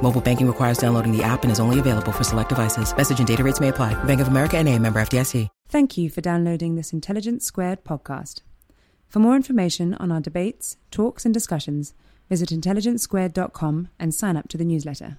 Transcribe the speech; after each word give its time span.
Mobile 0.00 0.20
banking 0.20 0.46
requires 0.46 0.78
downloading 0.78 1.10
the 1.10 1.24
app 1.24 1.42
and 1.42 1.50
is 1.50 1.58
only 1.58 1.80
available 1.80 2.12
for 2.12 2.22
select 2.22 2.50
devices. 2.50 2.96
Message 2.96 3.18
and 3.18 3.26
data 3.26 3.42
rates 3.42 3.58
may 3.58 3.68
apply. 3.68 3.94
Bank 4.04 4.20
of 4.20 4.28
America 4.28 4.56
and 4.56 4.68
a 4.68 4.78
member 4.78 5.00
FDIC. 5.00 5.48
Thank 5.68 5.98
you 5.98 6.10
for 6.10 6.20
downloading 6.20 6.76
this 6.76 6.92
Intelligence 6.92 7.44
Squared 7.44 7.82
podcast. 7.82 8.42
For 9.08 9.18
more 9.18 9.34
information 9.34 9.94
on 9.94 10.12
our 10.12 10.20
debates, 10.20 10.76
talks, 10.92 11.24
and 11.24 11.34
discussions, 11.34 11.92
visit 12.28 12.50
intelligencesquared.com 12.50 13.88
and 13.98 14.14
sign 14.14 14.36
up 14.36 14.48
to 14.48 14.56
the 14.56 14.64
newsletter. 14.64 15.18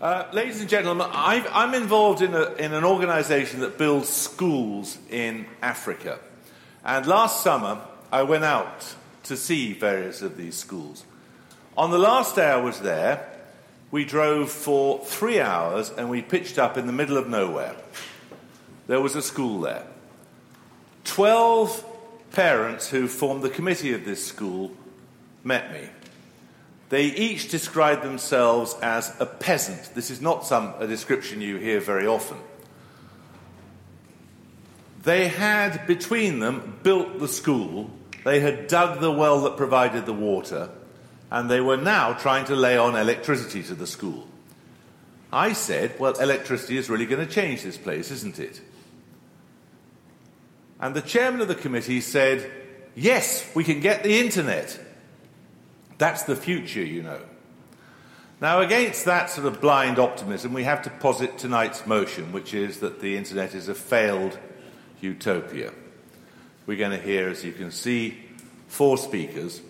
Uh, 0.00 0.26
ladies 0.32 0.60
and 0.60 0.68
gentlemen, 0.68 1.06
i 1.12 1.36
am 1.54 1.72
involved 1.74 2.20
in, 2.20 2.34
a, 2.34 2.52
in 2.54 2.72
an 2.72 2.84
organization 2.84 3.60
that 3.60 3.78
builds 3.78 4.08
schools 4.08 4.98
in 5.08 5.46
Africa. 5.62 6.18
And 6.84 7.06
last 7.06 7.42
summer, 7.42 7.80
I 8.10 8.22
went 8.22 8.44
out 8.44 8.96
to 9.24 9.36
see 9.36 9.72
various 9.72 10.20
of 10.20 10.36
these 10.36 10.56
schools. 10.56 11.04
On 11.76 11.90
the 11.90 11.98
last 11.98 12.36
day 12.36 12.46
I 12.46 12.56
was 12.56 12.80
there, 12.80 13.28
we 13.90 14.04
drove 14.04 14.50
for 14.50 15.00
three 15.00 15.40
hours 15.40 15.90
and 15.90 16.08
we 16.08 16.22
pitched 16.22 16.58
up 16.58 16.76
in 16.76 16.86
the 16.86 16.92
middle 16.92 17.16
of 17.16 17.28
nowhere. 17.28 17.74
There 18.86 19.00
was 19.00 19.16
a 19.16 19.22
school 19.22 19.60
there. 19.60 19.84
Twelve 21.02 21.84
parents 22.30 22.88
who 22.88 23.08
formed 23.08 23.42
the 23.42 23.50
committee 23.50 23.92
of 23.92 24.04
this 24.04 24.24
school 24.24 24.72
met 25.42 25.72
me. 25.72 25.88
They 26.90 27.06
each 27.06 27.50
described 27.50 28.02
themselves 28.02 28.76
as 28.80 29.12
a 29.18 29.26
peasant. 29.26 29.94
This 29.94 30.10
is 30.10 30.20
not 30.20 30.46
some, 30.46 30.74
a 30.78 30.86
description 30.86 31.40
you 31.40 31.56
hear 31.56 31.80
very 31.80 32.06
often. 32.06 32.38
They 35.02 35.26
had 35.28 35.86
between 35.88 36.38
them 36.38 36.78
built 36.82 37.18
the 37.18 37.28
school, 37.28 37.90
they 38.24 38.40
had 38.40 38.68
dug 38.68 39.00
the 39.00 39.10
well 39.10 39.42
that 39.42 39.56
provided 39.56 40.06
the 40.06 40.12
water, 40.12 40.70
and 41.34 41.50
they 41.50 41.60
were 41.60 41.76
now 41.76 42.12
trying 42.12 42.44
to 42.44 42.54
lay 42.54 42.78
on 42.78 42.94
electricity 42.94 43.60
to 43.60 43.74
the 43.74 43.88
school. 43.88 44.28
I 45.32 45.52
said, 45.52 45.98
Well, 45.98 46.12
electricity 46.12 46.76
is 46.76 46.88
really 46.88 47.06
going 47.06 47.26
to 47.26 47.32
change 47.32 47.64
this 47.64 47.76
place, 47.76 48.12
isn't 48.12 48.38
it? 48.38 48.62
And 50.78 50.94
the 50.94 51.02
chairman 51.02 51.40
of 51.40 51.48
the 51.48 51.56
committee 51.56 52.00
said, 52.00 52.48
Yes, 52.94 53.50
we 53.52 53.64
can 53.64 53.80
get 53.80 54.04
the 54.04 54.20
internet. 54.20 54.78
That's 55.98 56.22
the 56.22 56.36
future, 56.36 56.84
you 56.84 57.02
know. 57.02 57.20
Now, 58.40 58.60
against 58.60 59.04
that 59.06 59.28
sort 59.28 59.48
of 59.48 59.60
blind 59.60 59.98
optimism, 59.98 60.52
we 60.52 60.62
have 60.62 60.82
to 60.82 60.90
posit 60.90 61.36
tonight's 61.36 61.84
motion, 61.84 62.30
which 62.30 62.54
is 62.54 62.78
that 62.78 63.00
the 63.00 63.16
internet 63.16 63.56
is 63.56 63.68
a 63.68 63.74
failed 63.74 64.38
utopia. 65.00 65.72
We're 66.66 66.78
going 66.78 66.96
to 66.96 67.04
hear, 67.04 67.28
as 67.28 67.44
you 67.44 67.50
can 67.50 67.72
see, 67.72 68.22
four 68.68 68.96
speakers. 68.96 69.62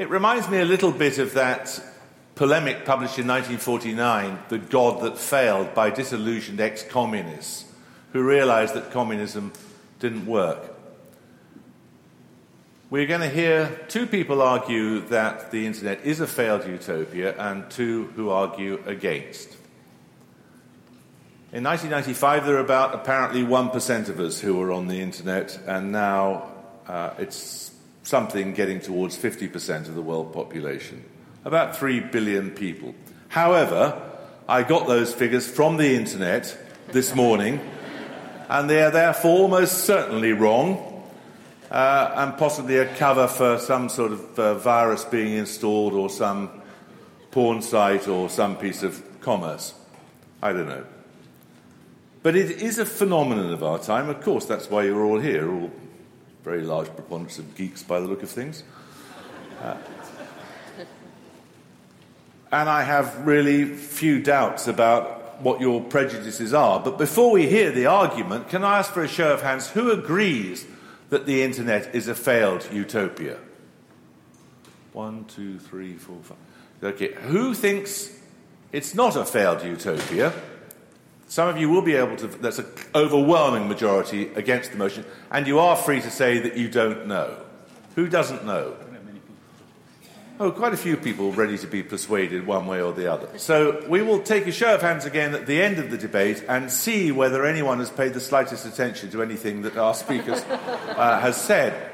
It 0.00 0.08
reminds 0.08 0.48
me 0.48 0.58
a 0.60 0.64
little 0.64 0.92
bit 0.92 1.18
of 1.18 1.34
that 1.34 1.78
polemic 2.34 2.86
published 2.86 3.18
in 3.18 3.26
1949, 3.26 4.38
The 4.48 4.56
God 4.56 5.02
That 5.02 5.18
Failed, 5.18 5.74
by 5.74 5.90
disillusioned 5.90 6.58
ex 6.58 6.82
communists 6.82 7.66
who 8.14 8.22
realized 8.22 8.72
that 8.72 8.92
communism 8.92 9.52
didn't 9.98 10.24
work. 10.24 10.74
We're 12.88 13.04
going 13.04 13.20
to 13.20 13.28
hear 13.28 13.78
two 13.88 14.06
people 14.06 14.40
argue 14.40 15.00
that 15.08 15.50
the 15.50 15.66
internet 15.66 16.02
is 16.02 16.20
a 16.20 16.26
failed 16.26 16.66
utopia 16.66 17.36
and 17.36 17.70
two 17.70 18.06
who 18.16 18.30
argue 18.30 18.82
against. 18.86 19.48
In 21.52 21.62
1995, 21.62 22.46
there 22.46 22.54
were 22.54 22.60
about 22.60 22.94
apparently 22.94 23.42
1% 23.42 24.08
of 24.08 24.18
us 24.18 24.40
who 24.40 24.54
were 24.54 24.72
on 24.72 24.88
the 24.88 25.02
internet, 25.02 25.60
and 25.66 25.92
now 25.92 26.52
uh, 26.88 27.10
it's 27.18 27.69
something 28.02 28.54
getting 28.54 28.80
towards 28.80 29.16
50% 29.16 29.88
of 29.88 29.94
the 29.94 30.02
world 30.02 30.32
population. 30.32 31.04
About 31.44 31.76
3 31.76 32.00
billion 32.00 32.50
people. 32.50 32.94
However, 33.28 34.00
I 34.48 34.62
got 34.62 34.86
those 34.86 35.14
figures 35.14 35.48
from 35.48 35.76
the 35.76 35.94
internet 35.94 36.56
this 36.88 37.14
morning, 37.14 37.60
and 38.48 38.68
they 38.68 38.82
are 38.82 38.90
therefore 38.90 39.42
almost 39.42 39.84
certainly 39.84 40.32
wrong 40.32 40.86
uh, 41.70 42.12
and 42.16 42.36
possibly 42.36 42.78
a 42.78 42.94
cover 42.96 43.28
for 43.28 43.58
some 43.58 43.88
sort 43.88 44.12
of 44.12 44.38
uh, 44.38 44.54
virus 44.54 45.04
being 45.04 45.34
installed 45.34 45.94
or 45.94 46.10
some 46.10 46.50
porn 47.30 47.62
site 47.62 48.08
or 48.08 48.28
some 48.28 48.56
piece 48.56 48.82
of 48.82 49.02
commerce. 49.20 49.74
I 50.42 50.52
don't 50.52 50.68
know. 50.68 50.84
But 52.22 52.36
it 52.36 52.50
is 52.60 52.78
a 52.78 52.84
phenomenon 52.84 53.52
of 53.52 53.62
our 53.62 53.78
time. 53.78 54.08
Of 54.08 54.20
course, 54.22 54.44
that's 54.44 54.68
why 54.68 54.84
you're 54.84 55.04
all 55.04 55.20
here, 55.20 55.50
all 55.50 55.70
very 56.42 56.62
large 56.62 56.86
preponderance 56.94 57.38
of 57.38 57.54
geeks 57.54 57.82
by 57.82 58.00
the 58.00 58.06
look 58.06 58.22
of 58.22 58.30
things. 58.30 58.62
Uh, 59.60 59.76
and 62.52 62.68
I 62.68 62.82
have 62.82 63.26
really 63.26 63.64
few 63.64 64.22
doubts 64.22 64.66
about 64.66 65.42
what 65.42 65.60
your 65.60 65.80
prejudices 65.80 66.52
are. 66.52 66.80
But 66.80 66.98
before 66.98 67.30
we 67.30 67.46
hear 67.48 67.70
the 67.70 67.86
argument, 67.86 68.48
can 68.48 68.64
I 68.64 68.78
ask 68.78 68.92
for 68.92 69.02
a 69.02 69.08
show 69.08 69.32
of 69.32 69.42
hands 69.42 69.70
who 69.70 69.90
agrees 69.90 70.66
that 71.10 71.26
the 71.26 71.42
internet 71.42 71.94
is 71.94 72.08
a 72.08 72.14
failed 72.14 72.68
utopia? 72.72 73.38
One, 74.92 75.24
two, 75.26 75.58
three, 75.58 75.94
four, 75.94 76.18
five. 76.22 76.36
Okay, 76.82 77.12
who 77.12 77.54
thinks 77.54 78.18
it's 78.72 78.94
not 78.94 79.16
a 79.16 79.24
failed 79.24 79.62
utopia? 79.62 80.32
Some 81.30 81.46
of 81.46 81.58
you 81.58 81.70
will 81.70 81.80
be 81.80 81.94
able 81.94 82.16
to, 82.16 82.26
that's 82.26 82.58
an 82.58 82.66
overwhelming 82.92 83.68
majority 83.68 84.32
against 84.34 84.72
the 84.72 84.76
motion, 84.76 85.04
and 85.30 85.46
you 85.46 85.60
are 85.60 85.76
free 85.76 86.00
to 86.00 86.10
say 86.10 86.40
that 86.40 86.56
you 86.56 86.68
don't 86.68 87.06
know. 87.06 87.36
Who 87.94 88.08
doesn't 88.08 88.44
know? 88.44 88.74
Oh, 90.40 90.50
quite 90.50 90.74
a 90.74 90.76
few 90.76 90.96
people 90.96 91.30
ready 91.30 91.56
to 91.58 91.68
be 91.68 91.84
persuaded 91.84 92.48
one 92.48 92.66
way 92.66 92.82
or 92.82 92.92
the 92.92 93.12
other. 93.12 93.28
So 93.38 93.86
we 93.86 94.02
will 94.02 94.20
take 94.22 94.48
a 94.48 94.52
show 94.52 94.74
of 94.74 94.82
hands 94.82 95.04
again 95.04 95.32
at 95.32 95.46
the 95.46 95.62
end 95.62 95.78
of 95.78 95.92
the 95.92 95.98
debate 95.98 96.42
and 96.48 96.68
see 96.68 97.12
whether 97.12 97.46
anyone 97.46 97.78
has 97.78 97.90
paid 97.90 98.12
the 98.12 98.20
slightest 98.20 98.66
attention 98.66 99.12
to 99.12 99.22
anything 99.22 99.62
that 99.62 99.76
our 99.76 99.94
speaker 99.94 100.32
uh, 100.96 101.20
has 101.20 101.36
said. 101.36 101.92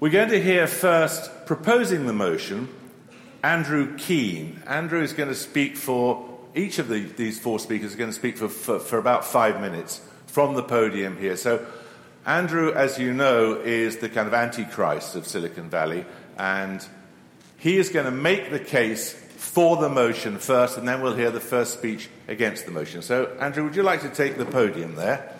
We're 0.00 0.10
going 0.10 0.30
to 0.30 0.42
hear 0.42 0.66
first, 0.66 1.46
proposing 1.46 2.06
the 2.06 2.12
motion, 2.12 2.68
Andrew 3.44 3.96
Keen. 3.98 4.60
Andrew 4.66 5.00
is 5.00 5.12
going 5.12 5.28
to 5.28 5.36
speak 5.36 5.76
for, 5.76 6.31
each 6.54 6.78
of 6.78 6.88
the, 6.88 7.00
these 7.00 7.40
four 7.40 7.58
speakers 7.58 7.90
is 7.90 7.96
going 7.96 8.10
to 8.10 8.16
speak 8.16 8.36
for, 8.36 8.48
for, 8.48 8.78
for 8.78 8.98
about 8.98 9.24
five 9.24 9.60
minutes 9.60 10.00
from 10.26 10.54
the 10.54 10.62
podium 10.62 11.16
here. 11.16 11.36
So 11.36 11.64
Andrew, 12.24 12.72
as 12.72 12.98
you 12.98 13.12
know, 13.12 13.54
is 13.54 13.98
the 13.98 14.08
kind 14.08 14.28
of 14.28 14.34
antichrist 14.34 15.16
of 15.16 15.26
Silicon 15.26 15.68
Valley, 15.68 16.04
and 16.38 16.86
he 17.58 17.76
is 17.76 17.88
going 17.88 18.06
to 18.06 18.12
make 18.12 18.50
the 18.50 18.60
case 18.60 19.12
for 19.12 19.76
the 19.76 19.88
motion 19.88 20.38
first, 20.38 20.78
and 20.78 20.86
then 20.86 21.02
we'll 21.02 21.16
hear 21.16 21.30
the 21.30 21.40
first 21.40 21.74
speech 21.74 22.08
against 22.28 22.64
the 22.64 22.70
motion. 22.70 23.02
So, 23.02 23.36
Andrew, 23.40 23.64
would 23.64 23.74
you 23.74 23.82
like 23.82 24.02
to 24.02 24.08
take 24.08 24.38
the 24.38 24.44
podium 24.44 24.94
there? 24.94 25.36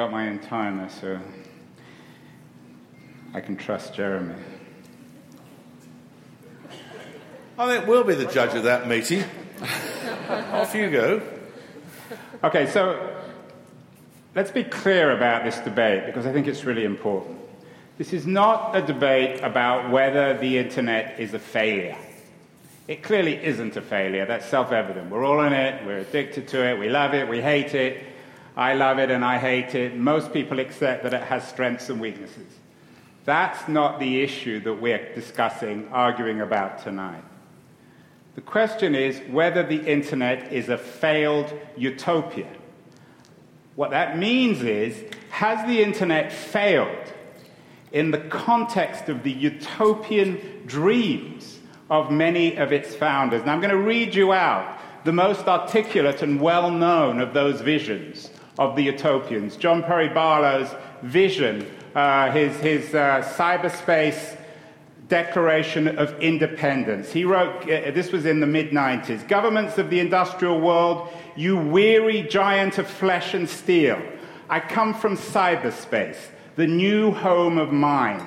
Got 0.00 0.10
my 0.10 0.30
own 0.30 0.38
timer, 0.38 0.88
so 0.88 1.20
I 3.34 3.42
can 3.42 3.54
trust 3.54 3.92
Jeremy. 3.92 4.34
Oh, 7.58 7.68
I 7.68 7.76
think 7.76 7.86
we'll 7.86 8.02
be 8.02 8.14
the 8.14 8.24
judge 8.24 8.54
of 8.54 8.62
that, 8.62 8.88
matey. 8.88 9.22
Off 10.30 10.74
you 10.74 10.90
go. 10.90 11.20
Okay, 12.42 12.66
so 12.70 13.14
let's 14.34 14.50
be 14.50 14.64
clear 14.64 15.14
about 15.14 15.44
this 15.44 15.58
debate 15.58 16.06
because 16.06 16.24
I 16.24 16.32
think 16.32 16.46
it's 16.46 16.64
really 16.64 16.86
important. 16.86 17.38
This 17.98 18.14
is 18.14 18.26
not 18.26 18.74
a 18.74 18.80
debate 18.80 19.42
about 19.42 19.90
whether 19.90 20.32
the 20.38 20.56
internet 20.56 21.20
is 21.20 21.34
a 21.34 21.38
failure. 21.38 21.98
It 22.88 23.02
clearly 23.02 23.36
isn't 23.36 23.76
a 23.76 23.82
failure. 23.82 24.24
That's 24.24 24.46
self 24.46 24.72
evident. 24.72 25.10
We're 25.10 25.26
all 25.26 25.42
in 25.42 25.52
it, 25.52 25.84
we're 25.84 25.98
addicted 25.98 26.48
to 26.48 26.64
it, 26.64 26.78
we 26.78 26.88
love 26.88 27.12
it, 27.12 27.28
we 27.28 27.42
hate 27.42 27.74
it. 27.74 28.09
I 28.60 28.74
love 28.74 28.98
it 28.98 29.10
and 29.10 29.24
I 29.24 29.38
hate 29.38 29.74
it. 29.74 29.96
Most 29.96 30.34
people 30.34 30.60
accept 30.60 31.04
that 31.04 31.14
it 31.14 31.22
has 31.22 31.48
strengths 31.48 31.88
and 31.88 31.98
weaknesses. 31.98 32.52
That's 33.24 33.66
not 33.68 33.98
the 33.98 34.20
issue 34.20 34.60
that 34.60 34.74
we're 34.74 35.14
discussing, 35.14 35.88
arguing 35.90 36.42
about 36.42 36.82
tonight. 36.82 37.24
The 38.34 38.42
question 38.42 38.94
is 38.94 39.18
whether 39.30 39.66
the 39.66 39.82
internet 39.90 40.52
is 40.52 40.68
a 40.68 40.76
failed 40.76 41.50
utopia. 41.74 42.50
What 43.76 43.92
that 43.92 44.18
means 44.18 44.62
is, 44.62 45.04
has 45.30 45.66
the 45.66 45.82
internet 45.82 46.30
failed 46.30 47.14
in 47.92 48.10
the 48.10 48.18
context 48.18 49.08
of 49.08 49.22
the 49.22 49.32
utopian 49.32 50.64
dreams 50.66 51.60
of 51.88 52.10
many 52.10 52.56
of 52.56 52.74
its 52.74 52.94
founders? 52.94 53.40
And 53.40 53.50
I'm 53.50 53.60
going 53.60 53.70
to 53.70 53.78
read 53.78 54.14
you 54.14 54.34
out 54.34 54.78
the 55.04 55.12
most 55.12 55.46
articulate 55.46 56.20
and 56.20 56.38
well 56.38 56.70
known 56.70 57.20
of 57.20 57.32
those 57.32 57.62
visions 57.62 58.29
of 58.60 58.76
the 58.76 58.82
utopians. 58.82 59.56
John 59.56 59.82
Perry 59.82 60.10
Barlow's 60.10 60.72
vision, 61.02 61.66
uh, 61.94 62.30
his, 62.30 62.54
his 62.58 62.94
uh, 62.94 63.22
cyberspace 63.36 64.36
Declaration 65.08 65.88
of 65.98 66.16
Independence. 66.20 67.10
He 67.10 67.24
wrote, 67.24 67.62
uh, 67.62 67.90
this 67.90 68.12
was 68.12 68.26
in 68.26 68.38
the 68.38 68.46
mid 68.46 68.70
90s 68.70 69.26
Governments 69.26 69.78
of 69.78 69.88
the 69.88 69.98
industrial 69.98 70.60
world, 70.60 71.08
you 71.34 71.56
weary 71.56 72.22
giant 72.22 72.76
of 72.76 72.86
flesh 72.86 73.32
and 73.32 73.48
steel. 73.48 74.00
I 74.50 74.60
come 74.60 74.92
from 74.92 75.16
cyberspace, 75.16 76.18
the 76.56 76.66
new 76.66 77.12
home 77.12 77.56
of 77.56 77.72
mind. 77.72 78.22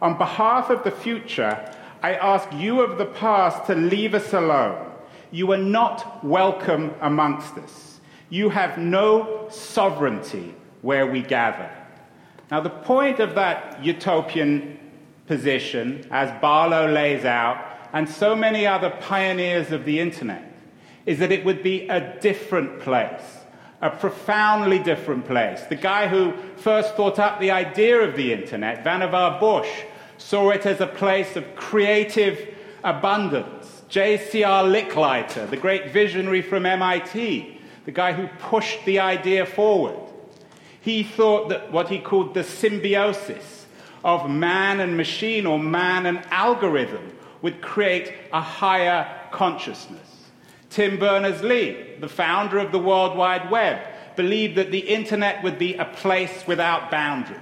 On 0.00 0.16
behalf 0.16 0.70
of 0.70 0.84
the 0.84 0.92
future, 0.92 1.58
I 2.02 2.14
ask 2.14 2.48
you 2.52 2.82
of 2.82 2.98
the 2.98 3.06
past 3.06 3.66
to 3.66 3.74
leave 3.74 4.14
us 4.14 4.32
alone. 4.32 4.90
You 5.32 5.50
are 5.52 5.58
not 5.58 6.24
welcome 6.24 6.94
amongst 7.00 7.58
us. 7.58 7.91
You 8.32 8.48
have 8.48 8.78
no 8.78 9.46
sovereignty 9.50 10.54
where 10.80 11.06
we 11.06 11.20
gather. 11.20 11.70
Now, 12.50 12.60
the 12.60 12.70
point 12.70 13.20
of 13.20 13.34
that 13.34 13.84
utopian 13.84 14.78
position, 15.26 16.06
as 16.10 16.40
Barlow 16.40 16.90
lays 16.90 17.26
out, 17.26 17.62
and 17.92 18.08
so 18.08 18.34
many 18.34 18.66
other 18.66 18.88
pioneers 18.88 19.70
of 19.70 19.84
the 19.84 20.00
internet, 20.00 20.50
is 21.04 21.18
that 21.18 21.30
it 21.30 21.44
would 21.44 21.62
be 21.62 21.86
a 21.88 22.18
different 22.20 22.80
place, 22.80 23.40
a 23.82 23.90
profoundly 23.90 24.78
different 24.78 25.26
place. 25.26 25.60
The 25.64 25.74
guy 25.74 26.08
who 26.08 26.32
first 26.56 26.94
thought 26.94 27.18
up 27.18 27.38
the 27.38 27.50
idea 27.50 28.00
of 28.00 28.16
the 28.16 28.32
internet, 28.32 28.82
Vannevar 28.82 29.40
Bush, 29.40 29.68
saw 30.16 30.48
it 30.48 30.64
as 30.64 30.80
a 30.80 30.86
place 30.86 31.36
of 31.36 31.54
creative 31.54 32.54
abundance. 32.82 33.82
J.C.R. 33.90 34.64
Licklider, 34.64 35.50
the 35.50 35.58
great 35.58 35.90
visionary 35.90 36.40
from 36.40 36.64
MIT, 36.64 37.58
the 37.84 37.92
guy 37.92 38.12
who 38.12 38.28
pushed 38.38 38.84
the 38.84 39.00
idea 39.00 39.46
forward, 39.46 39.98
he 40.80 41.02
thought 41.02 41.48
that 41.48 41.70
what 41.72 41.88
he 41.88 41.98
called 41.98 42.34
the 42.34 42.44
symbiosis 42.44 43.66
of 44.04 44.28
man 44.28 44.80
and 44.80 44.96
machine 44.96 45.46
or 45.46 45.58
man 45.58 46.06
and 46.06 46.24
algorithm 46.30 47.12
would 47.40 47.60
create 47.60 48.12
a 48.32 48.40
higher 48.40 49.06
consciousness. 49.30 50.28
Tim 50.70 50.98
Berners 50.98 51.42
Lee, 51.42 51.96
the 52.00 52.08
founder 52.08 52.58
of 52.58 52.72
the 52.72 52.78
World 52.78 53.16
Wide 53.16 53.50
Web, 53.50 53.80
believed 54.16 54.56
that 54.56 54.70
the 54.70 54.78
internet 54.78 55.42
would 55.42 55.58
be 55.58 55.74
a 55.74 55.84
place 55.84 56.46
without 56.46 56.90
boundaries. 56.90 57.38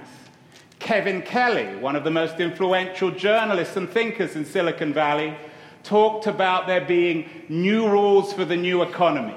Kevin 0.79 1.21
Kelly, 1.21 1.75
one 1.75 1.95
of 1.95 2.03
the 2.03 2.11
most 2.11 2.39
influential 2.39 3.11
journalists 3.11 3.77
and 3.77 3.89
thinkers 3.89 4.35
in 4.35 4.45
Silicon 4.45 4.93
Valley, 4.93 5.35
talked 5.83 6.27
about 6.27 6.67
there 6.67 6.83
being 6.83 7.29
new 7.49 7.87
rules 7.87 8.33
for 8.33 8.45
the 8.45 8.55
new 8.55 8.81
economy, 8.81 9.35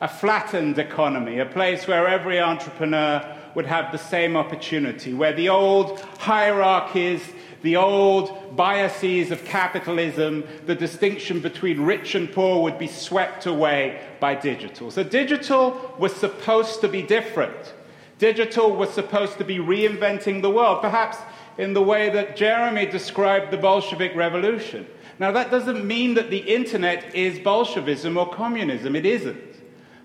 a 0.00 0.08
flattened 0.08 0.78
economy, 0.78 1.38
a 1.38 1.46
place 1.46 1.86
where 1.88 2.06
every 2.06 2.40
entrepreneur 2.40 3.36
would 3.54 3.66
have 3.66 3.90
the 3.90 3.98
same 3.98 4.36
opportunity, 4.36 5.12
where 5.12 5.32
the 5.32 5.48
old 5.48 6.00
hierarchies, 6.18 7.22
the 7.62 7.76
old 7.76 8.56
biases 8.56 9.32
of 9.32 9.44
capitalism, 9.44 10.44
the 10.66 10.74
distinction 10.74 11.40
between 11.40 11.80
rich 11.80 12.14
and 12.14 12.30
poor 12.30 12.62
would 12.62 12.78
be 12.78 12.86
swept 12.86 13.46
away 13.46 14.00
by 14.20 14.34
digital. 14.34 14.90
So, 14.90 15.02
digital 15.02 15.94
was 15.98 16.14
supposed 16.14 16.80
to 16.82 16.88
be 16.88 17.02
different. 17.02 17.74
Digital 18.18 18.70
was 18.70 18.90
supposed 18.90 19.38
to 19.38 19.44
be 19.44 19.58
reinventing 19.58 20.42
the 20.42 20.50
world, 20.50 20.80
perhaps 20.80 21.18
in 21.56 21.72
the 21.72 21.82
way 21.82 22.08
that 22.10 22.36
Jeremy 22.36 22.86
described 22.86 23.50
the 23.50 23.56
Bolshevik 23.56 24.14
Revolution. 24.14 24.86
Now, 25.18 25.32
that 25.32 25.50
doesn't 25.50 25.84
mean 25.84 26.14
that 26.14 26.30
the 26.30 26.38
internet 26.38 27.12
is 27.14 27.40
Bolshevism 27.40 28.16
or 28.16 28.32
communism, 28.32 28.94
it 28.94 29.04
isn't. 29.04 29.47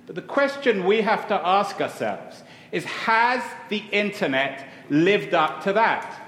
But 0.05 0.15
the 0.15 0.21
question 0.21 0.85
we 0.85 1.01
have 1.01 1.27
to 1.29 1.35
ask 1.35 1.79
ourselves 1.79 2.44
is 2.71 2.83
has 2.85 3.44
the 3.69 3.83
internet 3.91 4.67
lived 4.89 5.33
up 5.33 5.63
to 5.63 5.73
that? 5.73 6.19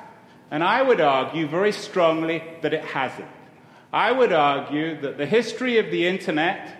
And 0.51 0.63
I 0.63 0.81
would 0.81 1.01
argue 1.01 1.47
very 1.47 1.71
strongly 1.71 2.43
that 2.61 2.73
it 2.73 2.85
hasn't. 2.85 3.27
I 3.91 4.11
would 4.11 4.31
argue 4.31 4.99
that 5.01 5.17
the 5.17 5.25
history 5.25 5.79
of 5.79 5.89
the 5.91 6.07
internet, 6.07 6.71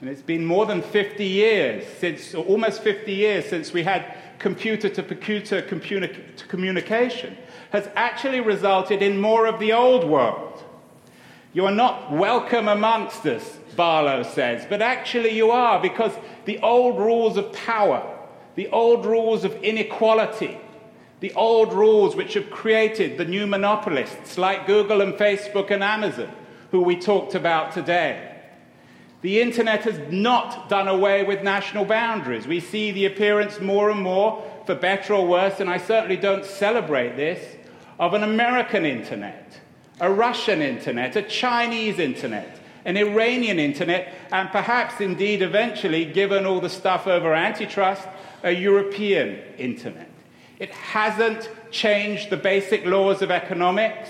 and 0.00 0.08
it's 0.08 0.22
been 0.22 0.44
more 0.44 0.66
than 0.66 0.82
50 0.82 1.24
years 1.24 1.84
since, 1.98 2.34
almost 2.34 2.82
50 2.82 3.12
years 3.12 3.44
since 3.44 3.72
we 3.72 3.82
had 3.82 4.16
computer 4.38 4.88
to 4.88 5.02
computer 5.02 5.62
communication, 6.48 7.36
has 7.70 7.88
actually 7.94 8.40
resulted 8.40 9.02
in 9.02 9.20
more 9.20 9.46
of 9.46 9.60
the 9.60 9.72
old 9.72 10.04
world. 10.04 10.64
You 11.52 11.66
are 11.66 11.74
not 11.74 12.10
welcome 12.10 12.68
amongst 12.68 13.26
us, 13.26 13.58
Barlow 13.76 14.22
says, 14.22 14.66
but 14.68 14.82
actually 14.82 15.30
you 15.30 15.50
are 15.50 15.80
because 15.80 16.12
the 16.44 16.58
old 16.60 16.98
rules 16.98 17.36
of 17.36 17.52
power, 17.52 18.18
the 18.54 18.68
old 18.68 19.06
rules 19.06 19.44
of 19.44 19.54
inequality, 19.62 20.58
the 21.20 21.32
old 21.34 21.72
rules 21.72 22.16
which 22.16 22.34
have 22.34 22.50
created 22.50 23.18
the 23.18 23.24
new 23.24 23.46
monopolists 23.46 24.38
like 24.38 24.66
Google 24.66 25.00
and 25.00 25.14
Facebook 25.14 25.70
and 25.70 25.84
Amazon, 25.84 26.32
who 26.70 26.80
we 26.80 26.96
talked 26.96 27.34
about 27.34 27.72
today. 27.72 28.26
The 29.22 29.40
internet 29.42 29.82
has 29.82 29.98
not 30.10 30.70
done 30.70 30.88
away 30.88 31.24
with 31.24 31.42
national 31.42 31.84
boundaries. 31.84 32.46
We 32.46 32.60
see 32.60 32.90
the 32.90 33.04
appearance 33.04 33.60
more 33.60 33.90
and 33.90 34.00
more, 34.00 34.42
for 34.64 34.74
better 34.74 35.14
or 35.14 35.26
worse, 35.26 35.60
and 35.60 35.68
I 35.68 35.76
certainly 35.76 36.16
don't 36.16 36.44
celebrate 36.44 37.16
this, 37.16 37.56
of 37.98 38.14
an 38.14 38.22
American 38.22 38.86
internet, 38.86 39.60
a 40.00 40.10
Russian 40.10 40.62
internet, 40.62 41.16
a 41.16 41.22
Chinese 41.22 41.98
internet, 41.98 42.59
an 42.84 42.96
Iranian 42.96 43.58
internet, 43.58 44.12
and 44.32 44.50
perhaps 44.50 45.00
indeed 45.00 45.42
eventually, 45.42 46.04
given 46.04 46.46
all 46.46 46.60
the 46.60 46.70
stuff 46.70 47.06
over 47.06 47.34
antitrust, 47.34 48.06
a 48.42 48.52
European 48.52 49.38
internet. 49.58 50.08
It 50.58 50.70
hasn't 50.70 51.50
changed 51.70 52.30
the 52.30 52.36
basic 52.36 52.84
laws 52.84 53.22
of 53.22 53.30
economics, 53.30 54.08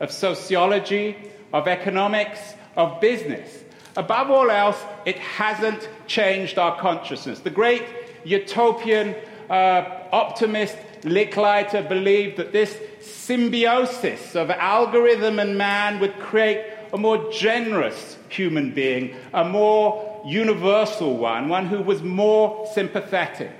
of 0.00 0.10
sociology, 0.10 1.16
of 1.52 1.68
economics, 1.68 2.54
of 2.76 3.00
business. 3.00 3.64
Above 3.96 4.30
all 4.30 4.50
else, 4.50 4.80
it 5.04 5.18
hasn't 5.18 5.88
changed 6.06 6.58
our 6.58 6.78
consciousness. 6.78 7.40
The 7.40 7.50
great 7.50 7.84
utopian 8.24 9.14
uh, 9.48 10.06
optimist 10.12 10.76
Licklider 11.02 11.88
believed 11.88 12.36
that 12.36 12.52
this 12.52 12.78
symbiosis 13.00 14.36
of 14.36 14.50
algorithm 14.50 15.38
and 15.38 15.56
man 15.56 15.98
would 16.00 16.18
create 16.18 16.62
a 16.92 16.98
more 16.98 17.30
generous 17.30 18.16
human 18.28 18.72
being, 18.72 19.16
a 19.32 19.44
more 19.44 20.22
universal 20.26 21.16
one, 21.16 21.48
one 21.48 21.66
who 21.66 21.82
was 21.82 22.02
more 22.02 22.66
sympathetic. 22.74 23.52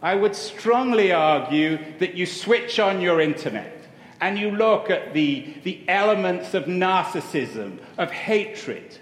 I 0.00 0.14
would 0.14 0.34
strongly 0.34 1.12
argue 1.12 1.78
that 1.98 2.14
you 2.14 2.26
switch 2.26 2.78
on 2.78 3.00
your 3.00 3.20
internet 3.20 3.86
and 4.20 4.38
you 4.38 4.50
look 4.50 4.90
at 4.90 5.12
the, 5.14 5.54
the 5.64 5.80
elements 5.88 6.54
of 6.54 6.64
narcissism, 6.64 7.78
of 7.98 8.10
hatred, 8.10 8.98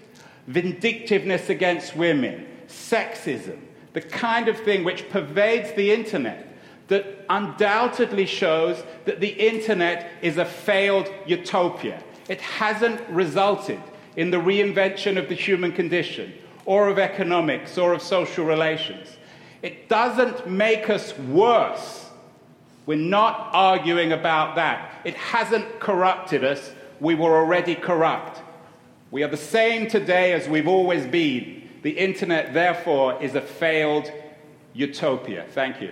vindictiveness 0.47 1.49
against 1.49 1.95
women, 1.95 2.47
sexism, 2.67 3.59
the 3.93 4.01
kind 4.01 4.47
of 4.47 4.57
thing 4.59 4.83
which 4.83 5.09
pervades 5.09 5.73
the 5.73 5.91
internet 5.91 6.47
that 6.87 7.25
undoubtedly 7.29 8.25
shows 8.25 8.83
that 9.05 9.19
the 9.19 9.29
internet 9.29 10.11
is 10.21 10.37
a 10.37 10.45
failed 10.45 11.09
utopia. 11.25 12.03
It 12.31 12.39
hasn't 12.39 13.01
resulted 13.09 13.81
in 14.15 14.31
the 14.31 14.37
reinvention 14.37 15.17
of 15.17 15.27
the 15.27 15.35
human 15.35 15.73
condition, 15.73 16.33
or 16.63 16.87
of 16.87 16.97
economics, 16.97 17.77
or 17.77 17.91
of 17.91 18.01
social 18.01 18.45
relations. 18.45 19.17
It 19.61 19.89
doesn't 19.89 20.47
make 20.47 20.89
us 20.89 21.17
worse. 21.19 22.09
We're 22.85 22.95
not 22.95 23.49
arguing 23.51 24.13
about 24.13 24.55
that. 24.55 25.01
It 25.03 25.15
hasn't 25.15 25.81
corrupted 25.81 26.45
us. 26.45 26.71
We 27.01 27.15
were 27.15 27.35
already 27.35 27.75
corrupt. 27.75 28.41
We 29.11 29.23
are 29.23 29.27
the 29.27 29.35
same 29.35 29.89
today 29.89 30.31
as 30.31 30.47
we've 30.47 30.69
always 30.69 31.05
been. 31.05 31.67
The 31.81 31.91
internet, 31.91 32.53
therefore, 32.53 33.21
is 33.21 33.35
a 33.35 33.41
failed 33.41 34.09
utopia. 34.73 35.47
Thank 35.49 35.81
you. 35.81 35.91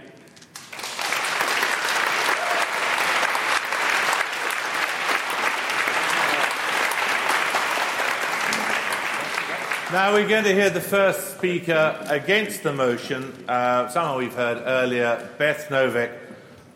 Now 9.91 10.13
we're 10.13 10.27
going 10.27 10.43
to 10.43 10.53
hear 10.53 10.69
the 10.69 10.79
first 10.79 11.36
speaker 11.36 11.98
against 12.08 12.62
the 12.62 12.72
motion, 12.72 13.34
uh, 13.48 13.88
someone 13.88 14.19
we've 14.19 14.36
heard 14.36 14.62
earlier, 14.63 15.27
Beth 15.39 15.67
Noveck, 15.69 16.15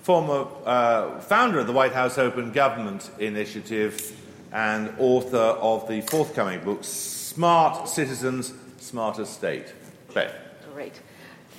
former 0.01 0.47
uh, 0.65 1.19
founder 1.19 1.59
of 1.59 1.67
the 1.67 1.73
White 1.73 1.91
House 1.91 2.17
Open 2.17 2.51
Government 2.51 3.11
Initiative 3.19 4.19
and 4.51 4.91
author 4.97 5.37
of 5.37 5.87
the 5.87 6.01
forthcoming 6.01 6.63
book, 6.63 6.83
Smart 6.83 7.87
Citizens, 7.87 8.51
Smarter 8.79 9.25
State. 9.25 9.71
Beth. 10.11 10.33
Great. 10.73 10.99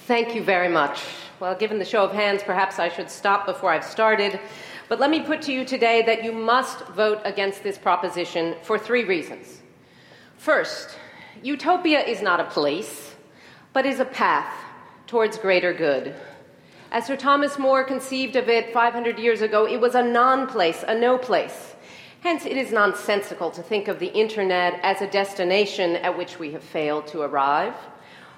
Thank 0.09 0.35
you 0.35 0.43
very 0.43 0.69
much. 0.69 1.05
Well, 1.39 1.55
given 1.55 1.79
the 1.79 1.85
show 1.85 2.03
of 2.03 2.11
hands, 2.11 2.43
perhaps 2.43 2.81
I 2.81 2.89
should 2.89 3.09
stop 3.09 3.47
before 3.47 3.71
I've 3.71 3.85
started. 3.85 4.41
But 4.89 4.99
let 4.99 5.09
me 5.09 5.21
put 5.21 5.41
to 5.43 5.53
you 5.53 5.65
today 5.65 6.03
that 6.03 6.25
you 6.25 6.33
must 6.33 6.85
vote 6.89 7.21
against 7.25 7.63
this 7.63 7.79
proposition 7.79 8.57
for 8.65 8.77
three 8.77 9.05
reasons. 9.05 9.61
First, 10.37 10.99
Utopia 11.45 12.01
is 12.01 12.23
not 12.23 12.41
a 12.41 12.45
place, 12.45 13.15
but 13.75 13.85
is 13.85 14.01
a 14.01 14.07
path 14.07 14.51
towards 15.07 15.37
greater 15.37 15.75
good. 15.75 16.15
As 16.91 17.05
Sir 17.05 17.19
Thomas 17.19 17.59
More 17.59 17.85
conceived 17.85 18.35
of 18.35 18.49
it 18.49 18.73
500 18.73 19.19
years 19.19 19.43
ago, 19.43 19.67
it 19.67 19.79
was 19.79 19.95
a 19.95 20.03
non 20.03 20.47
place, 20.47 20.83
a 20.89 20.99
no 20.99 21.19
place. 21.19 21.75
Hence, 22.23 22.47
it 22.47 22.57
is 22.57 22.73
nonsensical 22.73 23.51
to 23.51 23.63
think 23.63 23.89
of 23.89 23.99
the 23.99 24.11
internet 24.15 24.81
as 24.83 25.03
a 25.03 25.07
destination 25.07 25.97
at 25.97 26.17
which 26.17 26.39
we 26.39 26.53
have 26.53 26.65
failed 26.65 27.07
to 27.09 27.21
arrive. 27.21 27.75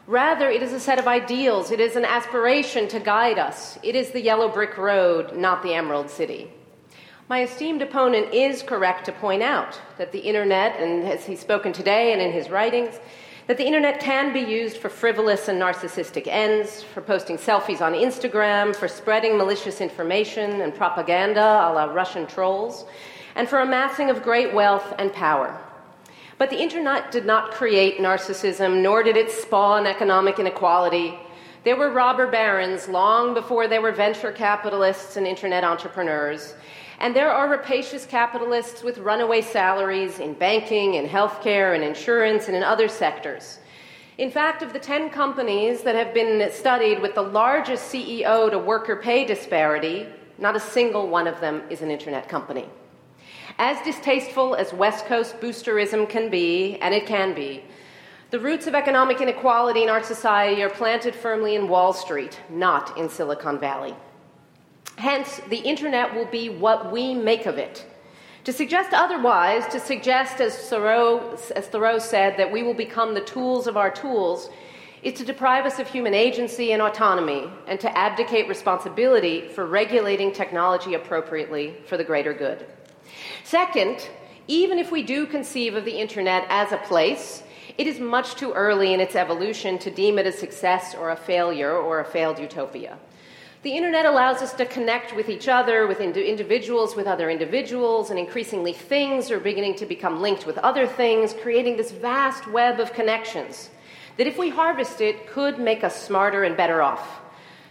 Rather, 0.08 0.50
it 0.50 0.60
is 0.60 0.72
a 0.72 0.80
set 0.80 0.98
of 0.98 1.06
ideals, 1.06 1.70
it 1.70 1.78
is 1.78 1.94
an 1.94 2.04
aspiration 2.04 2.88
to 2.88 2.98
guide 2.98 3.38
us. 3.38 3.78
It 3.84 3.94
is 3.94 4.10
the 4.10 4.20
yellow 4.20 4.48
brick 4.48 4.76
road, 4.76 5.36
not 5.36 5.62
the 5.62 5.74
emerald 5.74 6.10
city. 6.10 6.50
My 7.28 7.42
esteemed 7.42 7.82
opponent 7.82 8.32
is 8.32 8.62
correct 8.62 9.06
to 9.06 9.12
point 9.12 9.42
out 9.42 9.80
that 9.98 10.12
the 10.12 10.20
internet, 10.20 10.80
and 10.80 11.02
as 11.08 11.24
he's 11.26 11.40
spoken 11.40 11.72
today 11.72 12.12
and 12.12 12.22
in 12.22 12.30
his 12.30 12.50
writings, 12.50 13.00
that 13.48 13.56
the 13.56 13.66
internet 13.66 13.98
can 13.98 14.32
be 14.32 14.38
used 14.38 14.76
for 14.76 14.88
frivolous 14.88 15.48
and 15.48 15.60
narcissistic 15.60 16.28
ends, 16.28 16.84
for 16.84 17.00
posting 17.00 17.36
selfies 17.36 17.80
on 17.80 17.94
Instagram, 17.94 18.76
for 18.76 18.86
spreading 18.86 19.36
malicious 19.36 19.80
information 19.80 20.60
and 20.60 20.72
propaganda 20.72 21.40
a 21.40 21.72
la 21.72 21.86
Russian 21.86 22.28
trolls, 22.28 22.84
and 23.34 23.48
for 23.48 23.58
amassing 23.58 24.08
of 24.08 24.22
great 24.22 24.54
wealth 24.54 24.94
and 24.96 25.12
power. 25.12 25.60
But 26.38 26.50
the 26.50 26.62
internet 26.62 27.10
did 27.10 27.26
not 27.26 27.50
create 27.50 27.98
narcissism, 27.98 28.82
nor 28.82 29.02
did 29.02 29.16
it 29.16 29.32
spawn 29.32 29.84
economic 29.84 30.38
inequality. 30.38 31.18
There 31.64 31.76
were 31.76 31.90
robber 31.90 32.28
barons 32.28 32.86
long 32.86 33.34
before 33.34 33.66
there 33.66 33.82
were 33.82 33.90
venture 33.90 34.30
capitalists 34.30 35.16
and 35.16 35.26
internet 35.26 35.64
entrepreneurs. 35.64 36.54
And 36.98 37.14
there 37.14 37.30
are 37.30 37.48
rapacious 37.48 38.06
capitalists 38.06 38.82
with 38.82 38.98
runaway 38.98 39.42
salaries 39.42 40.18
in 40.18 40.32
banking, 40.32 40.94
in 40.94 41.06
healthcare, 41.06 41.76
in 41.76 41.82
insurance, 41.82 42.48
and 42.48 42.56
in 42.56 42.62
other 42.62 42.88
sectors. 42.88 43.58
In 44.18 44.30
fact, 44.30 44.62
of 44.62 44.72
the 44.72 44.78
10 44.78 45.10
companies 45.10 45.82
that 45.82 45.94
have 45.94 46.14
been 46.14 46.50
studied 46.50 47.02
with 47.02 47.14
the 47.14 47.22
largest 47.22 47.92
CEO 47.92 48.50
to 48.50 48.58
worker 48.58 48.96
pay 48.96 49.26
disparity, 49.26 50.06
not 50.38 50.56
a 50.56 50.60
single 50.60 51.08
one 51.08 51.26
of 51.26 51.38
them 51.40 51.62
is 51.68 51.82
an 51.82 51.90
internet 51.90 52.26
company. 52.28 52.66
As 53.58 53.82
distasteful 53.84 54.54
as 54.54 54.72
West 54.72 55.04
Coast 55.04 55.38
boosterism 55.40 56.08
can 56.08 56.30
be, 56.30 56.78
and 56.80 56.94
it 56.94 57.06
can 57.06 57.34
be, 57.34 57.62
the 58.30 58.40
roots 58.40 58.66
of 58.66 58.74
economic 58.74 59.20
inequality 59.20 59.82
in 59.82 59.88
our 59.88 60.02
society 60.02 60.62
are 60.62 60.70
planted 60.70 61.14
firmly 61.14 61.54
in 61.54 61.68
Wall 61.68 61.92
Street, 61.92 62.40
not 62.50 62.96
in 62.96 63.08
Silicon 63.08 63.58
Valley. 63.58 63.94
Hence, 64.96 65.40
the 65.50 65.58
internet 65.58 66.14
will 66.14 66.26
be 66.26 66.48
what 66.48 66.90
we 66.90 67.14
make 67.14 67.46
of 67.46 67.58
it. 67.58 67.84
To 68.44 68.52
suggest 68.52 68.92
otherwise, 68.92 69.66
to 69.68 69.80
suggest, 69.80 70.40
as 70.40 70.56
Thoreau, 70.68 71.36
as 71.54 71.66
Thoreau 71.66 71.98
said, 71.98 72.36
that 72.36 72.50
we 72.50 72.62
will 72.62 72.74
become 72.74 73.12
the 73.12 73.20
tools 73.20 73.66
of 73.66 73.76
our 73.76 73.90
tools, 73.90 74.48
is 75.02 75.14
to 75.14 75.24
deprive 75.24 75.66
us 75.66 75.78
of 75.78 75.88
human 75.88 76.14
agency 76.14 76.72
and 76.72 76.80
autonomy 76.80 77.50
and 77.66 77.78
to 77.80 77.98
abdicate 77.98 78.48
responsibility 78.48 79.48
for 79.48 79.66
regulating 79.66 80.32
technology 80.32 80.94
appropriately 80.94 81.74
for 81.86 81.96
the 81.96 82.04
greater 82.04 82.32
good. 82.32 82.66
Second, 83.44 84.08
even 84.48 84.78
if 84.78 84.90
we 84.90 85.02
do 85.02 85.26
conceive 85.26 85.74
of 85.74 85.84
the 85.84 85.98
internet 85.98 86.46
as 86.48 86.72
a 86.72 86.78
place, 86.78 87.42
it 87.78 87.86
is 87.86 88.00
much 88.00 88.36
too 88.36 88.52
early 88.52 88.94
in 88.94 89.00
its 89.00 89.16
evolution 89.16 89.78
to 89.78 89.90
deem 89.90 90.18
it 90.18 90.26
a 90.26 90.32
success 90.32 90.94
or 90.94 91.10
a 91.10 91.16
failure 91.16 91.76
or 91.76 92.00
a 92.00 92.04
failed 92.04 92.38
utopia. 92.38 92.98
The 93.62 93.76
internet 93.76 94.06
allows 94.06 94.42
us 94.42 94.52
to 94.54 94.66
connect 94.66 95.16
with 95.16 95.28
each 95.28 95.48
other, 95.48 95.86
with 95.86 96.00
ind- 96.00 96.16
individuals, 96.16 96.94
with 96.94 97.06
other 97.06 97.30
individuals, 97.30 98.10
and 98.10 98.18
increasingly 98.18 98.72
things 98.72 99.30
are 99.30 99.40
beginning 99.40 99.76
to 99.76 99.86
become 99.86 100.20
linked 100.20 100.46
with 100.46 100.58
other 100.58 100.86
things, 100.86 101.32
creating 101.32 101.76
this 101.76 101.90
vast 101.90 102.46
web 102.46 102.78
of 102.78 102.92
connections 102.92 103.70
that, 104.16 104.26
if 104.26 104.38
we 104.38 104.48
harvest 104.48 105.00
it, 105.00 105.26
could 105.26 105.58
make 105.58 105.84
us 105.84 106.00
smarter 106.02 106.44
and 106.44 106.56
better 106.56 106.82
off. 106.82 107.20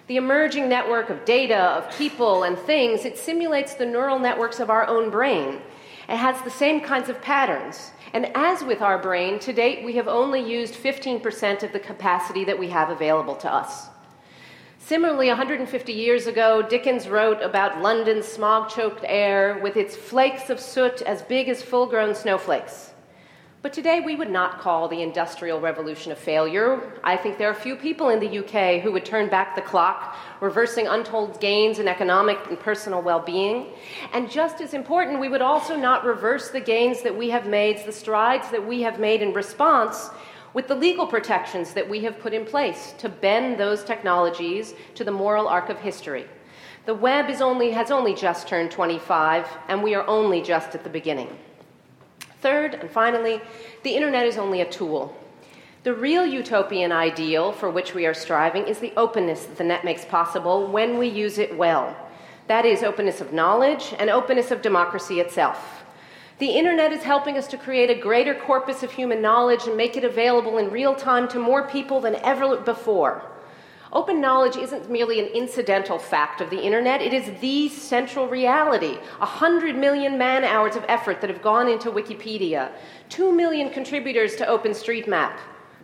The 0.07 0.17
emerging 0.17 0.69
network 0.69 1.09
of 1.09 1.25
data, 1.25 1.57
of 1.57 1.97
people 1.97 2.43
and 2.43 2.57
things, 2.57 3.05
it 3.05 3.17
simulates 3.17 3.73
the 3.73 3.85
neural 3.85 4.19
networks 4.19 4.59
of 4.59 4.69
our 4.69 4.85
own 4.87 5.09
brain. 5.09 5.61
It 6.07 6.17
has 6.17 6.39
the 6.43 6.51
same 6.51 6.81
kinds 6.81 7.09
of 7.09 7.21
patterns. 7.21 7.91
And 8.13 8.31
as 8.35 8.63
with 8.63 8.81
our 8.81 8.99
brain, 8.99 9.39
to 9.39 9.53
date 9.53 9.83
we 9.83 9.93
have 9.93 10.07
only 10.07 10.39
used 10.39 10.75
15% 10.75 11.63
of 11.63 11.73
the 11.73 11.79
capacity 11.79 12.45
that 12.45 12.59
we 12.59 12.69
have 12.69 12.91
available 12.91 13.35
to 13.37 13.51
us. 13.51 13.87
Similarly, 14.85 15.29
150 15.29 15.93
years 15.93 16.27
ago, 16.27 16.61
Dickens 16.61 17.07
wrote 17.07 17.41
about 17.41 17.81
London's 17.81 18.27
smog 18.27 18.69
choked 18.69 19.03
air 19.03 19.57
with 19.63 19.77
its 19.77 19.95
flakes 19.95 20.51
of 20.51 20.59
soot 20.59 21.01
as 21.01 21.23
big 21.23 21.49
as 21.49 21.63
full 21.63 21.87
grown 21.87 22.13
snowflakes. 22.13 22.93
But 23.63 23.73
today, 23.73 24.01
we 24.01 24.15
would 24.15 24.29
not 24.29 24.59
call 24.59 24.87
the 24.87 25.01
Industrial 25.01 25.59
Revolution 25.59 26.11
a 26.11 26.15
failure. 26.15 26.93
I 27.03 27.17
think 27.17 27.39
there 27.39 27.49
are 27.49 27.55
few 27.55 27.75
people 27.75 28.09
in 28.09 28.19
the 28.19 28.37
UK 28.37 28.79
who 28.83 28.91
would 28.91 29.05
turn 29.05 29.27
back 29.27 29.55
the 29.55 29.63
clock, 29.63 30.15
reversing 30.39 30.85
untold 30.85 31.41
gains 31.41 31.79
in 31.79 31.87
economic 31.87 32.37
and 32.47 32.59
personal 32.59 33.01
well 33.01 33.21
being. 33.21 33.73
And 34.13 34.29
just 34.29 34.61
as 34.61 34.75
important, 34.75 35.19
we 35.19 35.29
would 35.29 35.41
also 35.41 35.75
not 35.75 36.05
reverse 36.05 36.51
the 36.51 36.61
gains 36.61 37.01
that 37.01 37.17
we 37.17 37.31
have 37.31 37.47
made, 37.47 37.83
the 37.87 37.91
strides 37.91 38.51
that 38.51 38.67
we 38.67 38.83
have 38.83 38.99
made 38.99 39.23
in 39.23 39.33
response 39.33 40.11
with 40.55 40.69
the 40.69 40.73
legal 40.73 41.05
protections 41.05 41.73
that 41.73 41.87
we 41.87 41.99
have 41.99 42.17
put 42.17 42.33
in 42.33 42.45
place 42.45 42.93
to 42.97 43.09
bend 43.09 43.59
those 43.59 43.83
technologies 43.83 44.73
to 44.95 45.03
the 45.03 45.11
moral 45.11 45.49
arc 45.49 45.69
of 45.69 45.77
history. 45.77 46.25
The 46.85 46.93
web 46.93 47.29
only, 47.41 47.71
has 47.71 47.91
only 47.91 48.15
just 48.15 48.47
turned 48.47 48.71
25, 48.71 49.47
and 49.67 49.83
we 49.83 49.95
are 49.95 50.07
only 50.07 50.41
just 50.41 50.73
at 50.73 50.85
the 50.85 50.89
beginning. 50.89 51.37
Third, 52.39 52.75
and 52.75 52.89
finally, 52.89 53.41
the 53.83 53.95
internet 53.95 54.25
is 54.25 54.37
only 54.37 54.61
a 54.61 54.71
tool. 54.71 55.13
The 55.83 55.93
real 55.93 56.25
utopian 56.25 56.93
ideal 56.93 57.51
for 57.51 57.69
which 57.69 57.93
we 57.93 58.05
are 58.05 58.13
striving 58.13 58.65
is 58.65 58.79
the 58.79 58.93
openness 58.95 59.45
that 59.45 59.57
the 59.57 59.63
net 59.65 59.83
makes 59.83 60.05
possible 60.05 60.67
when 60.67 60.97
we 60.97 61.07
use 61.07 61.37
it 61.37 61.57
well. 61.57 61.97
That 62.47 62.65
is, 62.65 62.81
openness 62.81 63.19
of 63.19 63.33
knowledge 63.33 63.93
and 63.99 64.09
openness 64.09 64.51
of 64.51 64.61
democracy 64.61 65.19
itself. 65.19 65.84
The 66.37 66.49
internet 66.49 66.91
is 66.91 67.03
helping 67.03 67.37
us 67.37 67.47
to 67.47 67.57
create 67.57 67.89
a 67.89 68.01
greater 68.01 68.35
corpus 68.35 68.83
of 68.83 68.91
human 68.91 69.21
knowledge 69.21 69.67
and 69.67 69.77
make 69.77 69.95
it 69.95 70.03
available 70.03 70.57
in 70.57 70.69
real 70.69 70.93
time 70.93 71.29
to 71.29 71.39
more 71.39 71.65
people 71.65 72.01
than 72.01 72.15
ever 72.15 72.57
before. 72.57 73.23
Open 73.93 74.19
knowledge 74.19 74.57
isn't 74.57 74.91
merely 74.91 75.21
an 75.21 75.27
incidental 75.27 75.97
fact 75.97 76.41
of 76.41 76.49
the 76.49 76.59
internet, 76.59 77.01
it 77.01 77.13
is 77.13 77.39
the 77.39 77.69
central 77.69 78.27
reality. 78.27 78.97
A 79.21 79.25
hundred 79.25 79.77
million 79.77 80.17
man 80.17 80.43
hours 80.43 80.75
of 80.75 80.83
effort 80.89 81.21
that 81.21 81.29
have 81.29 81.41
gone 81.41 81.69
into 81.69 81.89
Wikipedia, 81.89 82.73
two 83.07 83.31
million 83.31 83.69
contributors 83.69 84.35
to 84.35 84.45
OpenStreetMap, 84.45 85.37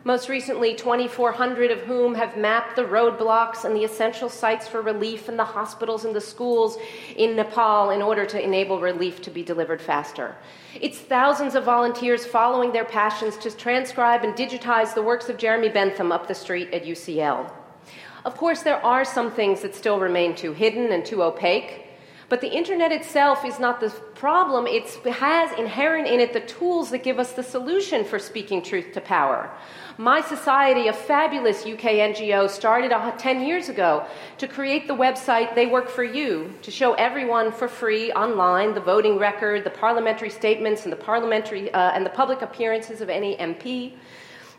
most 0.03 0.29
recently, 0.29 0.73
2,400 0.73 1.69
of 1.69 1.81
whom 1.81 2.15
have 2.15 2.35
mapped 2.35 2.75
the 2.75 2.83
roadblocks 2.83 3.65
and 3.65 3.75
the 3.75 3.83
essential 3.83 4.29
sites 4.29 4.67
for 4.67 4.81
relief 4.81 5.29
in 5.29 5.37
the 5.37 5.45
hospitals 5.45 6.05
and 6.05 6.15
the 6.15 6.21
schools 6.21 6.77
in 7.17 7.35
Nepal 7.35 7.91
in 7.91 8.01
order 8.01 8.25
to 8.25 8.43
enable 8.43 8.79
relief 8.79 9.21
to 9.21 9.29
be 9.29 9.43
delivered 9.43 9.79
faster. 9.79 10.35
It's 10.79 10.97
thousands 10.97 11.53
of 11.53 11.65
volunteers 11.65 12.25
following 12.25 12.71
their 12.71 12.85
passions 12.85 13.37
to 13.37 13.51
transcribe 13.51 14.23
and 14.23 14.33
digitize 14.33 14.95
the 14.95 15.03
works 15.03 15.29
of 15.29 15.37
Jeremy 15.37 15.69
Bentham 15.69 16.11
up 16.11 16.27
the 16.27 16.33
street 16.33 16.73
at 16.73 16.83
UCL. 16.83 17.51
Of 18.25 18.37
course, 18.37 18.63
there 18.63 18.83
are 18.83 19.05
some 19.05 19.29
things 19.31 19.61
that 19.61 19.75
still 19.75 19.99
remain 19.99 20.35
too 20.35 20.53
hidden 20.53 20.91
and 20.91 21.05
too 21.05 21.21
opaque. 21.21 21.90
But 22.31 22.39
the 22.39 22.47
internet 22.47 22.93
itself 22.93 23.43
is 23.43 23.59
not 23.59 23.81
the 23.81 23.89
problem. 24.15 24.65
it 24.65 24.87
has 25.03 25.51
inherent 25.59 26.07
in 26.07 26.21
it 26.21 26.31
the 26.31 26.39
tools 26.39 26.89
that 26.91 27.03
give 27.03 27.19
us 27.19 27.33
the 27.33 27.43
solution 27.43 28.05
for 28.05 28.19
speaking 28.19 28.63
truth 28.63 28.93
to 28.93 29.01
power. 29.01 29.51
My 29.97 30.21
Society, 30.21 30.87
a 30.87 30.93
fabulous 30.93 31.65
UK 31.65 31.99
NGO, 32.11 32.49
started 32.49 32.93
10 33.19 33.45
years 33.45 33.67
ago 33.67 34.05
to 34.37 34.47
create 34.47 34.87
the 34.87 34.95
website 34.95 35.55
They 35.55 35.65
Work 35.65 35.89
for 35.89 36.05
You 36.05 36.53
to 36.61 36.71
show 36.71 36.93
everyone 36.93 37.51
for 37.51 37.67
free 37.67 38.13
online 38.13 38.75
the 38.75 38.79
voting 38.79 39.17
record, 39.17 39.65
the 39.65 39.69
parliamentary 39.69 40.29
statements, 40.29 40.83
and 40.85 40.93
the 40.93 41.03
parliamentary 41.11 41.69
uh, 41.73 41.91
and 41.91 42.05
the 42.05 42.11
public 42.11 42.41
appearances 42.41 43.01
of 43.01 43.09
any 43.09 43.35
MP. 43.35 43.97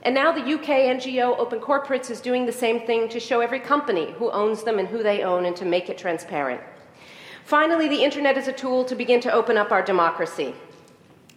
And 0.02 0.14
now 0.14 0.31
the 0.31 0.43
UK 0.43 0.69
NGO 0.99 1.38
Open 1.38 1.59
Corporates 1.59 2.11
is 2.11 2.21
doing 2.21 2.45
the 2.45 2.52
same 2.52 2.81
thing 2.87 3.09
to 3.09 3.19
show 3.19 3.41
every 3.41 3.61
company 3.61 4.12
who 4.19 4.31
owns 4.31 4.62
them 4.62 4.79
and 4.79 4.88
who 4.88 5.02
they 5.02 5.23
own 5.23 5.47
and 5.47 5.57
to 5.57 5.64
make 5.64 5.88
it 5.88 5.97
transparent. 5.97 6.61
Finally, 7.52 7.87
the 7.87 8.02
internet 8.02 8.38
is 8.38 8.49
a 8.49 8.52
tool 8.52 8.82
to 8.82 8.94
begin 8.94 9.21
to 9.21 9.30
open 9.30 9.59
up 9.59 9.71
our 9.73 9.82
democracy 9.82 10.54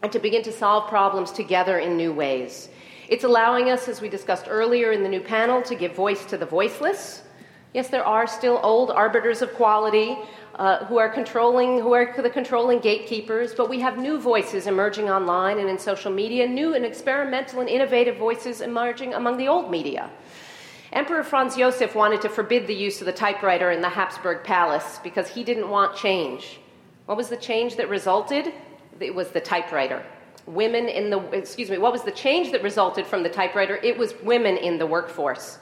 and 0.02 0.14
to 0.14 0.18
begin 0.18 0.42
to 0.42 0.50
solve 0.50 0.88
problems 0.88 1.30
together 1.30 1.80
in 1.80 1.98
new 1.98 2.14
ways. 2.14 2.70
It's 3.10 3.26
allowing 3.26 3.70
us, 3.70 3.90
as 3.90 4.00
we 4.00 4.08
discussed 4.08 4.46
earlier 4.50 4.94
in 4.94 5.04
the 5.04 5.10
new 5.10 5.20
panel, 5.20 5.62
to 5.64 5.76
give 5.76 5.94
voice 5.94 6.24
to 6.28 6.38
the 6.38 6.46
voiceless. 6.46 7.24
Yes, 7.74 7.90
there 7.90 8.06
are 8.06 8.28
still 8.28 8.62
old 8.64 8.92
arbiters 8.92 9.42
of 9.42 9.54
quality 9.56 10.18
uh, 10.56 10.86
who 10.86 10.98
are 10.98 11.10
controlling, 11.10 11.82
who 11.82 11.92
are 11.92 12.10
the 12.16 12.30
controlling 12.30 12.80
gatekeepers, 12.80 13.54
but 13.54 13.68
we 13.70 13.82
have 13.82 13.98
new 13.98 14.18
voices 14.18 14.68
emerging 14.68 15.10
online 15.10 15.60
and 15.60 15.68
in 15.68 15.78
social 15.78 16.14
media, 16.14 16.48
new 16.48 16.76
and 16.76 16.86
experimental 16.86 17.60
and 17.60 17.68
innovative 17.68 18.16
voices 18.16 18.62
emerging 18.62 19.16
among 19.16 19.36
the 19.36 19.50
old 19.50 19.70
media. 19.70 20.10
Emperor 20.96 21.24
Franz 21.24 21.58
Josef 21.58 21.94
wanted 21.94 22.22
to 22.22 22.30
forbid 22.30 22.66
the 22.66 22.74
use 22.74 23.02
of 23.02 23.06
the 23.06 23.12
typewriter 23.12 23.70
in 23.70 23.82
the 23.82 23.90
Habsburg 23.90 24.46
Palace 24.46 25.00
because 25.04 25.28
he 25.28 25.44
didn't 25.44 25.70
want 25.70 25.96
change. 25.96 26.62
What 27.06 27.18
was 27.18 27.28
the 27.28 27.36
change 27.36 27.76
that 27.76 27.90
resulted? 27.90 28.54
It 29.02 29.14
was 29.14 29.30
the 29.30 29.42
typewriter 29.42 30.04
women 30.48 30.88
in 30.88 31.10
the, 31.10 31.20
excuse 31.32 31.70
me, 31.70 31.78
what 31.78 31.92
was 31.92 32.04
the 32.04 32.12
change 32.12 32.52
that 32.52 32.62
resulted 32.64 33.06
from 33.06 33.24
the 33.24 33.30
typewriter? 33.30 33.78
It 33.78 33.98
was 33.98 34.14
women 34.22 34.58
in 34.58 34.78
the 34.78 34.86
workforce. 34.86 35.58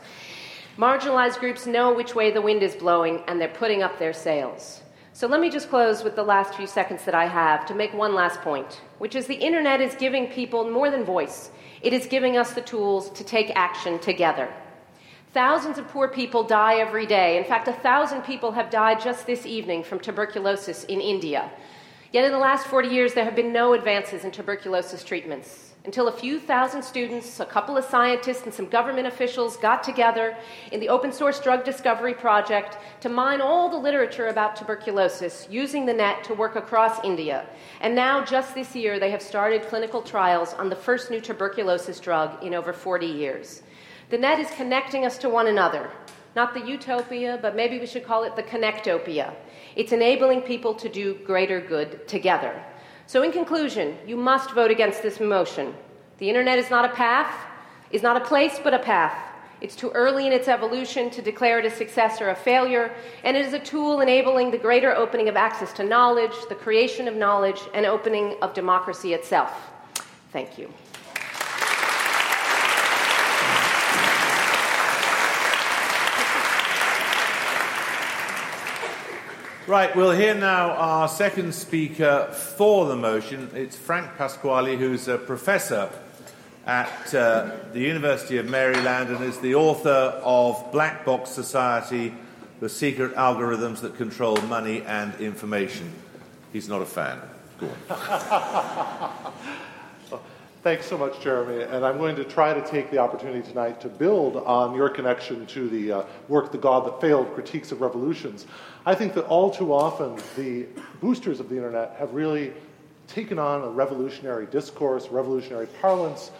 Marginalized 0.77 1.39
groups 1.39 1.65
know 1.65 1.93
which 1.93 2.15
way 2.15 2.31
the 2.31 2.41
wind 2.41 2.63
is 2.63 2.75
blowing 2.75 3.23
and 3.27 3.39
they're 3.39 3.47
putting 3.47 3.81
up 3.81 3.97
their 3.97 4.13
sails. 4.13 4.81
So 5.13 5.27
let 5.27 5.39
me 5.39 5.49
just 5.49 5.69
close 5.69 6.03
with 6.03 6.15
the 6.15 6.23
last 6.23 6.55
few 6.55 6.67
seconds 6.67 7.05
that 7.05 7.15
I 7.15 7.27
have 7.27 7.65
to 7.67 7.75
make 7.75 7.93
one 7.93 8.15
last 8.15 8.41
point, 8.41 8.81
which 8.97 9.15
is 9.15 9.27
the 9.27 9.35
internet 9.35 9.79
is 9.79 9.95
giving 9.95 10.27
people 10.27 10.69
more 10.69 10.89
than 10.89 11.05
voice. 11.05 11.51
It 11.81 11.93
is 11.93 12.07
giving 12.07 12.35
us 12.35 12.53
the 12.53 12.61
tools 12.61 13.09
to 13.11 13.23
take 13.23 13.51
action 13.55 13.99
together. 13.99 14.51
Thousands 15.33 15.79
of 15.79 15.87
poor 15.87 16.07
people 16.07 16.43
die 16.43 16.75
every 16.75 17.07
day. 17.07 17.39
In 17.39 17.43
fact, 17.43 17.67
a 17.67 17.73
thousand 17.73 18.21
people 18.21 18.51
have 18.51 18.69
died 18.69 19.01
just 19.01 19.25
this 19.25 19.47
evening 19.47 19.83
from 19.83 19.99
tuberculosis 19.99 20.83
in 20.83 21.01
India. 21.01 21.49
Yet 22.11 22.25
in 22.25 22.31
the 22.31 22.37
last 22.37 22.67
40 22.67 22.89
years, 22.89 23.15
there 23.15 23.25
have 23.25 23.35
been 23.35 23.51
no 23.51 23.73
advances 23.73 24.25
in 24.25 24.29
tuberculosis 24.29 25.03
treatments 25.03 25.73
until 25.85 26.07
a 26.07 26.11
few 26.11 26.39
thousand 26.39 26.83
students, 26.83 27.39
a 27.39 27.45
couple 27.47 27.75
of 27.75 27.83
scientists, 27.83 28.43
and 28.43 28.53
some 28.53 28.67
government 28.67 29.07
officials 29.07 29.57
got 29.57 29.83
together 29.83 30.37
in 30.71 30.79
the 30.79 30.87
open 30.87 31.11
source 31.11 31.39
drug 31.39 31.65
discovery 31.65 32.13
project 32.13 32.77
to 33.01 33.09
mine 33.09 33.41
all 33.41 33.69
the 33.69 33.77
literature 33.77 34.27
about 34.27 34.55
tuberculosis 34.55 35.47
using 35.49 35.87
the 35.87 35.93
net 35.93 36.23
to 36.23 36.35
work 36.35 36.55
across 36.55 37.03
India. 37.03 37.47
And 37.81 37.95
now, 37.95 38.23
just 38.23 38.53
this 38.53 38.75
year, 38.75 38.99
they 38.99 39.09
have 39.09 39.21
started 39.21 39.63
clinical 39.63 40.03
trials 40.03 40.53
on 40.53 40.69
the 40.69 40.75
first 40.75 41.09
new 41.09 41.19
tuberculosis 41.19 41.99
drug 41.99 42.43
in 42.43 42.53
over 42.53 42.71
40 42.71 43.07
years. 43.07 43.62
The 44.13 44.19
net 44.19 44.39
is 44.39 44.51
connecting 44.51 45.07
us 45.07 45.17
to 45.17 45.27
one 45.27 45.47
another, 45.47 45.89
not 46.35 46.53
the 46.53 46.63
utopia, 46.63 47.39
but 47.41 47.55
maybe 47.55 47.79
we 47.79 47.87
should 47.87 48.05
call 48.05 48.25
it 48.25 48.35
the 48.35 48.43
connectopia. 48.43 49.33
It's 49.75 49.91
enabling 49.91 50.41
people 50.41 50.75
to 50.75 50.87
do 50.87 51.15
greater 51.25 51.59
good 51.59 52.07
together. 52.07 52.53
So, 53.07 53.23
in 53.23 53.31
conclusion, 53.31 53.97
you 54.05 54.15
must 54.15 54.51
vote 54.51 54.69
against 54.69 55.01
this 55.01 55.19
motion. 55.19 55.73
The 56.19 56.29
internet 56.29 56.59
is 56.59 56.69
not 56.69 56.85
a 56.85 56.93
path, 56.93 57.33
is 57.89 58.03
not 58.03 58.15
a 58.15 58.23
place, 58.23 58.59
but 58.63 58.75
a 58.75 58.77
path. 58.77 59.17
It's 59.61 59.75
too 59.75 59.89
early 59.95 60.27
in 60.27 60.31
its 60.31 60.47
evolution 60.47 61.09
to 61.09 61.23
declare 61.23 61.57
it 61.57 61.65
a 61.65 61.71
success 61.71 62.21
or 62.21 62.29
a 62.29 62.35
failure, 62.35 62.93
and 63.23 63.35
it 63.35 63.43
is 63.43 63.53
a 63.53 63.59
tool 63.59 64.01
enabling 64.01 64.51
the 64.51 64.59
greater 64.59 64.95
opening 64.95 65.27
of 65.27 65.35
access 65.35 65.73
to 65.73 65.83
knowledge, 65.83 66.35
the 66.49 66.61
creation 66.63 67.07
of 67.07 67.15
knowledge, 67.15 67.61
and 67.73 67.87
opening 67.87 68.35
of 68.43 68.53
democracy 68.53 69.15
itself. 69.15 69.71
Thank 70.31 70.59
you. 70.59 70.71
Right, 79.65 79.95
we'll 79.95 80.11
hear 80.11 80.33
now 80.33 80.71
our 80.71 81.07
second 81.07 81.55
speaker 81.55 82.27
for 82.33 82.85
the 82.85 82.97
motion. 82.97 83.49
It's 83.55 83.77
Frank 83.77 84.17
Pasquale, 84.17 84.75
who's 84.75 85.07
a 85.07 85.17
professor 85.17 85.89
at 86.65 87.15
uh, 87.15 87.49
the 87.71 87.79
University 87.79 88.39
of 88.39 88.49
Maryland 88.49 89.09
and 89.09 89.23
is 89.23 89.39
the 89.39 89.55
author 89.55 90.19
of 90.21 90.69
Black 90.73 91.05
Box 91.05 91.29
Society 91.29 92.13
The 92.59 92.67
Secret 92.67 93.15
Algorithms 93.15 93.79
That 93.79 93.95
Control 93.95 94.35
Money 94.41 94.81
and 94.81 95.15
Information. 95.21 95.93
He's 96.51 96.67
not 96.67 96.81
a 96.81 96.85
fan. 96.85 97.21
Go 97.57 97.69
on. 97.89 99.33
Thanks 100.63 100.85
so 100.85 100.97
much, 100.97 101.19
Jeremy. 101.19 101.63
And 101.63 101.85
I'm 101.85 101.97
going 101.97 102.15
to 102.15 102.23
try 102.23 102.53
to 102.53 102.65
take 102.65 102.89
the 102.89 102.97
opportunity 102.97 103.45
tonight 103.45 103.81
to 103.81 103.89
build 103.89 104.37
on 104.37 104.73
your 104.73 104.87
connection 104.87 105.45
to 105.47 105.67
the 105.67 105.91
uh, 105.91 106.03
work, 106.29 106.53
The 106.53 106.57
God 106.57 106.85
That 106.85 107.01
Failed 107.01 107.33
Critiques 107.33 107.73
of 107.73 107.81
Revolutions. 107.81 108.47
I 108.85 108.95
think 108.95 109.13
that 109.15 109.25
all 109.25 109.51
too 109.51 109.73
often 109.73 110.17
the 110.37 110.67
boosters 111.01 111.41
of 111.41 111.49
the 111.49 111.57
internet 111.57 111.97
have 111.99 112.13
really 112.13 112.53
taken 113.07 113.39
on 113.39 113.61
a 113.61 113.67
revolutionary 113.67 114.45
discourse, 114.45 115.09
revolutionary 115.09 115.67
parlance, 115.81 116.31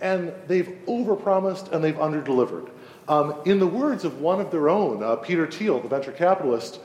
and 0.00 0.32
they've 0.46 0.78
overpromised 0.86 1.70
and 1.70 1.84
they've 1.84 1.96
underdelivered. 1.96 2.70
Um, 3.08 3.34
in 3.44 3.58
the 3.58 3.66
words 3.66 4.06
of 4.06 4.22
one 4.22 4.40
of 4.40 4.50
their 4.50 4.70
own, 4.70 5.02
uh, 5.02 5.16
Peter 5.16 5.46
Thiel, 5.46 5.80
the 5.80 5.88
venture 5.88 6.12
capitalist, 6.12 6.80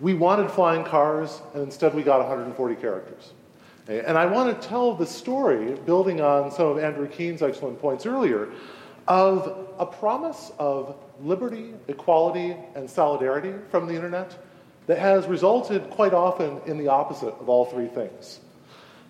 we 0.00 0.14
wanted 0.14 0.50
flying 0.50 0.82
cars, 0.82 1.40
and 1.54 1.62
instead 1.62 1.94
we 1.94 2.02
got 2.02 2.18
140 2.18 2.74
characters. 2.74 3.32
And 3.88 4.16
I 4.16 4.26
want 4.26 4.60
to 4.60 4.68
tell 4.68 4.94
the 4.94 5.06
story, 5.06 5.74
building 5.74 6.20
on 6.20 6.50
some 6.50 6.66
of 6.66 6.78
Andrew 6.78 7.08
Keen's 7.08 7.42
excellent 7.42 7.80
points 7.80 8.06
earlier, 8.06 8.48
of 9.08 9.68
a 9.78 9.86
promise 9.86 10.52
of 10.58 10.96
liberty, 11.20 11.74
equality, 11.88 12.56
and 12.76 12.88
solidarity 12.88 13.54
from 13.70 13.86
the 13.86 13.94
internet 13.94 14.38
that 14.86 14.98
has 14.98 15.26
resulted 15.26 15.90
quite 15.90 16.14
often 16.14 16.60
in 16.66 16.78
the 16.78 16.88
opposite 16.88 17.34
of 17.40 17.48
all 17.48 17.64
three 17.64 17.88
things. 17.88 18.40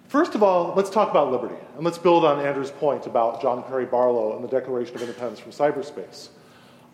First 0.08 0.34
of 0.34 0.42
all, 0.42 0.74
let's 0.74 0.90
talk 0.90 1.10
about 1.10 1.30
liberty, 1.30 1.60
and 1.76 1.84
let's 1.84 1.98
build 1.98 2.24
on 2.24 2.44
Andrew's 2.44 2.70
point 2.70 3.06
about 3.06 3.40
John 3.40 3.62
Perry 3.62 3.86
Barlow 3.86 4.34
and 4.34 4.44
the 4.44 4.48
Declaration 4.48 4.94
of 4.94 5.02
Independence 5.02 5.40
from 5.40 5.52
cyberspace. 5.52 6.28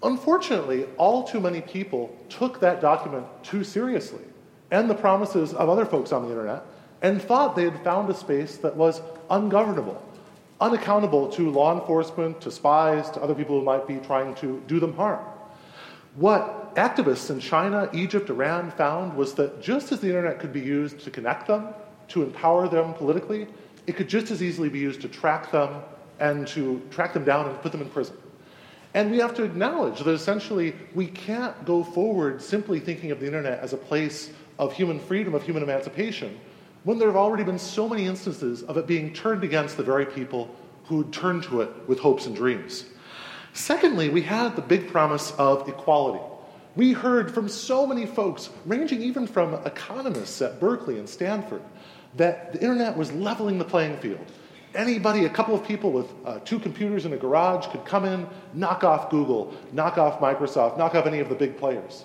Unfortunately, 0.02 0.86
all 0.96 1.24
too 1.24 1.40
many 1.40 1.60
people 1.60 2.16
took 2.28 2.60
that 2.60 2.80
document 2.80 3.26
too 3.42 3.64
seriously, 3.64 4.22
and 4.70 4.88
the 4.88 4.94
promises 4.94 5.52
of 5.54 5.68
other 5.68 5.84
folks 5.84 6.12
on 6.12 6.22
the 6.22 6.30
internet 6.30 6.62
and 7.02 7.20
thought 7.22 7.56
they 7.56 7.64
had 7.64 7.82
found 7.84 8.10
a 8.10 8.14
space 8.14 8.56
that 8.58 8.76
was 8.76 9.00
ungovernable, 9.30 10.02
unaccountable 10.60 11.28
to 11.28 11.50
law 11.50 11.78
enforcement, 11.78 12.40
to 12.40 12.50
spies, 12.50 13.10
to 13.10 13.22
other 13.22 13.34
people 13.34 13.58
who 13.58 13.64
might 13.64 13.86
be 13.86 13.96
trying 13.98 14.34
to 14.36 14.62
do 14.66 14.80
them 14.80 14.94
harm. 14.94 15.24
What 16.16 16.74
activists 16.74 17.30
in 17.30 17.38
China, 17.38 17.88
Egypt, 17.92 18.28
Iran 18.30 18.72
found 18.72 19.16
was 19.16 19.34
that 19.34 19.62
just 19.62 19.92
as 19.92 20.00
the 20.00 20.08
internet 20.08 20.40
could 20.40 20.52
be 20.52 20.60
used 20.60 21.00
to 21.00 21.10
connect 21.10 21.46
them, 21.46 21.68
to 22.08 22.22
empower 22.22 22.68
them 22.68 22.94
politically, 22.94 23.46
it 23.86 23.96
could 23.96 24.08
just 24.08 24.30
as 24.30 24.42
easily 24.42 24.68
be 24.68 24.78
used 24.78 25.00
to 25.02 25.08
track 25.08 25.52
them 25.52 25.82
and 26.18 26.46
to 26.48 26.82
track 26.90 27.14
them 27.14 27.24
down 27.24 27.48
and 27.48 27.60
put 27.62 27.70
them 27.70 27.80
in 27.80 27.88
prison. 27.88 28.16
And 28.94 29.10
we 29.10 29.18
have 29.18 29.34
to 29.34 29.44
acknowledge 29.44 30.00
that 30.00 30.10
essentially 30.10 30.74
we 30.94 31.06
can't 31.06 31.64
go 31.64 31.84
forward 31.84 32.42
simply 32.42 32.80
thinking 32.80 33.12
of 33.12 33.20
the 33.20 33.26
internet 33.26 33.60
as 33.60 33.72
a 33.72 33.76
place 33.76 34.30
of 34.58 34.72
human 34.72 34.98
freedom, 34.98 35.34
of 35.34 35.42
human 35.42 35.62
emancipation, 35.62 36.38
when 36.84 36.98
there 36.98 37.08
have 37.08 37.16
already 37.16 37.44
been 37.44 37.58
so 37.58 37.88
many 37.88 38.06
instances 38.06 38.62
of 38.62 38.76
it 38.76 38.86
being 38.86 39.12
turned 39.12 39.44
against 39.44 39.76
the 39.76 39.82
very 39.82 40.06
people 40.06 40.54
who 40.84 41.04
turned 41.10 41.42
to 41.44 41.60
it 41.60 41.70
with 41.86 41.98
hopes 41.98 42.26
and 42.26 42.34
dreams. 42.34 42.86
Secondly, 43.52 44.08
we 44.08 44.22
had 44.22 44.56
the 44.56 44.62
big 44.62 44.88
promise 44.88 45.32
of 45.32 45.68
equality. 45.68 46.22
We 46.76 46.92
heard 46.92 47.34
from 47.34 47.48
so 47.48 47.86
many 47.86 48.06
folks, 48.06 48.50
ranging 48.64 49.02
even 49.02 49.26
from 49.26 49.54
economists 49.66 50.40
at 50.40 50.60
Berkeley 50.60 50.98
and 50.98 51.08
Stanford, 51.08 51.62
that 52.16 52.52
the 52.52 52.60
internet 52.60 52.96
was 52.96 53.12
leveling 53.12 53.58
the 53.58 53.64
playing 53.64 53.96
field. 53.98 54.24
Anybody, 54.74 55.24
a 55.24 55.30
couple 55.30 55.54
of 55.54 55.64
people 55.64 55.90
with 55.90 56.06
uh, 56.24 56.38
two 56.40 56.58
computers 56.58 57.04
in 57.04 57.12
a 57.12 57.16
garage 57.16 57.66
could 57.66 57.84
come 57.84 58.04
in, 58.04 58.26
knock 58.54 58.84
off 58.84 59.10
Google, 59.10 59.54
knock 59.72 59.98
off 59.98 60.20
Microsoft, 60.20 60.78
knock 60.78 60.94
off 60.94 61.06
any 61.06 61.18
of 61.18 61.28
the 61.28 61.34
big 61.34 61.56
players. 61.56 62.04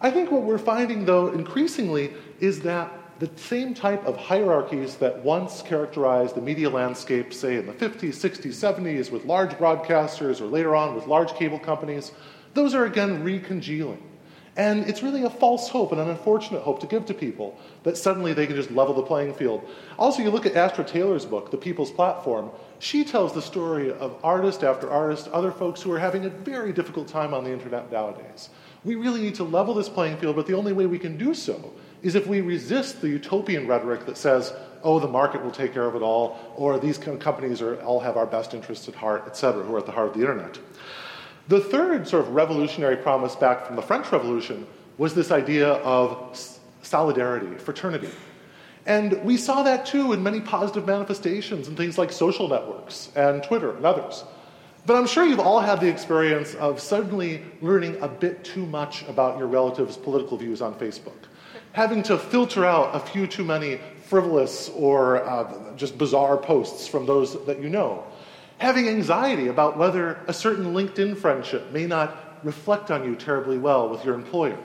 I 0.00 0.10
think 0.10 0.30
what 0.30 0.42
we're 0.42 0.58
finding, 0.58 1.04
though, 1.04 1.28
increasingly 1.28 2.12
is 2.38 2.60
that 2.60 2.92
the 3.22 3.30
same 3.38 3.72
type 3.72 4.04
of 4.04 4.16
hierarchies 4.16 4.96
that 4.96 5.16
once 5.22 5.62
characterized 5.62 6.34
the 6.34 6.40
media 6.40 6.68
landscape, 6.68 7.32
say 7.32 7.56
in 7.56 7.66
the 7.66 7.72
50s, 7.72 8.14
60s, 8.14 8.48
70s, 8.48 9.12
with 9.12 9.24
large 9.24 9.52
broadcasters 9.52 10.40
or 10.40 10.46
later 10.46 10.74
on 10.74 10.96
with 10.96 11.06
large 11.06 11.32
cable 11.34 11.60
companies, 11.60 12.10
those 12.54 12.74
are 12.74 12.84
again 12.84 13.22
recongealing. 13.22 14.02
And 14.56 14.88
it's 14.88 15.04
really 15.04 15.22
a 15.22 15.30
false 15.30 15.68
hope 15.68 15.92
and 15.92 16.00
an 16.00 16.10
unfortunate 16.10 16.62
hope 16.62 16.80
to 16.80 16.86
give 16.88 17.06
to 17.06 17.14
people 17.14 17.56
that 17.84 17.96
suddenly 17.96 18.32
they 18.32 18.44
can 18.44 18.56
just 18.56 18.72
level 18.72 18.92
the 18.92 19.04
playing 19.04 19.34
field. 19.34 19.70
Also, 20.00 20.20
you 20.20 20.30
look 20.30 20.44
at 20.44 20.56
Astra 20.56 20.82
Taylor's 20.82 21.24
book, 21.24 21.52
The 21.52 21.56
People's 21.56 21.92
Platform, 21.92 22.50
she 22.80 23.04
tells 23.04 23.32
the 23.32 23.40
story 23.40 23.92
of 23.92 24.18
artist 24.24 24.64
after 24.64 24.90
artist, 24.90 25.28
other 25.28 25.52
folks 25.52 25.80
who 25.80 25.92
are 25.92 25.98
having 26.00 26.24
a 26.24 26.28
very 26.28 26.72
difficult 26.72 27.06
time 27.06 27.34
on 27.34 27.44
the 27.44 27.52
internet 27.52 27.92
nowadays. 27.92 28.50
We 28.82 28.96
really 28.96 29.20
need 29.20 29.36
to 29.36 29.44
level 29.44 29.74
this 29.74 29.88
playing 29.88 30.16
field, 30.16 30.34
but 30.34 30.48
the 30.48 30.54
only 30.54 30.72
way 30.72 30.86
we 30.86 30.98
can 30.98 31.16
do 31.16 31.34
so 31.34 31.72
is 32.02 32.14
if 32.14 32.26
we 32.26 32.40
resist 32.40 33.00
the 33.00 33.08
utopian 33.08 33.66
rhetoric 33.66 34.06
that 34.06 34.16
says 34.16 34.52
oh, 34.84 34.98
the 34.98 35.08
market 35.08 35.42
will 35.42 35.50
take 35.50 35.72
care 35.72 35.84
of 35.84 35.94
it 35.94 36.02
all, 36.02 36.38
or 36.56 36.78
these 36.78 36.98
companies 36.98 37.62
are, 37.62 37.80
all 37.82 38.00
have 38.00 38.16
our 38.16 38.26
best 38.26 38.54
interests 38.54 38.88
at 38.88 38.94
heart, 38.94 39.24
et 39.26 39.36
cetera, 39.36 39.62
who 39.62 39.74
are 39.74 39.78
at 39.78 39.86
the 39.86 39.92
heart 39.92 40.08
of 40.08 40.14
the 40.14 40.20
internet. 40.20 40.58
The 41.48 41.60
third 41.60 42.06
sort 42.06 42.24
of 42.24 42.34
revolutionary 42.34 42.96
promise 42.96 43.36
back 43.36 43.66
from 43.66 43.76
the 43.76 43.82
French 43.82 44.10
Revolution 44.12 44.66
was 44.98 45.14
this 45.14 45.30
idea 45.30 45.68
of 45.68 46.38
solidarity, 46.82 47.56
fraternity. 47.58 48.10
And 48.86 49.22
we 49.24 49.36
saw 49.36 49.62
that 49.62 49.86
too 49.86 50.12
in 50.12 50.22
many 50.22 50.40
positive 50.40 50.86
manifestations 50.86 51.68
in 51.68 51.76
things 51.76 51.98
like 51.98 52.10
social 52.10 52.48
networks 52.48 53.10
and 53.14 53.42
Twitter 53.42 53.76
and 53.76 53.84
others. 53.84 54.24
But 54.84 54.96
I'm 54.96 55.06
sure 55.06 55.24
you've 55.24 55.38
all 55.38 55.60
had 55.60 55.80
the 55.80 55.88
experience 55.88 56.54
of 56.56 56.80
suddenly 56.80 57.42
learning 57.60 58.00
a 58.00 58.08
bit 58.08 58.42
too 58.42 58.66
much 58.66 59.02
about 59.08 59.38
your 59.38 59.46
relatives' 59.46 59.96
political 59.96 60.36
views 60.36 60.60
on 60.60 60.74
Facebook, 60.74 61.28
having 61.72 62.02
to 62.04 62.18
filter 62.18 62.64
out 62.64 62.94
a 62.94 63.00
few 63.00 63.26
too 63.26 63.44
many 63.44 63.80
frivolous 64.04 64.68
or 64.70 65.24
uh, 65.24 65.74
just 65.76 65.96
bizarre 65.96 66.36
posts 66.36 66.86
from 66.86 67.06
those 67.06 67.44
that 67.46 67.60
you 67.60 67.68
know, 67.68 68.04
having 68.58 68.88
anxiety 68.88 69.48
about 69.48 69.78
whether 69.78 70.20
a 70.26 70.32
certain 70.32 70.74
LinkedIn 70.74 71.16
friendship 71.16 71.72
may 71.72 71.86
not 71.86 72.40
reflect 72.44 72.90
on 72.90 73.04
you 73.04 73.16
terribly 73.16 73.58
well 73.58 73.88
with 73.88 74.04
your 74.04 74.14
employer. 74.14 74.58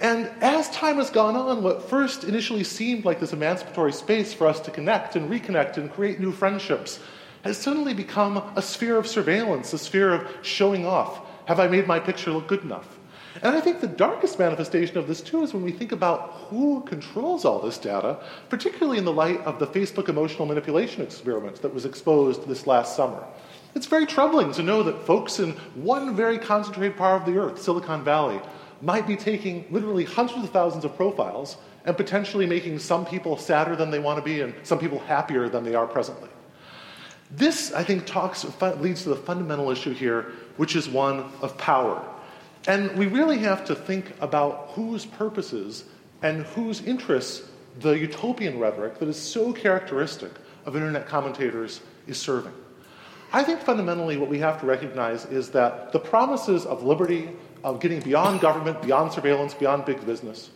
And 0.00 0.30
as 0.42 0.68
time 0.70 0.96
has 0.96 1.08
gone 1.08 1.36
on, 1.36 1.62
what 1.62 1.88
first 1.88 2.24
initially 2.24 2.64
seemed 2.64 3.04
like 3.04 3.20
this 3.20 3.32
emancipatory 3.32 3.92
space 3.92 4.34
for 4.34 4.46
us 4.46 4.60
to 4.60 4.70
connect 4.70 5.16
and 5.16 5.30
reconnect 5.30 5.76
and 5.76 5.90
create 5.90 6.20
new 6.20 6.32
friendships 6.32 6.98
has 7.42 7.56
suddenly 7.56 7.94
become 7.94 8.42
a 8.56 8.62
sphere 8.62 8.96
of 8.96 9.06
surveillance, 9.06 9.72
a 9.72 9.78
sphere 9.78 10.12
of 10.12 10.28
showing 10.42 10.84
off. 10.84 11.20
Have 11.46 11.60
I 11.60 11.68
made 11.68 11.86
my 11.86 12.00
picture 12.00 12.32
look 12.32 12.48
good 12.48 12.62
enough? 12.62 12.93
And 13.42 13.56
I 13.56 13.60
think 13.60 13.80
the 13.80 13.88
darkest 13.88 14.38
manifestation 14.38 14.96
of 14.96 15.08
this, 15.08 15.20
too, 15.20 15.42
is 15.42 15.52
when 15.52 15.64
we 15.64 15.72
think 15.72 15.90
about 15.90 16.32
who 16.48 16.82
controls 16.82 17.44
all 17.44 17.58
this 17.60 17.78
data, 17.78 18.18
particularly 18.48 18.98
in 18.98 19.04
the 19.04 19.12
light 19.12 19.40
of 19.40 19.58
the 19.58 19.66
Facebook 19.66 20.08
emotional 20.08 20.46
manipulation 20.46 21.02
experiment 21.02 21.60
that 21.62 21.74
was 21.74 21.84
exposed 21.84 22.46
this 22.46 22.66
last 22.66 22.94
summer. 22.94 23.24
It's 23.74 23.86
very 23.86 24.06
troubling 24.06 24.52
to 24.52 24.62
know 24.62 24.84
that 24.84 25.04
folks 25.04 25.40
in 25.40 25.52
one 25.74 26.14
very 26.14 26.38
concentrated 26.38 26.96
part 26.96 27.22
of 27.22 27.26
the 27.26 27.38
earth, 27.38 27.60
Silicon 27.60 28.04
Valley, 28.04 28.40
might 28.80 29.06
be 29.06 29.16
taking 29.16 29.66
literally 29.70 30.04
hundreds 30.04 30.44
of 30.44 30.50
thousands 30.50 30.84
of 30.84 30.94
profiles 30.94 31.56
and 31.84 31.96
potentially 31.96 32.46
making 32.46 32.78
some 32.78 33.04
people 33.04 33.36
sadder 33.36 33.74
than 33.74 33.90
they 33.90 33.98
want 33.98 34.18
to 34.18 34.24
be 34.24 34.42
and 34.42 34.54
some 34.62 34.78
people 34.78 35.00
happier 35.00 35.48
than 35.48 35.64
they 35.64 35.74
are 35.74 35.86
presently. 35.86 36.28
This, 37.32 37.72
I 37.72 37.82
think, 37.82 38.06
talks, 38.06 38.46
leads 38.78 39.02
to 39.02 39.08
the 39.08 39.16
fundamental 39.16 39.70
issue 39.70 39.92
here, 39.92 40.32
which 40.56 40.76
is 40.76 40.88
one 40.88 41.32
of 41.42 41.58
power. 41.58 42.04
And 42.66 42.96
we 42.96 43.06
really 43.06 43.38
have 43.38 43.64
to 43.66 43.74
think 43.74 44.12
about 44.20 44.70
whose 44.70 45.04
purposes 45.04 45.84
and 46.22 46.46
whose 46.46 46.82
interests 46.82 47.48
the 47.80 47.98
utopian 47.98 48.58
rhetoric 48.58 48.98
that 48.98 49.08
is 49.08 49.20
so 49.20 49.52
characteristic 49.52 50.32
of 50.64 50.76
internet 50.76 51.06
commentators 51.06 51.80
is 52.06 52.16
serving. 52.16 52.52
I 53.32 53.42
think 53.42 53.60
fundamentally 53.60 54.16
what 54.16 54.28
we 54.28 54.38
have 54.38 54.60
to 54.60 54.66
recognize 54.66 55.26
is 55.26 55.50
that 55.50 55.92
the 55.92 55.98
promises 55.98 56.64
of 56.64 56.84
liberty, 56.84 57.30
of 57.64 57.80
getting 57.80 58.00
beyond 58.00 58.40
government, 58.40 58.80
beyond 58.80 59.12
surveillance, 59.12 59.52
beyond 59.52 59.84
big 59.84 60.06
business, 60.06 60.50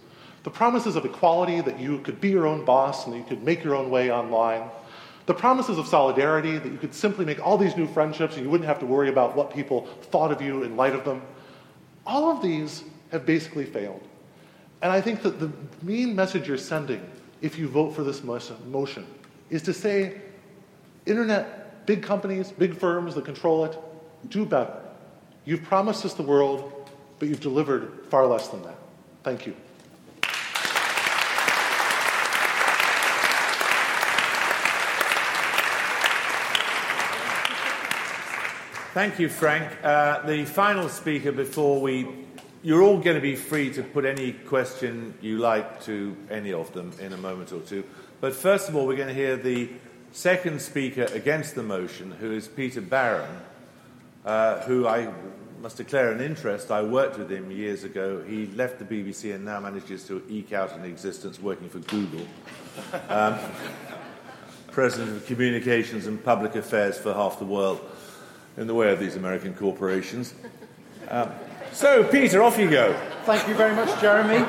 the 0.44 0.51
promises 0.51 0.94
of 0.94 1.05
equality 1.05 1.61
that 1.61 1.81
you 1.81 1.99
could 1.99 2.21
be 2.21 2.31
your 2.31 2.47
own 2.47 2.64
boss 2.64 3.05
and 3.05 3.12
that 3.12 3.18
you 3.18 3.25
could 3.25 3.42
make 3.42 3.64
your 3.64 3.75
own 3.75 3.90
way 3.90 4.11
online, 4.12 4.71
the 5.27 5.35
promises 5.35 5.77
of 5.77 5.87
solidarity, 5.87 6.57
that 6.57 6.71
you 6.71 6.79
could 6.79 6.94
simply 6.94 7.25
make 7.25 7.44
all 7.44 7.59
these 7.59 7.77
new 7.77 7.87
friendships 7.88 8.37
and 8.37 8.44
you 8.44 8.51
wouldn't 8.51 8.68
have 8.68 8.79
to 8.79 8.87
worry 8.87 9.09
about 9.09 9.37
what 9.37 9.53
people 9.53 9.87
thought 10.03 10.33
of 10.33 10.40
you 10.40 10.62
in 10.62 10.77
light 10.77 10.94
of 10.94 11.05
them, 11.05 11.21
all 12.09 12.31
of 12.31 12.42
these 12.42 12.83
have 13.12 13.25
basically 13.27 13.66
failed. 13.66 14.03
And 14.83 14.90
I 14.90 15.01
think 15.01 15.23
that 15.23 15.38
the 15.38 15.53
main 15.83 16.16
message 16.16 16.49
you're 16.49 16.57
sending 16.57 17.07
if 17.42 17.59
you 17.59 17.68
vote 17.68 17.90
for 17.90 18.03
this 18.03 18.25
motion 18.25 19.07
is 19.51 19.62
to 19.62 19.75
say, 19.75 20.21
internet, 21.07 21.87
big 21.87 22.03
companies, 22.03 22.51
big 22.51 22.75
firms 22.75 23.14
that 23.14 23.25
control 23.25 23.64
it, 23.64 23.79
do 24.29 24.44
better. 24.44 24.75
You've 25.44 25.62
promised 25.62 26.05
us 26.05 26.14
the 26.14 26.23
world, 26.23 26.90
but 27.18 27.29
you've 27.29 27.40
delivered 27.40 28.07
far 28.09 28.27
less 28.27 28.49
than 28.49 28.62
that. 28.62 28.77
Thank 29.23 29.47
you. 29.47 29.55
Thank 38.94 39.18
you, 39.18 39.29
Frank. 39.29 39.70
Uh, 39.85 40.22
the 40.27 40.46
final 40.46 40.88
speaker 40.88 41.31
before 41.31 41.79
we. 41.79 42.09
You're 42.62 42.83
all 42.83 42.96
going 42.96 43.16
to 43.16 43.20
be 43.20 43.37
free 43.37 43.70
to 43.74 43.83
put 43.83 44.07
any 44.07 44.33
question 44.33 45.12
you 45.20 45.37
like 45.38 45.85
to 45.85 46.16
any 46.31 46.55
of 46.55 46.72
them 46.72 46.92
in 46.98 47.12
a 47.12 47.16
moment 47.18 47.53
or 47.53 47.61
two. 47.61 47.85
But 48.22 48.35
first 48.35 48.68
of 48.68 48.74
all, 48.74 48.87
we're 48.87 48.96
going 48.96 49.09
to 49.09 49.14
hear 49.14 49.37
the 49.37 49.68
second 50.12 50.62
speaker 50.62 51.07
against 51.12 51.55
the 51.55 51.62
motion, 51.62 52.12
who 52.12 52.33
is 52.33 52.48
Peter 52.48 52.81
Barron, 52.81 53.31
uh, 54.24 54.61
who 54.61 54.88
I 54.88 55.12
must 55.61 55.77
declare 55.77 56.11
an 56.11 56.22
interest. 56.22 56.70
I 56.70 56.83
worked 56.83 57.18
with 57.18 57.31
him 57.31 57.51
years 57.51 57.85
ago. 57.85 58.24
He 58.27 58.46
left 58.46 58.79
the 58.79 58.87
BBC 58.87 59.35
and 59.35 59.44
now 59.44 59.61
manages 59.61 60.05
to 60.05 60.22
eke 60.31 60.55
out 60.55 60.72
an 60.72 60.87
existence 60.87 61.38
working 61.38 61.68
for 61.68 61.81
Google. 61.81 62.27
Um, 63.11 63.38
President 64.72 65.16
of 65.16 65.27
Communications 65.27 66.07
and 66.07 66.22
Public 66.24 66.55
Affairs 66.55 66.96
for 66.96 67.12
half 67.12 67.38
the 67.38 67.44
world 67.44 67.81
in 68.59 68.66
the 68.66 68.75
way 68.75 68.92
of 68.92 68.99
these 68.99 69.16
American 69.16 69.55
corporations. 69.55 70.35
Um, 71.09 71.31
so, 71.73 72.03
Peter, 72.05 72.42
off 72.42 72.59
you 72.59 72.68
go. 72.68 72.92
Thank 73.25 73.47
you 73.49 73.55
very 73.55 73.75
much, 73.75 74.01
Jeremy. 74.01 74.44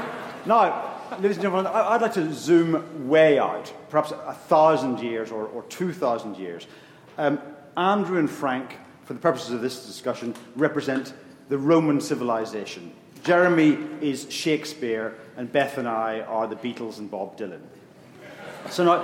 Now, 0.45 0.97
ladies 1.19 1.37
and 1.37 1.43
gentlemen, 1.43 1.67
I'd 1.67 2.01
like 2.01 2.13
to 2.13 2.33
zoom 2.33 3.07
way 3.07 3.37
out, 3.37 3.71
perhaps 3.89 4.11
a 4.11 4.33
thousand 4.33 4.99
years 4.99 5.31
or, 5.31 5.45
or 5.45 5.63
two 5.63 5.93
thousand 5.93 6.37
years. 6.37 6.65
Um, 7.17 7.39
Andrew 7.77 8.17
and 8.17 8.29
Frank, 8.29 8.77
for 9.05 9.13
the 9.13 9.19
purposes 9.19 9.51
of 9.51 9.61
this 9.61 9.85
discussion, 9.85 10.33
represent 10.55 11.13
the 11.49 11.57
Roman 11.57 12.01
civilization. 12.01 12.91
Jeremy 13.23 13.77
is 14.01 14.31
Shakespeare, 14.31 15.15
and 15.37 15.51
Beth 15.51 15.77
and 15.77 15.87
I 15.87 16.21
are 16.21 16.47
the 16.47 16.55
Beatles 16.55 16.97
and 16.99 17.11
Bob 17.11 17.37
Dylan. 17.37 17.61
So 18.69 18.83
now, 18.83 18.99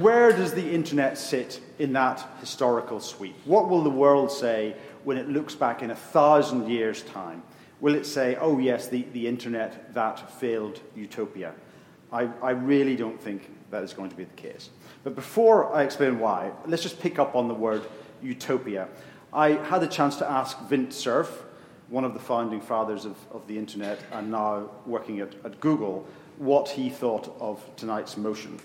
where 0.00 0.30
does 0.32 0.52
the 0.52 0.72
internet 0.72 1.18
sit 1.18 1.60
in 1.78 1.92
that 1.92 2.26
historical 2.40 3.00
sweep? 3.00 3.36
What 3.44 3.68
will 3.68 3.82
the 3.82 3.90
world 3.90 4.30
say 4.30 4.74
when 5.04 5.18
it 5.18 5.28
looks 5.28 5.54
back 5.54 5.82
in 5.82 5.90
a 5.90 5.96
thousand 5.96 6.68
years' 6.68 7.02
time? 7.02 7.42
Will 7.80 7.94
it 7.94 8.06
say, 8.06 8.36
oh, 8.36 8.58
yes, 8.58 8.88
the, 8.88 9.02
the 9.12 9.26
internet, 9.26 9.92
that 9.94 10.30
failed 10.40 10.80
utopia? 10.94 11.52
I, 12.10 12.28
I 12.42 12.50
really 12.50 12.96
don't 12.96 13.20
think 13.20 13.50
that 13.70 13.82
is 13.82 13.92
going 13.92 14.10
to 14.10 14.16
be 14.16 14.24
the 14.24 14.34
case. 14.34 14.70
But 15.04 15.14
before 15.14 15.74
I 15.74 15.82
explain 15.82 16.18
why, 16.18 16.52
let's 16.66 16.82
just 16.82 17.00
pick 17.00 17.18
up 17.18 17.34
on 17.34 17.48
the 17.48 17.54
word 17.54 17.82
utopia. 18.22 18.88
I 19.32 19.50
had 19.50 19.82
a 19.82 19.86
chance 19.86 20.16
to 20.16 20.30
ask 20.30 20.58
Vint 20.68 20.92
Cerf, 20.92 21.44
one 21.88 22.04
of 22.04 22.14
the 22.14 22.20
founding 22.20 22.60
fathers 22.60 23.04
of, 23.04 23.16
of 23.30 23.46
the 23.46 23.58
internet 23.58 24.00
and 24.12 24.30
now 24.30 24.70
working 24.86 25.20
at, 25.20 25.34
at 25.44 25.60
Google, 25.60 26.06
what 26.38 26.68
he 26.68 26.88
thought 26.88 27.34
of 27.40 27.62
tonight's 27.76 28.16
motion. 28.16 28.58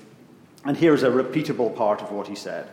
And 0.65 0.77
here 0.77 0.93
is 0.93 1.03
a 1.03 1.09
repeatable 1.09 1.75
part 1.75 2.01
of 2.01 2.11
what 2.11 2.27
he 2.27 2.35
said. 2.35 2.71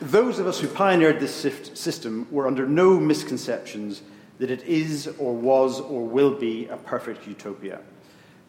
Those 0.00 0.38
of 0.38 0.46
us 0.46 0.60
who 0.60 0.68
pioneered 0.68 1.20
this 1.20 1.34
system 1.34 2.26
were 2.30 2.46
under 2.46 2.66
no 2.66 3.00
misconceptions 3.00 4.02
that 4.38 4.50
it 4.50 4.62
is 4.64 5.08
or 5.18 5.34
was 5.34 5.80
or 5.80 6.06
will 6.06 6.34
be 6.34 6.66
a 6.66 6.76
perfect 6.76 7.26
utopia. 7.26 7.80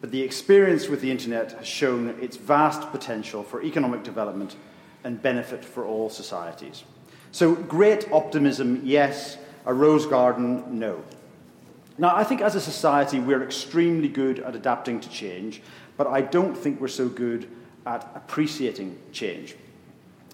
But 0.00 0.10
the 0.10 0.22
experience 0.22 0.88
with 0.88 1.00
the 1.00 1.10
internet 1.10 1.52
has 1.52 1.66
shown 1.66 2.10
its 2.20 2.36
vast 2.36 2.90
potential 2.92 3.42
for 3.42 3.62
economic 3.62 4.04
development 4.04 4.56
and 5.04 5.20
benefit 5.20 5.64
for 5.64 5.84
all 5.84 6.10
societies. 6.10 6.84
So, 7.32 7.54
great 7.54 8.10
optimism, 8.12 8.82
yes. 8.84 9.38
A 9.66 9.74
rose 9.74 10.06
garden, 10.06 10.78
no. 10.78 11.02
Now, 11.98 12.14
I 12.14 12.24
think 12.24 12.40
as 12.40 12.54
a 12.54 12.60
society, 12.60 13.18
we're 13.18 13.42
extremely 13.42 14.08
good 14.08 14.38
at 14.38 14.54
adapting 14.54 15.00
to 15.00 15.08
change, 15.10 15.60
but 15.98 16.06
I 16.06 16.22
don't 16.22 16.56
think 16.56 16.80
we're 16.80 16.88
so 16.88 17.08
good 17.08 17.46
at 17.84 18.10
appreciating 18.14 18.98
change. 19.12 19.56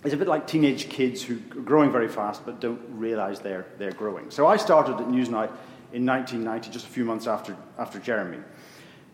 It's 0.04 0.14
a 0.14 0.16
bit 0.16 0.28
like 0.28 0.46
teenage 0.46 0.90
kids 0.90 1.22
who 1.22 1.36
are 1.36 1.62
growing 1.62 1.90
very 1.90 2.08
fast 2.08 2.44
but 2.44 2.60
don't 2.60 2.80
realize 2.90 3.40
they're, 3.40 3.66
they're 3.78 3.92
growing. 3.92 4.30
So 4.30 4.46
I 4.46 4.58
started 4.58 4.96
at 5.00 5.08
Newsnight 5.08 5.50
in 5.92 6.04
1990, 6.04 6.70
just 6.70 6.84
a 6.86 6.88
few 6.88 7.04
months 7.04 7.26
after, 7.26 7.56
after 7.78 7.98
Jeremy. 7.98 8.38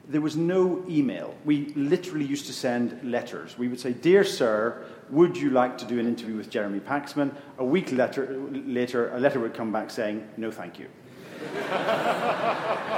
There 0.09 0.21
was 0.21 0.37
no 0.37 0.85
email. 0.89 1.37
We 1.45 1.67
literally 1.77 2.25
used 2.25 2.47
to 2.47 2.53
send 2.53 3.01
letters. 3.09 3.57
We 3.57 3.69
would 3.69 3.79
say, 3.79 3.93
Dear 3.93 4.25
Sir, 4.25 4.85
would 5.09 5.37
you 5.37 5.51
like 5.51 5.79
to 5.79 5.85
do 5.85 6.01
an 6.01 6.09
interview 6.09 6.37
with 6.37 6.51
Jeremy 6.51 6.81
Paxman? 6.81 7.33
A 7.59 7.65
week 7.65 7.93
later, 7.93 8.35
later 8.51 9.15
a 9.15 9.21
letter 9.21 9.39
would 9.39 9.55
come 9.55 9.71
back 9.71 9.91
saying, 9.91 10.29
No, 10.37 10.51
thank 10.51 10.81
you. 10.81 10.89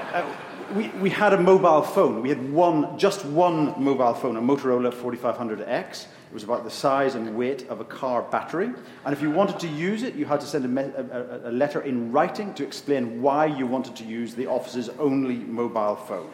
we, 0.74 0.88
we 0.88 1.11
had 1.11 1.32
a 1.32 1.40
mobile 1.40 1.82
phone. 1.82 2.22
We 2.22 2.28
had 2.28 2.52
one, 2.52 2.98
just 2.98 3.24
one 3.24 3.82
mobile 3.82 4.14
phone, 4.14 4.37
a 4.37 4.40
Motorola 4.40 4.92
4500X. 4.92 6.04
It 6.04 6.35
was 6.35 6.44
about 6.44 6.64
the 6.64 6.70
size 6.70 7.14
and 7.14 7.37
weight 7.37 7.68
of 7.68 7.80
a 7.80 7.85
car 7.85 8.22
battery. 8.22 8.70
And 9.04 9.12
if 9.12 9.20
you 9.20 9.30
wanted 9.30 9.61
to 9.61 9.68
use 9.68 10.02
it, 10.02 10.14
you 10.14 10.24
had 10.24 10.40
to 10.40 10.46
send 10.46 10.64
a, 10.64 10.68
me- 10.68 10.82
a, 10.82 11.50
a 11.50 11.52
letter 11.52 11.82
in 11.82 12.11
writing 12.11 12.54
to 12.54 12.64
explain 12.64 13.20
why 13.20 13.46
you 13.46 13.66
wanted 13.66 13.96
to 13.96 14.04
use 14.04 14.35
the 14.35 14.46
office's 14.46 14.88
only 14.98 15.37
mobile 15.37 15.96
phone. 15.96 16.30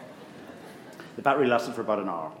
The 1.15 1.21
battery 1.21 1.47
lasted 1.47 1.75
for 1.75 1.81
about 1.81 1.99
an 1.99 2.07
hour. 2.07 2.31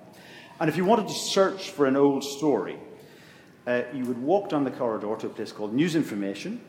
And 0.59 0.69
if 0.69 0.77
you 0.77 0.85
wanted 0.85 1.07
to 1.09 1.13
search 1.13 1.71
for 1.71 1.85
an 1.85 1.97
old 1.97 2.23
story, 2.23 2.77
uh, 3.67 3.83
you 3.93 4.05
would 4.05 4.21
walk 4.21 4.49
down 4.49 4.63
the 4.63 4.71
corridor 4.71 5.15
to 5.17 5.27
a 5.27 5.29
place 5.29 5.51
called 5.51 5.73
News 5.73 5.95
Information. 5.95 6.61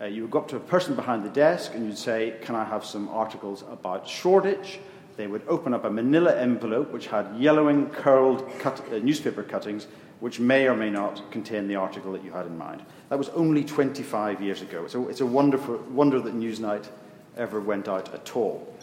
Uh, 0.00 0.04
you 0.04 0.22
would 0.22 0.30
go 0.30 0.40
up 0.40 0.48
to 0.48 0.56
a 0.56 0.60
person 0.60 0.94
behind 0.94 1.24
the 1.24 1.30
desk 1.30 1.72
and 1.74 1.86
you'd 1.86 1.98
say, 1.98 2.34
Can 2.42 2.54
I 2.54 2.64
have 2.64 2.84
some 2.84 3.08
articles 3.08 3.64
about 3.70 4.06
Shoreditch? 4.06 4.78
They 5.16 5.26
would 5.26 5.42
open 5.48 5.72
up 5.72 5.84
a 5.84 5.90
manila 5.90 6.36
envelope 6.36 6.92
which 6.92 7.06
had 7.06 7.34
yellowing, 7.38 7.88
curled 7.88 8.46
cut, 8.58 8.80
uh, 8.92 8.98
newspaper 8.98 9.42
cuttings 9.42 9.86
which 10.20 10.40
may 10.40 10.66
or 10.66 10.74
may 10.74 10.90
not 10.90 11.30
contain 11.30 11.68
the 11.68 11.76
article 11.76 12.12
that 12.12 12.24
you 12.24 12.32
had 12.32 12.46
in 12.46 12.56
mind. 12.56 12.82
That 13.10 13.18
was 13.18 13.28
only 13.30 13.64
25 13.64 14.40
years 14.40 14.62
ago. 14.62 14.86
So 14.86 15.08
it's 15.08 15.20
a 15.20 15.26
wonderful 15.26 15.76
wonder 15.90 16.20
that 16.20 16.34
Newsnight 16.34 16.88
ever 17.36 17.60
went 17.60 17.88
out 17.88 18.14
at 18.14 18.34
all. 18.34 18.74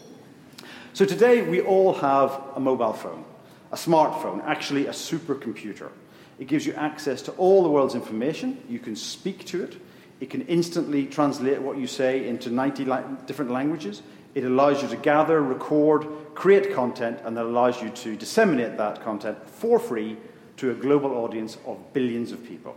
So 0.92 1.04
today 1.04 1.42
we 1.42 1.60
all 1.60 1.92
have 1.94 2.40
a 2.54 2.60
mobile 2.60 2.92
phone, 2.92 3.24
a 3.72 3.76
smartphone, 3.76 4.44
actually 4.44 4.86
a 4.86 4.92
supercomputer. 4.92 5.90
It 6.38 6.46
gives 6.46 6.66
you 6.66 6.74
access 6.74 7.20
to 7.22 7.32
all 7.32 7.62
the 7.62 7.68
world's 7.68 7.94
information. 7.94 8.62
You 8.68 8.78
can 8.78 8.94
speak 8.94 9.44
to 9.46 9.64
it. 9.64 9.76
It 10.20 10.30
can 10.30 10.42
instantly 10.42 11.06
translate 11.06 11.60
what 11.60 11.76
you 11.76 11.86
say 11.86 12.28
into 12.28 12.50
90 12.50 12.84
la- 12.84 13.00
different 13.26 13.50
languages. 13.50 14.02
It 14.34 14.44
allows 14.44 14.82
you 14.82 14.88
to 14.88 14.96
gather, 14.96 15.42
record, 15.42 16.06
create 16.34 16.74
content, 16.74 17.20
and 17.24 17.36
it 17.36 17.44
allows 17.44 17.82
you 17.82 17.90
to 17.90 18.16
disseminate 18.16 18.76
that 18.78 19.02
content 19.02 19.38
for 19.48 19.78
free 19.78 20.16
to 20.56 20.70
a 20.70 20.74
global 20.74 21.12
audience 21.12 21.56
of 21.66 21.92
billions 21.92 22.32
of 22.32 22.44
people. 22.44 22.76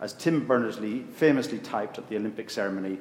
As 0.00 0.12
Tim 0.12 0.46
Berners 0.46 0.78
Lee 0.78 1.04
famously 1.12 1.58
typed 1.58 1.98
at 1.98 2.08
the 2.08 2.16
Olympic 2.16 2.50
ceremony 2.50 2.98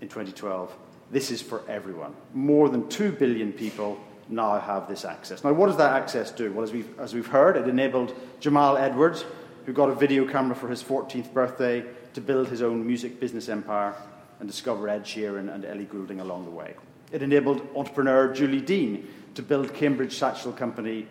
in 0.00 0.08
2012, 0.08 0.74
this 1.10 1.30
is 1.30 1.42
for 1.42 1.62
everyone. 1.68 2.14
More 2.32 2.68
than 2.70 2.88
2 2.88 3.12
billion 3.12 3.52
people 3.52 3.98
now 4.28 4.58
have 4.58 4.88
this 4.88 5.04
access. 5.04 5.44
Now, 5.44 5.52
what 5.52 5.66
does 5.66 5.76
that 5.76 5.94
access 5.94 6.30
do? 6.30 6.50
Well, 6.52 6.64
as 6.64 6.72
we've, 6.72 6.98
as 6.98 7.14
we've 7.14 7.26
heard, 7.26 7.56
it 7.56 7.68
enabled 7.68 8.14
Jamal 8.40 8.78
Edwards, 8.78 9.24
who 9.66 9.72
got 9.72 9.90
a 9.90 9.94
video 9.94 10.26
camera 10.26 10.56
for 10.56 10.68
his 10.68 10.82
14th 10.82 11.32
birthday, 11.32 11.84
to 12.14 12.20
build 12.20 12.48
his 12.48 12.62
own 12.62 12.86
music 12.86 13.20
business 13.20 13.48
empire 13.48 13.94
and 14.40 14.48
discover 14.48 14.88
Ed 14.88 15.04
Sheeran 15.04 15.52
and 15.52 15.64
Ellie 15.64 15.84
Goulding 15.84 16.20
along 16.20 16.44
the 16.44 16.50
way. 16.50 16.74
It 17.12 17.22
enabled 17.22 17.66
entrepreneur 17.76 18.32
Julie 18.32 18.60
Deane 18.60 19.06
to 19.34 19.42
build 19.42 19.72
Cambridge 19.74 20.18
Satchel 20.18 20.52
Company, 20.52 21.06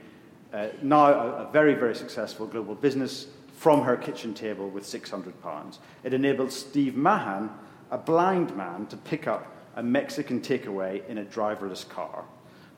uh, 0.53 0.67
now 0.81 1.05
a, 1.05 1.47
a 1.47 1.51
very, 1.51 1.73
very 1.73 1.95
successful 1.95 2.45
global 2.45 2.75
business, 2.75 3.27
from 3.57 3.83
her 3.83 3.95
kitchen 3.95 4.33
table 4.33 4.69
with 4.69 4.83
£600. 4.83 5.77
It 6.03 6.13
enabled 6.13 6.51
Steve 6.51 6.95
Mahan, 6.95 7.49
a 7.91 7.97
blind 7.97 8.55
man, 8.57 8.87
to 8.87 8.97
pick 8.97 9.27
up 9.27 9.55
a 9.75 9.83
Mexican 9.83 10.41
takeaway 10.41 11.07
in 11.07 11.19
a 11.19 11.25
driverless 11.25 11.87
car. 11.87 12.25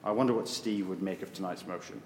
I 0.04 0.12
wonder 0.12 0.34
what 0.34 0.46
Steve 0.46 0.88
would 0.88 1.02
make 1.02 1.22
of 1.22 1.32
tonight's 1.32 1.66
motion. 1.66 2.02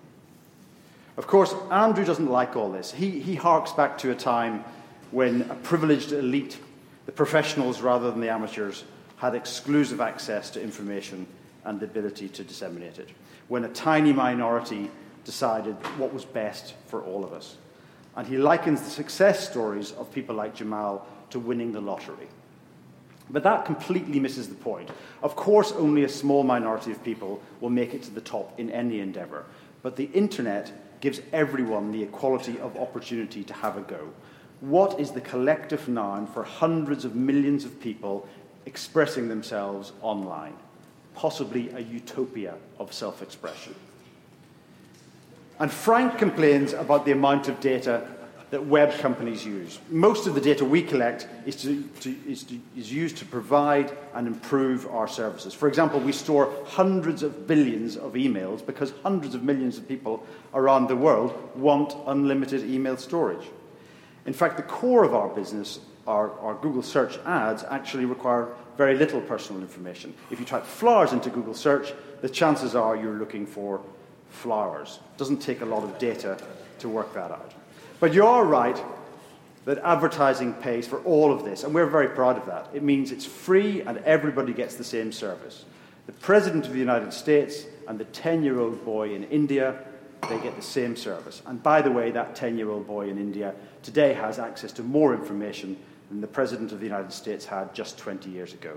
Of 1.17 1.27
course, 1.27 1.53
Andrew 1.73 2.05
doesn't 2.05 2.31
like 2.31 2.55
all 2.55 2.71
this. 2.71 2.93
He, 2.93 3.19
he 3.19 3.35
harks 3.35 3.73
back 3.73 3.99
to 3.99 4.13
a 4.13 4.15
time 4.15 4.65
when 5.11 5.43
a 5.51 5.55
privileged 5.55 6.13
elite, 6.13 6.59
the 7.07 7.13
professionals 7.13 7.81
rather 7.81 8.11
than 8.11 8.21
the 8.21 8.31
amateurs, 8.31 8.85
had 9.17 9.35
exclusive 9.35 10.01
access 10.01 10.51
to 10.51 10.63
information 10.63 11.27
and 11.65 11.81
the 11.81 11.87
ability 11.87 12.29
to 12.29 12.45
disseminate 12.45 12.99
it. 12.99 13.11
When 13.49 13.65
a 13.65 13.69
tiny 13.69 14.13
minority 14.13 14.91
decided 15.25 15.75
what 15.99 16.13
was 16.13 16.25
best 16.25 16.75
for 16.87 17.03
all 17.03 17.23
of 17.23 17.35
us. 17.35 17.59
And 18.17 18.27
he 18.27 18.39
likens 18.39 18.81
the 18.81 18.91
success 18.91 19.47
stories 19.47 19.93
of 19.93 20.11
people 20.11 20.35
like 20.35 20.55
Jamal 20.55 21.07
to 21.31 21.39
winning 21.39 21.73
the 21.73 21.81
lottery. 21.81 22.29
But 23.31 23.43
that 23.43 23.67
completely 23.67 24.19
misses 24.21 24.49
the 24.49 24.55
point. 24.55 24.89
Of 25.23 25.37
course, 25.37 25.73
only 25.73 26.05
a 26.05 26.09
small 26.09 26.45
minority 26.45 26.93
of 26.93 27.05
people 27.05 27.43
will 27.61 27.69
make 27.69 27.93
it 27.93 28.03
to 28.05 28.11
the 28.11 28.23
top 28.23 28.59
in 28.59 28.71
any 28.71 29.01
endeavour. 29.01 29.45
But 29.83 29.97
the 29.97 30.11
internet 30.15 30.73
gives 31.03 31.21
everyone 31.33 31.93
the 31.93 32.03
equality 32.03 32.59
of 32.59 32.77
opportunity 32.77 33.45
to 33.45 33.53
have 33.53 33.77
a 33.77 33.83
go. 33.83 34.09
What 34.61 34.99
is 34.99 35.13
the 35.13 35.21
collective 35.21 35.89
noun 35.89 36.27
for 36.27 36.43
hundreds 36.43 37.05
of 37.05 37.15
millions 37.15 37.65
of 37.65 37.81
people 37.81 38.29
expressing 38.67 39.29
themselves 39.29 39.93
online? 40.03 40.55
Possibly 41.15 41.71
a 41.71 41.81
utopia 41.81 42.55
of 42.79 42.93
self 42.93 43.23
expression. 43.23 43.75
And 45.61 45.71
Frank 45.71 46.19
complains 46.19 46.73
about 46.73 47.05
the 47.05 47.13
amount 47.13 47.49
of 47.49 47.61
data 47.61 48.07
that 48.51 48.65
web 48.65 48.99
companies 48.99 49.45
use. 49.45 49.79
Most 49.91 50.27
of 50.27 50.35
the 50.35 50.41
data 50.41 50.65
we 50.65 50.83
collect 50.83 51.29
is, 51.45 51.57
to, 51.57 51.83
to, 52.01 52.17
is, 52.27 52.45
to, 52.45 52.59
is, 52.77 52.91
used 52.91 53.19
to 53.19 53.27
provide 53.27 53.95
and 54.15 54.27
improve 54.27 54.87
our 54.87 55.07
services. 55.07 55.53
For 55.53 55.69
example, 55.69 56.01
we 56.01 56.13
store 56.13 56.51
hundreds 56.65 57.23
of 57.23 57.47
billions 57.47 57.97
of 57.97 58.15
emails 58.15 58.65
because 58.65 58.95
hundreds 59.03 59.35
of 59.35 59.43
millions 59.43 59.77
of 59.77 59.87
people 59.87 60.25
around 60.55 60.89
the 60.89 60.97
world 60.97 61.37
want 61.57 61.95
unlimited 62.07 62.65
email 62.65 62.97
storage. 62.97 63.47
In 64.29 64.35
fact, 64.35 64.59
the 64.59 64.63
core 64.63 65.05
of 65.05 65.15
our 65.15 65.31
business, 65.31 65.81
our, 66.07 66.39
our 66.41 66.55
Google 66.57 66.83
search 66.83 67.17
ads, 67.25 67.65
actually 67.65 68.05
require 68.05 68.49
very 68.77 68.95
little 68.95 69.23
personal 69.23 69.63
information. 69.63 70.13
If 70.31 70.39
you 70.39 70.45
type 70.45 70.67
flowers 70.67 71.15
into 71.15 71.31
Google 71.31 71.55
search, 71.55 71.95
the 72.21 72.29
chances 72.29 72.75
are 72.75 72.95
you're 72.95 73.15
looking 73.15 73.47
for 73.47 73.81
flowers. 74.29 75.01
It 75.15 75.19
doesn't 75.19 75.39
take 75.39 75.63
a 75.63 75.65
lot 75.65 75.83
of 75.83 75.99
data 75.99 76.37
to 76.81 76.91
work 76.91 77.15
that 77.15 77.31
out. 77.31 77.55
But 78.01 78.13
you're 78.13 78.45
right 78.45 78.79
that 79.65 79.79
advertising 79.79 80.53
pays 80.53 80.87
for 80.87 80.99
all 81.05 81.33
of 81.33 81.47
this, 81.47 81.65
and 81.65 81.73
we're 81.75 81.87
very 81.87 82.09
proud 82.09 82.37
of 82.37 82.45
that. 82.45 82.69
It 82.75 82.83
means 82.83 83.13
it's 83.13 83.25
free 83.25 83.81
and 83.81 83.97
everybody 84.05 84.53
gets 84.53 84.75
the 84.75 84.85
same 84.85 85.11
service. 85.11 85.65
The 86.05 86.13
President 86.13 86.67
of 86.67 86.75
the 86.75 86.79
United 86.79 87.15
States 87.15 87.65
and 87.87 87.99
the 87.99 88.05
10 88.05 88.43
year 88.43 88.61
old 88.61 88.85
boy 88.85 89.15
in 89.15 89.25
India, 89.25 89.87
they 90.29 90.39
get 90.39 90.57
the 90.57 90.63
same 90.63 90.97
service. 90.97 91.43
And 91.47 91.63
by 91.63 91.83
the 91.83 91.91
way, 91.91 92.11
that 92.11 92.35
10 92.35 92.59
year 92.59 92.71
old 92.71 92.87
boy 92.87 93.09
in 93.09 93.19
India 93.19 93.55
today 93.83 94.13
has 94.15 94.39
access 94.39 94.73
to 94.73 94.83
more 94.83 95.15
information 95.15 95.77
than 96.09 96.21
the 96.21 96.27
President 96.27 96.73
of 96.73 96.81
the 96.81 96.87
United 96.87 97.13
States 97.13 97.45
had 97.45 97.75
just 97.75 97.99
20 97.99 98.31
years 98.31 98.55
ago. 98.55 98.77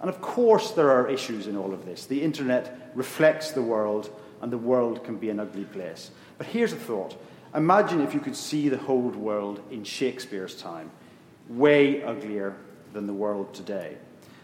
And 0.00 0.08
of 0.08 0.20
course, 0.20 0.72
there 0.72 0.90
are 0.90 1.08
issues 1.08 1.46
in 1.46 1.56
all 1.56 1.72
of 1.72 1.86
this. 1.86 2.06
The 2.06 2.22
internet 2.22 2.90
reflects 2.94 3.52
the 3.52 3.62
world, 3.62 4.10
and 4.40 4.52
the 4.52 4.58
world 4.58 5.04
can 5.04 5.16
be 5.16 5.30
an 5.30 5.38
ugly 5.38 5.64
place. 5.64 6.10
But 6.38 6.46
here's 6.46 6.72
a 6.72 6.76
thought 6.76 7.16
Imagine 7.54 8.00
if 8.00 8.14
you 8.14 8.20
could 8.20 8.36
see 8.36 8.70
the 8.70 8.78
whole 8.78 9.10
world 9.10 9.60
in 9.70 9.84
Shakespeare's 9.84 10.54
time, 10.54 10.90
way 11.48 12.02
uglier 12.02 12.56
than 12.94 13.06
the 13.06 13.12
world 13.12 13.52
today. 13.52 13.98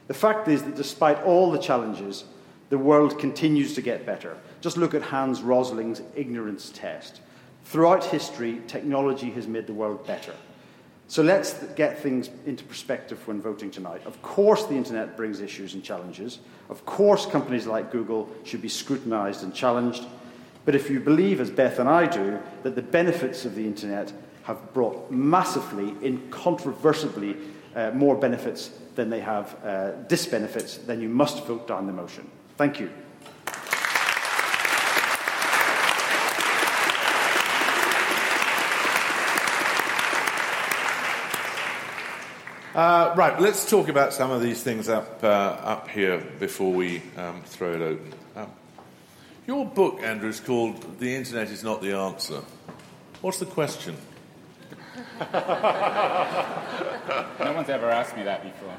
The 0.08 0.14
fact 0.14 0.46
is 0.48 0.62
that 0.62 0.76
despite 0.76 1.22
all 1.22 1.50
the 1.50 1.58
challenges, 1.58 2.24
the 2.68 2.78
world 2.78 3.18
continues 3.18 3.74
to 3.74 3.82
get 3.82 4.04
better. 4.04 4.36
Just 4.60 4.76
look 4.76 4.94
at 4.94 5.02
Hans 5.02 5.40
Rosling's 5.40 6.02
ignorance 6.16 6.70
test. 6.70 7.20
Throughout 7.64 8.04
history, 8.04 8.62
technology 8.66 9.30
has 9.30 9.46
made 9.46 9.66
the 9.66 9.72
world 9.72 10.06
better. 10.06 10.34
So 11.06 11.22
let's 11.22 11.54
get 11.74 11.98
things 11.98 12.28
into 12.44 12.64
perspective 12.64 13.26
when 13.26 13.40
voting 13.40 13.70
tonight. 13.70 14.02
Of 14.04 14.20
course, 14.20 14.66
the 14.66 14.74
internet 14.74 15.16
brings 15.16 15.40
issues 15.40 15.72
and 15.72 15.82
challenges. 15.82 16.40
Of 16.68 16.84
course, 16.84 17.24
companies 17.24 17.66
like 17.66 17.90
Google 17.90 18.28
should 18.44 18.60
be 18.60 18.68
scrutinized 18.68 19.42
and 19.42 19.54
challenged. 19.54 20.04
But 20.66 20.74
if 20.74 20.90
you 20.90 21.00
believe, 21.00 21.40
as 21.40 21.50
Beth 21.50 21.78
and 21.78 21.88
I 21.88 22.06
do, 22.06 22.38
that 22.62 22.74
the 22.74 22.82
benefits 22.82 23.46
of 23.46 23.54
the 23.54 23.64
internet 23.64 24.12
have 24.42 24.74
brought 24.74 25.10
massively, 25.10 25.94
incontrovertibly 26.02 27.36
uh, 27.74 27.90
more 27.92 28.16
benefits 28.16 28.70
than 28.94 29.08
they 29.08 29.20
have 29.20 29.56
uh, 29.64 29.92
disbenefits, 30.08 30.84
then 30.84 31.00
you 31.00 31.08
must 31.08 31.46
vote 31.46 31.66
down 31.66 31.86
the 31.86 31.92
motion. 31.92 32.30
Thank 32.58 32.80
you. 32.80 32.90
Uh, 42.78 43.12
right, 43.16 43.40
let's 43.40 43.68
talk 43.68 43.88
about 43.88 44.12
some 44.12 44.30
of 44.30 44.40
these 44.40 44.62
things 44.62 44.88
up, 44.88 45.24
uh, 45.24 45.26
up 45.26 45.88
here 45.88 46.18
before 46.38 46.72
we 46.72 47.02
um, 47.16 47.42
throw 47.44 47.72
it 47.74 47.80
open. 47.82 48.14
Um, 48.36 48.52
your 49.48 49.66
book, 49.66 50.00
Andrew, 50.00 50.28
is 50.28 50.38
called 50.38 51.00
The 51.00 51.16
Internet 51.16 51.50
is 51.50 51.64
Not 51.64 51.82
the 51.82 51.94
Answer. 51.94 52.40
What's 53.20 53.40
the 53.40 53.46
question? 53.46 53.96
no 55.20 55.34
one's 57.40 57.68
ever 57.68 57.90
asked 57.90 58.16
me 58.16 58.22
that 58.22 58.44
before. 58.44 58.76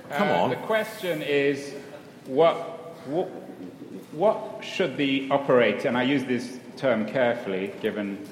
Come 0.10 0.28
on. 0.30 0.50
Uh, 0.50 0.54
the 0.56 0.66
question 0.66 1.22
is 1.22 1.72
what, 2.26 2.56
what, 3.06 3.28
what 4.10 4.64
should 4.64 4.96
the 4.96 5.30
operator, 5.30 5.86
and 5.86 5.96
I 5.96 6.02
use 6.02 6.24
this 6.24 6.58
term 6.76 7.06
carefully 7.06 7.72
given 7.80 8.26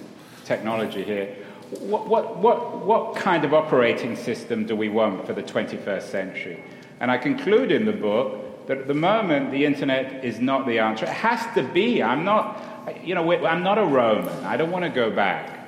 technology 0.44 1.04
here, 1.04 1.36
what, 1.70 2.06
what, 2.06 2.36
what, 2.38 2.84
what 2.84 3.16
kind 3.16 3.44
of 3.44 3.52
operating 3.52 4.16
system 4.16 4.66
do 4.66 4.76
we 4.76 4.88
want 4.88 5.26
for 5.26 5.32
the 5.32 5.42
21st 5.42 6.02
century? 6.02 6.62
And 7.00 7.10
I 7.10 7.18
conclude 7.18 7.72
in 7.72 7.84
the 7.84 7.92
book 7.92 8.66
that 8.68 8.78
at 8.78 8.86
the 8.86 8.94
moment 8.94 9.50
the 9.50 9.64
internet 9.64 10.24
is 10.24 10.40
not 10.40 10.66
the 10.66 10.78
answer. 10.78 11.04
It 11.06 11.12
has 11.12 11.54
to 11.54 11.62
be. 11.62 12.02
I'm 12.02 12.24
not, 12.24 12.62
you 13.04 13.14
know, 13.14 13.30
I'm 13.46 13.62
not 13.62 13.78
a 13.78 13.84
Roman. 13.84 14.44
I 14.44 14.56
don't 14.56 14.70
want 14.70 14.84
to 14.84 14.90
go 14.90 15.10
back 15.10 15.58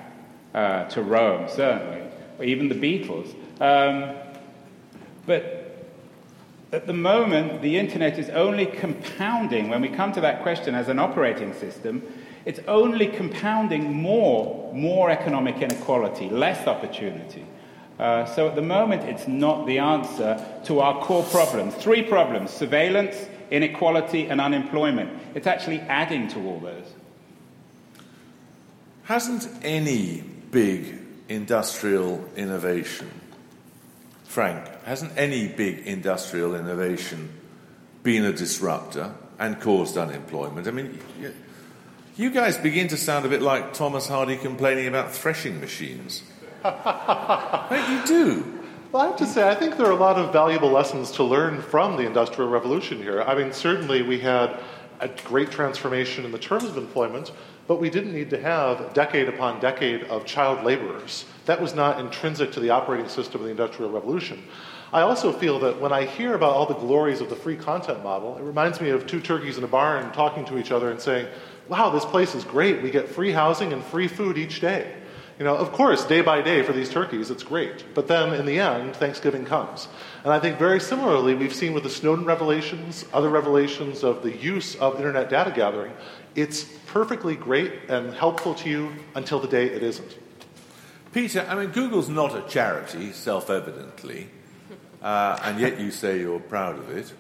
uh, 0.54 0.84
to 0.87 1.02
Rome, 1.02 1.48
certainly, 1.48 2.02
or 2.38 2.44
even 2.44 2.68
the 2.68 2.74
Beatles. 2.74 3.34
Um, 3.61 4.16
but 5.26 5.58
At 6.70 6.87
the 6.87 6.92
moment, 6.92 7.62
the 7.62 7.78
internet 7.78 8.18
is 8.18 8.28
only 8.28 8.66
compounding, 8.66 9.70
when 9.70 9.80
we 9.80 9.88
come 9.88 10.12
to 10.12 10.20
that 10.20 10.42
question 10.42 10.74
as 10.74 10.88
an 10.88 10.98
operating 10.98 11.54
system, 11.54 12.02
it's 12.48 12.61
only 12.66 13.06
compounding 13.06 13.92
more, 13.92 14.72
more 14.74 15.11
economic 15.11 15.62
inequality, 15.62 16.28
less 16.30 16.66
opportunity. 16.66 17.44
Uh, 17.98 18.24
so 18.24 18.48
at 18.48 18.54
the 18.54 18.62
moment, 18.62 19.02
it's 19.02 19.28
not 19.28 19.66
the 19.66 19.78
answer 19.78 20.44
to 20.64 20.80
our 20.80 21.00
core 21.02 21.24
problems. 21.24 21.74
Three 21.74 22.02
problems 22.02 22.50
surveillance, 22.50 23.16
inequality, 23.50 24.28
and 24.28 24.40
unemployment. 24.40 25.11
It's 25.34 25.46
actually 25.46 25.80
adding 25.80 26.28
to 26.28 26.40
all 26.40 26.58
those. 26.58 26.87
Hasn't 29.04 29.46
any 29.62 30.24
big 30.50 30.98
industrial 31.28 32.28
innovation 32.34 33.11
Frank, 34.28 34.68
hasn't 34.84 35.16
any 35.16 35.48
big 35.48 35.87
industrial 35.87 36.54
innovation 36.54 37.30
been 38.02 38.26
a 38.26 38.32
disruptor 38.32 39.14
and 39.38 39.58
caused 39.58 39.96
unemployment? 39.96 40.68
I 40.68 40.70
mean, 40.70 41.00
you 42.18 42.31
guys 42.31 42.59
begin 42.59 42.88
to 42.88 42.96
sound 42.96 43.24
a 43.24 43.28
bit 43.28 43.40
like 43.40 43.72
Thomas 43.72 44.09
Hardy 44.09 44.37
complaining 44.37 44.88
about 44.88 45.12
threshing 45.12 45.61
machines. 45.61 46.24
right, 46.64 47.87
you 47.88 48.04
do. 48.04 48.61
Well, 48.90 49.04
I 49.04 49.07
have 49.07 49.16
to 49.18 49.26
say, 49.26 49.48
I 49.48 49.54
think 49.54 49.76
there 49.76 49.87
are 49.87 49.92
a 49.92 49.96
lot 49.96 50.16
of 50.16 50.33
valuable 50.33 50.68
lessons 50.68 51.12
to 51.12 51.22
learn 51.22 51.62
from 51.62 51.96
the 51.96 52.04
Industrial 52.04 52.50
Revolution 52.50 52.98
here. 52.98 53.22
I 53.22 53.37
mean, 53.37 53.52
certainly 53.52 54.02
we 54.02 54.18
had 54.18 54.59
a 54.98 55.07
great 55.07 55.52
transformation 55.52 56.24
in 56.24 56.33
the 56.33 56.40
terms 56.40 56.64
of 56.64 56.76
employment, 56.76 57.31
but 57.68 57.81
we 57.81 57.88
didn't 57.88 58.12
need 58.12 58.31
to 58.31 58.40
have 58.42 58.92
decade 58.94 59.28
upon 59.28 59.61
decade 59.61 60.02
of 60.04 60.24
child 60.26 60.64
laborers. 60.64 61.24
That 61.46 61.61
was 61.61 61.72
not 61.72 62.00
intrinsic 62.00 62.50
to 62.52 62.61
the 62.61 62.70
operating 62.70 63.09
system 63.09 63.42
of 63.42 63.44
the 63.44 63.52
Industrial 63.52 63.92
Revolution. 63.92 64.42
I 64.92 65.02
also 65.02 65.33
feel 65.33 65.61
that 65.61 65.81
when 65.81 65.92
I 65.92 66.07
hear 66.07 66.35
about 66.35 66.54
all 66.54 66.66
the 66.66 66.74
glories 66.74 67.20
of 67.20 67.28
the 67.28 67.37
free 67.37 67.57
content 67.57 68.02
model, 68.02 68.37
it 68.38 68.42
reminds 68.42 68.81
me 68.81 68.90
of 68.90 69.07
two 69.07 69.20
turkeys 69.20 69.57
in 69.57 69.62
a 69.62 69.68
barn 69.68 70.11
talking 70.12 70.44
to 70.46 70.59
each 70.59 70.72
other 70.72 70.90
and 70.90 71.00
saying, 71.00 71.28
Wow, 71.68 71.90
this 71.90 72.04
place 72.04 72.35
is 72.35 72.44
great. 72.44 72.83
We 72.83 72.90
get 72.90 73.09
free 73.09 73.33
housing 73.33 73.72
and 73.72 73.85
free 73.85 74.09
food 74.09 74.38
each 74.38 74.61
day. 74.61 74.94
You 75.38 75.44
know, 75.44 75.57
of 75.57 75.70
course, 75.70 76.04
day 76.04 76.20
by 76.20 76.42
day 76.42 76.62
for 76.62 76.72
these 76.72 76.90
turkeys, 76.90 77.31
it's 77.31 77.44
great. 77.44 77.85
But 77.94 78.09
then 78.09 78.35
in 78.35 78.44
the 78.44 78.59
end, 78.59 78.96
Thanksgiving 78.96 79.44
comes. 79.44 79.87
And 80.24 80.33
I 80.33 80.40
think 80.40 80.59
very 80.59 80.81
similarly, 80.81 81.35
we've 81.35 81.54
seen 81.54 81.74
with 81.74 81.85
the 81.85 81.90
Snowden 81.90 82.24
revelations, 82.24 83.04
other 83.12 83.28
revelations 83.28 84.02
of 84.02 84.24
the 84.24 84.37
use 84.37 84.74
of 84.76 84.96
internet 84.96 85.31
data 85.31 85.52
gathering, 85.54 85.92
it's 86.35 86.64
perfectly 86.87 87.37
great 87.37 87.72
and 87.88 88.12
helpful 88.14 88.54
to 88.57 88.68
you 88.68 88.92
until 89.14 89.38
the 89.38 89.46
day 89.46 89.66
it 89.66 89.83
isn't. 89.83 90.16
Peter, 91.12 91.46
I 91.48 91.54
mean, 91.54 91.70
Google's 91.70 92.09
not 92.09 92.37
a 92.37 92.42
charity, 92.48 93.12
self 93.12 93.48
evidently, 93.48 94.28
uh, 95.00 95.38
and 95.42 95.61
yet 95.61 95.78
you 95.78 95.90
say 95.90 96.18
you're 96.18 96.40
proud 96.40 96.78
of 96.78 96.90
it. 96.90 97.12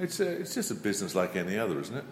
It's, 0.00 0.20
a, 0.20 0.28
it's 0.28 0.54
just 0.54 0.70
a 0.70 0.74
business 0.74 1.14
like 1.14 1.36
any 1.36 1.58
other, 1.58 1.80
isn't 1.80 1.96
it? 1.96 2.04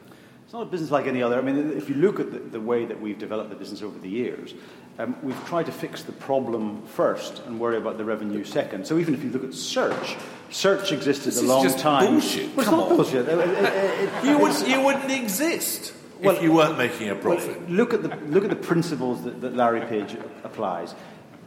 It's 0.46 0.52
not 0.52 0.62
a 0.62 0.66
business 0.66 0.92
like 0.92 1.08
any 1.08 1.24
other. 1.24 1.36
I 1.36 1.42
mean, 1.42 1.72
if 1.76 1.88
you 1.88 1.96
look 1.96 2.20
at 2.20 2.30
the, 2.30 2.38
the 2.38 2.60
way 2.60 2.84
that 2.84 3.00
we've 3.00 3.18
developed 3.18 3.50
the 3.50 3.56
business 3.56 3.82
over 3.82 3.98
the 3.98 4.08
years, 4.08 4.54
um, 4.96 5.16
we've 5.20 5.44
tried 5.46 5.66
to 5.66 5.72
fix 5.72 6.04
the 6.04 6.12
problem 6.12 6.82
first 6.86 7.42
and 7.46 7.58
worry 7.58 7.76
about 7.76 7.98
the 7.98 8.04
revenue 8.04 8.44
second. 8.44 8.86
So 8.86 8.96
even 8.98 9.12
if 9.14 9.24
you 9.24 9.30
look 9.30 9.42
at 9.42 9.54
search, 9.54 10.16
search 10.50 10.92
existed 10.92 11.32
this 11.32 11.42
a 11.42 11.46
long 11.46 11.68
time. 11.76 12.12
Bullshit. 12.12 12.54
Well, 12.54 12.64
Come 12.64 12.74
it's 12.74 12.80
not 12.80 12.90
on. 12.92 12.96
bullshit. 12.96 13.28
It- 13.28 13.38
it- 13.40 13.64
it- 14.04 14.24
You, 14.24 14.38
would, 14.38 14.68
you 14.68 14.80
wouldn't 14.82 15.10
exist 15.10 15.92
Well, 16.22 16.36
if 16.36 16.42
you 16.44 16.52
weren't 16.52 16.78
making 16.78 17.10
a 17.10 17.16
profit. 17.16 17.60
Well, 17.62 17.68
look 17.70 17.92
at 17.92 18.04
the 18.04 18.14
look 18.30 18.44
at 18.44 18.50
the 18.50 18.54
principles 18.56 19.24
that, 19.24 19.40
that 19.40 19.56
Larry 19.56 19.80
Page 19.80 20.16
applies. 20.44 20.94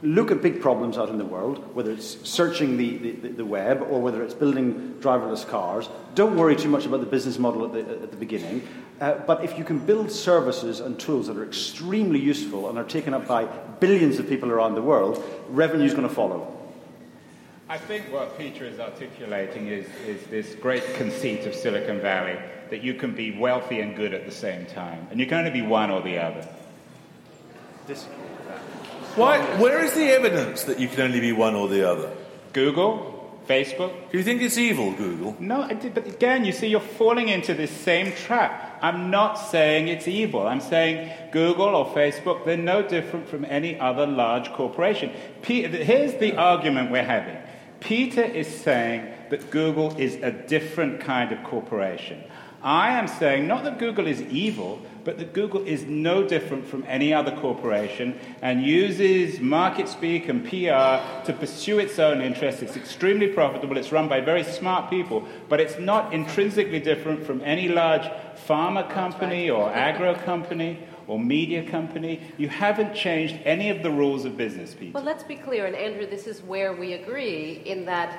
Look 0.02 0.30
at 0.30 0.40
big 0.42 0.60
problems 0.62 0.96
out 0.96 1.08
in 1.10 1.18
the 1.18 1.26
world, 1.26 1.74
whether 1.74 1.90
it's 1.90 2.26
searching 2.28 2.76
the, 2.78 2.96
the, 2.98 3.28
the 3.28 3.44
web 3.44 3.82
or 3.90 4.00
whether 4.00 4.22
it's 4.22 4.32
building 4.32 4.94
driverless 5.00 5.46
cars. 5.46 5.90
Don't 6.14 6.36
worry 6.36 6.56
too 6.56 6.70
much 6.70 6.86
about 6.86 7.00
the 7.00 7.06
business 7.06 7.38
model 7.38 7.64
at 7.66 7.72
the, 7.74 7.80
at 7.80 8.10
the 8.10 8.16
beginning. 8.16 8.66
Uh, 9.00 9.14
but 9.26 9.42
if 9.42 9.56
you 9.56 9.64
can 9.64 9.78
build 9.78 10.10
services 10.10 10.80
and 10.80 10.98
tools 10.98 11.26
that 11.26 11.36
are 11.36 11.44
extremely 11.44 12.18
useful 12.18 12.68
and 12.68 12.78
are 12.78 12.84
taken 12.84 13.14
up 13.14 13.26
by 13.26 13.44
billions 13.80 14.18
of 14.18 14.28
people 14.28 14.50
around 14.50 14.74
the 14.74 14.82
world, 14.82 15.24
revenue 15.48 15.86
is 15.86 15.94
going 15.94 16.06
to 16.06 16.14
follow. 16.14 16.56
I 17.68 17.78
think 17.78 18.12
what 18.12 18.36
Peter 18.36 18.64
is 18.64 18.78
articulating 18.78 19.68
is, 19.68 19.86
is 20.06 20.22
this 20.26 20.54
great 20.56 20.84
conceit 20.96 21.46
of 21.46 21.54
Silicon 21.54 22.00
Valley 22.00 22.36
that 22.68 22.82
you 22.82 22.94
can 22.94 23.14
be 23.14 23.30
wealthy 23.30 23.80
and 23.80 23.96
good 23.96 24.12
at 24.12 24.26
the 24.26 24.32
same 24.32 24.66
time, 24.66 25.06
and 25.10 25.18
you 25.18 25.26
can 25.26 25.38
only 25.38 25.50
be 25.50 25.62
one 25.62 25.90
or 25.90 26.02
the 26.02 26.18
other. 26.18 26.46
Why, 29.16 29.38
where 29.58 29.82
is 29.82 29.94
the 29.94 30.06
evidence 30.06 30.64
that 30.64 30.78
you 30.78 30.88
can 30.88 31.00
only 31.00 31.20
be 31.20 31.32
one 31.32 31.54
or 31.54 31.68
the 31.68 31.88
other? 31.88 32.12
Google, 32.52 33.40
Facebook. 33.48 33.92
Do 34.10 34.18
you 34.18 34.24
think 34.24 34.42
it's 34.42 34.58
evil, 34.58 34.92
Google? 34.92 35.36
No, 35.40 35.62
I 35.62 35.72
did, 35.72 35.94
but 35.94 36.06
again, 36.06 36.44
you 36.44 36.52
see, 36.52 36.68
you're 36.68 36.80
falling 36.80 37.28
into 37.28 37.54
this 37.54 37.70
same 37.70 38.12
trap. 38.12 38.69
I'm 38.82 39.10
not 39.10 39.34
saying 39.34 39.88
it's 39.88 40.08
evil. 40.08 40.46
I'm 40.46 40.60
saying 40.60 41.10
Google 41.32 41.68
or 41.68 41.86
Facebook, 41.86 42.44
they're 42.44 42.56
no 42.56 42.82
different 42.82 43.28
from 43.28 43.44
any 43.44 43.78
other 43.78 44.06
large 44.06 44.50
corporation. 44.52 45.10
Pe- 45.42 45.68
here's 45.84 46.14
the 46.14 46.36
argument 46.36 46.90
we're 46.90 47.04
having 47.04 47.36
Peter 47.80 48.22
is 48.22 48.46
saying 48.46 49.08
that 49.30 49.50
Google 49.50 49.96
is 49.98 50.16
a 50.16 50.30
different 50.30 51.00
kind 51.00 51.32
of 51.32 51.42
corporation. 51.44 52.22
I 52.62 52.90
am 52.98 53.08
saying 53.08 53.46
not 53.46 53.64
that 53.64 53.78
Google 53.78 54.06
is 54.06 54.20
evil, 54.22 54.80
but 55.04 55.18
that 55.18 55.32
Google 55.32 55.64
is 55.66 55.84
no 55.84 56.26
different 56.26 56.66
from 56.66 56.84
any 56.86 57.12
other 57.12 57.30
corporation 57.36 58.18
and 58.42 58.62
uses 58.62 59.40
market 59.40 59.88
speak 59.88 60.28
and 60.28 60.44
PR 60.44 61.24
to 61.26 61.36
pursue 61.38 61.78
its 61.78 61.98
own 61.98 62.20
interests. 62.20 62.62
It's 62.62 62.76
extremely 62.76 63.28
profitable, 63.28 63.76
it's 63.76 63.92
run 63.92 64.08
by 64.08 64.20
very 64.20 64.44
smart 64.44 64.90
people, 64.90 65.26
but 65.48 65.60
it's 65.60 65.78
not 65.78 66.12
intrinsically 66.12 66.80
different 66.80 67.24
from 67.24 67.40
any 67.42 67.68
large 67.68 68.08
pharma 68.46 68.88
company 68.90 69.50
or 69.50 69.70
agro 69.70 70.14
company 70.14 70.78
or 71.06 71.18
media 71.18 71.68
company. 71.68 72.20
You 72.38 72.48
haven't 72.48 72.94
changed 72.94 73.38
any 73.44 73.68
of 73.68 73.82
the 73.82 73.90
rules 73.90 74.24
of 74.24 74.36
business, 74.36 74.74
people. 74.74 75.00
Well, 75.00 75.04
let's 75.04 75.24
be 75.24 75.34
clear, 75.34 75.66
and 75.66 75.74
Andrew, 75.74 76.06
this 76.06 76.26
is 76.26 76.42
where 76.42 76.72
we 76.72 76.92
agree 76.92 77.62
in 77.64 77.84
that 77.86 78.18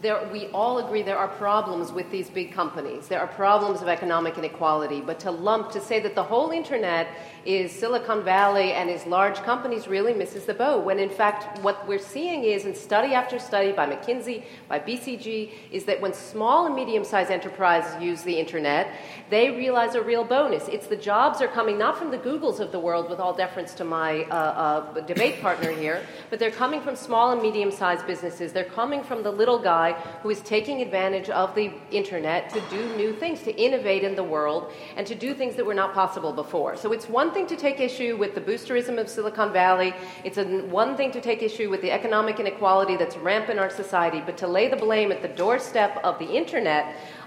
there, 0.00 0.28
we 0.32 0.46
all 0.48 0.78
agree 0.78 1.02
there 1.02 1.18
are 1.18 1.28
problems 1.28 1.92
with 1.92 2.10
these 2.10 2.28
big 2.30 2.52
companies. 2.52 3.08
There 3.08 3.20
are 3.20 3.26
problems 3.26 3.82
of 3.82 3.88
economic 3.88 4.38
inequality. 4.38 5.00
But 5.00 5.20
to 5.20 5.30
lump, 5.30 5.70
to 5.72 5.80
say 5.80 6.00
that 6.00 6.14
the 6.14 6.22
whole 6.22 6.50
internet 6.50 7.08
is 7.44 7.72
Silicon 7.72 8.24
Valley 8.24 8.72
and 8.72 8.90
is 8.90 9.06
large 9.06 9.36
companies 9.36 9.86
really 9.86 10.12
misses 10.12 10.44
the 10.44 10.54
boat. 10.54 10.84
When 10.84 10.98
in 10.98 11.10
fact, 11.10 11.58
what 11.62 11.86
we're 11.86 11.98
seeing 11.98 12.44
is 12.44 12.64
in 12.64 12.74
study 12.74 13.14
after 13.14 13.38
study 13.38 13.72
by 13.72 13.86
McKinsey, 13.86 14.44
by 14.68 14.80
BCG, 14.80 15.52
is 15.70 15.84
that 15.84 16.00
when 16.00 16.12
small 16.12 16.66
and 16.66 16.74
medium 16.74 17.04
sized 17.04 17.30
enterprises 17.30 18.02
use 18.02 18.22
the 18.22 18.38
internet, 18.38 18.88
they 19.30 19.50
realize 19.50 19.94
a 19.94 20.02
real 20.02 20.24
bonus. 20.24 20.68
It's 20.68 20.86
the 20.86 20.96
jobs 20.96 21.40
are 21.40 21.48
coming 21.48 21.78
not 21.78 21.96
from 21.96 22.10
the 22.10 22.18
Googles 22.18 22.60
of 22.60 22.72
the 22.72 22.80
world, 22.80 23.08
with 23.08 23.20
all 23.20 23.34
deference 23.34 23.74
to 23.74 23.84
my 23.84 24.22
uh, 24.24 24.34
uh, 24.34 25.00
debate 25.02 25.40
partner 25.40 25.70
here, 25.70 26.04
but 26.30 26.38
they're 26.38 26.50
coming 26.50 26.80
from 26.80 26.96
small 26.96 27.32
and 27.32 27.40
medium 27.40 27.70
sized 27.70 28.06
businesses. 28.06 28.52
They're 28.52 28.64
coming 28.64 29.02
from 29.02 29.22
the 29.22 29.30
little 29.30 29.58
guy 29.76 29.92
who 30.22 30.28
is 30.30 30.40
taking 30.56 30.76
advantage 30.86 31.28
of 31.42 31.48
the 31.58 31.66
internet 32.00 32.40
to 32.56 32.60
do 32.76 32.80
new 33.02 33.12
things, 33.22 33.38
to 33.48 33.52
innovate 33.66 34.02
in 34.08 34.14
the 34.20 34.26
world, 34.34 34.62
and 34.96 35.04
to 35.06 35.14
do 35.26 35.30
things 35.40 35.54
that 35.56 35.64
were 35.70 35.78
not 35.82 35.90
possible 36.02 36.32
before. 36.42 36.72
So 36.82 36.86
it's 36.96 37.08
one 37.22 37.30
thing 37.34 37.46
to 37.52 37.56
take 37.66 37.78
issue 37.88 38.12
with 38.22 38.32
the 38.38 38.44
boosterism 38.48 38.94
of 39.02 39.06
Silicon 39.08 39.50
Valley. 39.52 39.90
It's 40.24 40.38
a, 40.38 40.44
one 40.82 40.92
thing 40.98 41.10
to 41.16 41.20
take 41.28 41.40
issue 41.50 41.68
with 41.72 41.82
the 41.86 41.92
economic 42.00 42.36
inequality 42.44 42.96
that's 43.00 43.16
rampant 43.30 43.56
in 43.56 43.62
our 43.64 43.74
society, 43.84 44.20
but 44.28 44.36
to 44.42 44.46
lay 44.58 44.66
the 44.74 44.80
blame 44.86 45.08
at 45.16 45.20
the 45.26 45.32
doorstep 45.44 45.92
of 46.08 46.14
the 46.22 46.28
internet, 46.42 46.84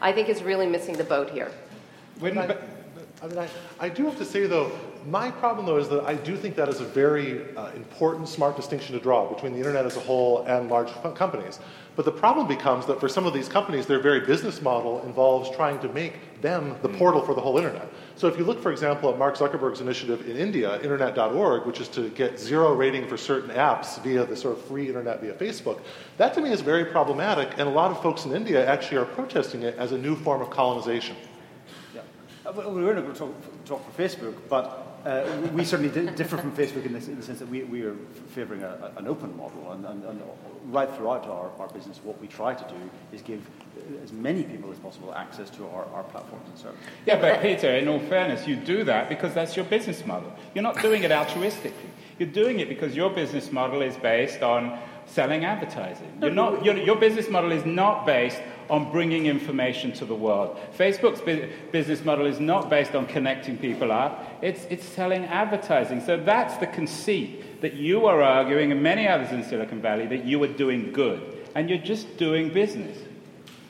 I 0.08 0.10
think 0.16 0.26
is 0.30 0.42
really 0.52 0.68
missing 0.76 0.96
the 1.04 1.10
boat 1.16 1.30
here. 1.38 1.52
I, 2.50 2.58
I 3.22 3.28
mean, 3.28 3.38
I, 3.46 3.48
I 3.86 3.90
do 3.98 4.02
have 4.10 4.18
to 4.18 4.26
say, 4.26 4.48
though, 4.48 4.72
my 5.06 5.28
problem, 5.42 5.66
though, 5.66 5.82
is 5.84 5.90
that 5.90 6.04
I 6.14 6.16
do 6.30 6.36
think 6.42 6.56
that 6.56 6.70
is 6.70 6.82
a 6.82 6.86
very 6.86 7.30
uh, 7.56 7.72
important, 7.84 8.28
smart 8.28 8.56
distinction 8.56 8.92
to 8.98 9.02
draw 9.08 9.22
between 9.34 9.52
the 9.54 9.60
internet 9.64 9.86
as 9.86 9.98
a 9.98 10.00
whole 10.00 10.44
and 10.48 10.70
large 10.70 10.90
f- 10.90 11.16
companies. 11.16 11.60
But 12.00 12.06
the 12.06 12.14
problem 12.14 12.48
becomes 12.48 12.86
that 12.86 12.98
for 13.02 13.10
some 13.10 13.26
of 13.26 13.34
these 13.34 13.50
companies, 13.50 13.86
their 13.86 14.00
very 14.00 14.22
business 14.22 14.62
model 14.62 15.02
involves 15.02 15.54
trying 15.54 15.80
to 15.80 15.90
make 15.90 16.40
them 16.40 16.78
the 16.82 16.88
portal 16.88 17.22
for 17.22 17.34
the 17.34 17.42
whole 17.42 17.58
internet. 17.58 17.92
So 18.16 18.30
if 18.30 18.38
you 18.38 18.46
look, 18.46 18.64
for 18.64 18.72
example, 18.72 19.10
at 19.10 19.18
Mark 19.18 19.36
Zuckerberg's 19.36 19.82
initiative 19.82 20.26
in 20.30 20.38
India, 20.38 20.80
internet.org, 20.82 21.66
which 21.66 21.82
is 21.82 21.90
to 21.90 22.08
get 22.12 22.40
zero 22.40 22.74
rating 22.74 23.06
for 23.10 23.18
certain 23.18 23.50
apps 23.50 24.02
via 24.02 24.26
the 24.26 24.38
sort 24.38 24.58
of 24.58 24.64
free 24.64 24.88
internet 24.88 25.20
via 25.20 25.34
Facebook, 25.34 25.82
that 26.16 26.34
to 26.36 26.42
me 26.42 26.54
is 26.54 26.62
very 26.62 26.86
problematic, 26.86 27.52
and 27.58 27.68
a 27.68 27.70
lot 27.70 27.92
of 27.92 28.02
folks 28.02 28.24
in 28.24 28.32
India 28.32 28.66
actually 28.66 28.96
are 28.96 29.04
protesting 29.04 29.64
it 29.64 29.76
as 29.76 29.92
a 29.92 29.98
new 29.98 30.16
form 30.16 30.42
of 30.42 30.50
colonization. 30.50 31.18
Yeah. 31.94 32.00
Uh, 32.46 32.54
we're 32.56 32.94
not 32.94 33.02
going 33.02 33.12
to 33.12 33.20
talk, 33.20 33.66
talk 33.66 33.92
for 33.92 34.02
Facebook, 34.02 34.36
but 34.48 34.90
uh, 35.06 35.30
we 35.52 35.66
certainly 35.66 35.92
di- 35.92 36.16
differ 36.16 36.38
from 36.38 36.54
Facebook 36.54 36.86
in, 36.86 36.94
this, 36.94 37.10
in, 37.10 37.18
the 37.18 37.24
sense 37.24 37.40
that 37.40 37.50
we, 37.50 37.64
we 37.64 37.82
are 37.82 37.96
favouring 38.30 38.64
an 38.64 39.06
open 39.06 39.36
model, 39.36 39.74
and, 39.74 39.86
and, 39.86 40.06
and, 40.06 40.22
right 40.66 40.90
throughout 40.96 41.26
our, 41.26 41.52
our 41.60 41.68
business, 41.70 42.00
what 42.04 42.20
we 42.22 42.28
try 42.28 42.54
to 42.54 42.64
do 42.70 42.90
is 43.12 43.22
give 43.22 43.42
as 44.04 44.12
many 44.12 44.44
people 44.44 44.72
as 44.72 44.78
possible 44.80 45.14
access 45.14 45.50
to 45.52 45.66
our, 45.68 45.86
our 45.94 46.04
platforms 46.04 46.48
and 46.50 46.58
services. 46.58 46.86
Yeah, 47.06 47.20
but 47.20 47.42
Peter, 47.42 47.76
in 47.76 47.88
all 47.88 48.00
fairness, 48.00 48.48
you 48.48 48.56
do 48.56 48.84
that 48.84 49.10
because 49.10 49.34
that's 49.34 49.56
your 49.56 49.66
business 49.66 50.06
model. 50.06 50.32
You're 50.54 50.64
not 50.64 50.82
doing 50.82 51.04
it 51.04 51.12
altruistically. 51.12 51.90
You're 52.18 52.30
doing 52.30 52.60
it 52.60 52.70
because 52.70 52.96
your 52.96 53.10
business 53.10 53.52
model 53.52 53.82
is 53.82 53.96
based 53.98 54.42
on 54.42 54.78
selling 55.06 55.46
advertising. 55.46 56.12
You're 56.22 56.32
not, 56.32 56.64
your, 56.64 56.78
your 56.78 56.96
business 56.96 57.30
model 57.30 57.52
is 57.52 57.66
not 57.66 58.06
based 58.06 58.42
on 58.70 58.92
bringing 58.92 59.26
information 59.26 59.92
to 59.94 60.06
the 60.06 60.14
world. 60.14 60.60
Facebook's 60.78 61.22
bu- 61.22 61.50
business 61.72 62.06
model 62.06 62.28
is 62.28 62.40
not 62.40 62.70
based 62.70 62.94
on 62.94 63.08
connecting 63.08 63.58
people 63.58 63.92
up, 63.92 64.38
it's, 64.42 64.66
it's 64.66 64.86
selling 64.86 65.26
advertising. 65.26 66.02
So 66.02 66.18
that's 66.18 66.58
the 66.58 66.68
conceit 66.68 67.44
that 67.62 67.74
you 67.74 68.06
are 68.06 68.22
arguing, 68.22 68.72
and 68.72 68.82
many 68.82 69.08
others 69.08 69.32
in 69.32 69.44
Silicon 69.44 69.82
Valley, 69.82 70.08
that 70.08 70.26
you 70.26 70.42
are 70.44 70.48
doing 70.48 70.92
good. 70.92 71.48
And 71.56 71.70
you're 71.70 71.80
just 71.80 72.18
doing 72.18 72.54
business. 72.54 72.98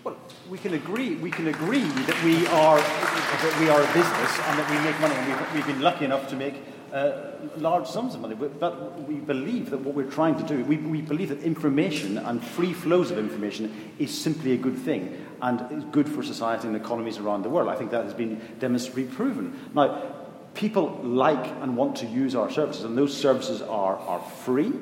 Well, 0.03 0.17
we 0.49 0.57
can 0.57 0.73
agree. 0.73 1.15
We 1.15 1.31
can 1.31 1.47
agree 1.47 1.81
that 1.81 2.23
we 2.23 2.45
are 2.47 2.77
that 2.77 3.59
we 3.59 3.69
are 3.69 3.81
a 3.81 3.93
business 3.93 4.39
and 4.47 4.59
that 4.59 4.69
we 4.69 4.77
make 4.79 4.99
money, 4.99 5.15
and 5.15 5.27
we've, 5.27 5.53
we've 5.53 5.67
been 5.67 5.81
lucky 5.81 6.05
enough 6.05 6.27
to 6.29 6.35
make 6.35 6.55
uh, 6.93 7.31
large 7.57 7.87
sums 7.87 8.15
of 8.15 8.21
money. 8.21 8.35
But, 8.35 9.07
we 9.07 9.15
believe 9.15 9.69
that 9.69 9.79
what 9.79 9.95
we're 9.95 10.09
trying 10.09 10.35
to 10.37 10.43
do, 10.43 10.63
we, 10.65 10.77
we 10.77 11.01
believe 11.01 11.29
that 11.29 11.41
information 11.41 12.17
and 12.17 12.43
free 12.43 12.73
flows 12.73 13.11
of 13.11 13.17
information 13.17 13.91
is 13.97 14.15
simply 14.15 14.53
a 14.53 14.57
good 14.57 14.77
thing 14.77 15.25
and 15.41 15.71
is 15.71 15.83
good 15.85 16.07
for 16.07 16.21
society 16.21 16.67
and 16.67 16.75
economies 16.75 17.17
around 17.17 17.43
the 17.43 17.49
world. 17.49 17.69
I 17.69 17.75
think 17.75 17.91
that 17.91 18.03
has 18.03 18.13
been 18.13 18.41
demonstrably 18.59 19.05
proven. 19.05 19.69
Now, 19.73 20.18
people 20.59 20.99
like 21.03 21.45
and 21.61 21.77
want 21.77 21.95
to 21.95 22.05
use 22.05 22.35
our 22.35 22.51
services, 22.51 22.83
and 22.83 22.97
those 22.97 23.15
services 23.15 23.61
are, 23.61 23.97
are 23.97 24.19
free. 24.43 24.73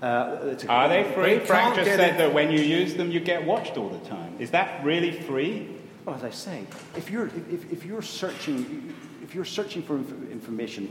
Uh, 0.00 0.56
are 0.68 0.88
they 0.88 1.02
free? 1.12 1.40
Frank 1.40 1.74
just 1.74 1.90
said 1.90 2.14
it. 2.14 2.18
that 2.18 2.32
when 2.32 2.52
you 2.52 2.60
use 2.60 2.94
them, 2.94 3.10
you 3.10 3.18
get 3.18 3.44
watched 3.44 3.76
all 3.76 3.88
the 3.88 4.08
time. 4.08 4.34
Is 4.38 4.52
that 4.52 4.84
really 4.84 5.12
free? 5.12 5.68
Well, 6.04 6.14
as 6.14 6.22
I 6.22 6.30
say, 6.30 6.64
if 6.96 7.10
you're, 7.10 7.26
if, 7.26 7.72
if 7.72 7.84
you're 7.84 8.02
searching, 8.02 8.94
if 9.22 9.34
you're 9.34 9.44
searching 9.44 9.82
for 9.82 9.96
information, 10.30 10.90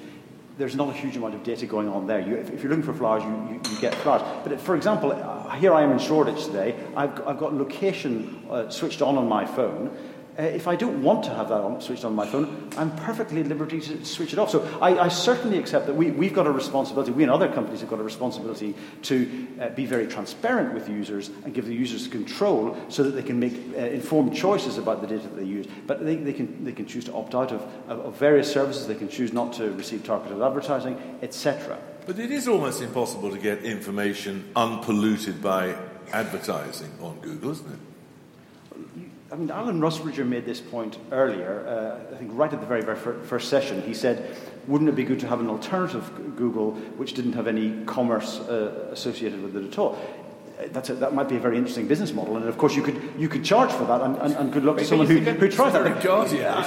there's 0.58 0.76
not 0.76 0.90
a 0.90 0.94
huge 0.94 1.16
amount 1.16 1.34
of 1.34 1.44
data 1.44 1.66
going 1.66 1.88
on 1.88 2.06
there. 2.06 2.20
You, 2.20 2.36
if, 2.36 2.52
if, 2.52 2.64
you're 2.64 2.70
looking 2.70 2.86
for 2.86 2.94
flowers, 2.94 3.24
you, 3.24 3.30
you, 3.30 3.74
you, 3.74 3.82
get 3.82 3.96
flowers. 3.96 4.22
But 4.44 4.60
for 4.60 4.76
example, 4.76 5.14
uh, 5.14 5.56
here 5.56 5.74
I 5.74 5.84
am 5.84 5.92
in 5.92 6.00
Shoreditch 6.00 6.46
today. 6.46 6.76
I've, 6.96 7.28
I've 7.28 7.40
got 7.40 7.54
location 7.54 8.46
uh, 8.50 8.70
switched 8.70 9.02
on 9.02 9.18
on 9.18 9.28
my 9.28 9.46
phone. 9.46 9.98
Uh, 10.40 10.44
if 10.44 10.66
I 10.66 10.78
don't 10.78 11.04
want 11.04 11.26
to 11.26 11.30
have 11.32 11.50
that 11.50 11.60
on, 11.60 11.82
switched 11.82 12.06
on 12.06 12.16
my 12.16 12.26
phone, 12.26 12.70
I'm 12.78 12.96
perfectly 12.96 13.42
at 13.42 13.48
liberty 13.48 13.82
to 13.82 14.06
switch 14.06 14.32
it 14.32 14.40
off. 14.40 14.50
So 14.50 14.64
I, 14.82 14.98
I 14.98 15.08
certainly 15.10 15.58
accept 15.58 15.88
that 15.88 15.94
we, 15.94 16.12
we've 16.12 16.34
got 16.34 16.48
a 16.48 16.52
responsibility, 16.52 17.12
we 17.12 17.24
and 17.24 17.32
other 17.32 17.52
companies 17.52 17.82
have 17.82 17.90
got 17.90 18.00
a 18.00 18.04
responsibility 18.04 18.74
to 19.04 19.48
uh, 19.60 19.70
be 19.70 19.86
very 19.86 20.08
transparent 20.08 20.74
with 20.74 20.88
users 20.88 21.30
and 21.44 21.54
give 21.54 21.66
the 21.66 21.76
users 21.76 22.08
control 22.08 22.78
so 22.88 23.04
that 23.04 23.12
they 23.12 23.24
can 23.24 23.40
make 23.40 23.54
uh, 23.76 23.80
informed 23.80 24.34
choices 24.34 24.78
about 24.78 25.02
the 25.02 25.08
data 25.08 25.24
that 25.24 25.36
they 25.36 25.44
use. 25.44 25.68
But 25.86 26.06
they, 26.06 26.16
they, 26.16 26.34
can, 26.34 26.64
they 26.64 26.72
can 26.72 26.86
choose 26.86 27.04
to 27.06 27.14
opt 27.14 27.36
out 27.36 27.52
of, 27.52 27.62
of, 27.90 28.00
of 28.00 28.16
various 28.16 28.52
services, 28.52 28.88
they 28.88 28.96
can 28.96 29.10
choose 29.10 29.34
not 29.34 29.52
to 29.54 29.72
receive 29.72 30.06
targeted 30.06 30.42
advertising, 30.42 30.98
etc. 31.22 31.78
But 32.06 32.20
it 32.20 32.32
is 32.32 32.48
almost 32.48 32.82
impossible 32.82 33.32
to 33.32 33.38
get 33.38 33.64
information 33.64 34.50
unpolluted 34.56 35.42
by 35.42 35.76
advertising 36.14 36.92
on 37.02 37.20
Google, 37.20 37.52
isn't 37.52 37.72
it? 37.72 37.91
I 39.32 39.38
mean, 39.38 39.50
Alan 39.50 39.80
Rusbridger 39.80 40.28
made 40.28 40.46
this 40.46 40.60
point 40.60 40.98
earlier, 41.10 41.66
uh, 41.66 42.14
I 42.14 42.18
think 42.18 42.32
right 42.34 42.52
at 42.52 42.60
the 42.60 42.66
very, 42.66 42.82
very 42.82 42.98
first 42.98 43.48
session. 43.48 43.82
He 43.82 43.94
said, 43.94 44.36
wouldn't 44.68 44.90
it 44.90 44.96
be 44.96 45.06
good 45.06 45.22
to 45.22 45.28
have 45.28 45.40
an 45.40 45.48
alternative 45.48 46.36
Google 46.36 46.74
which 46.98 47.14
didn't 47.14 47.34
have 47.34 47.48
any 47.48 47.86
commerce 47.86 48.40
uh, 48.40 48.90
associated 48.92 49.42
with 49.42 49.56
it 49.56 49.64
at 49.64 49.80
all? 49.80 49.98
that's 50.70 50.90
a, 50.90 50.94
that 50.96 51.14
might 51.14 51.28
be 51.28 51.36
a 51.36 51.40
very 51.40 51.58
interesting 51.58 51.88
business 51.88 52.14
model. 52.14 52.38
And 52.38 52.48
of 52.48 52.58
course, 52.58 52.76
you 52.76 52.84
could, 52.84 53.14
you 53.18 53.28
could 53.28 53.44
charge 53.44 53.72
for 53.72 53.86
that, 53.86 54.02
and, 54.02 54.16
and, 54.18 54.36
and 54.36 54.54
good 54.54 54.64
luck 54.64 54.78
to 54.78 54.86
someone 54.86 55.08
who, 55.08 55.20
who 55.20 55.50
tries 55.50 55.74
that. 55.74 55.86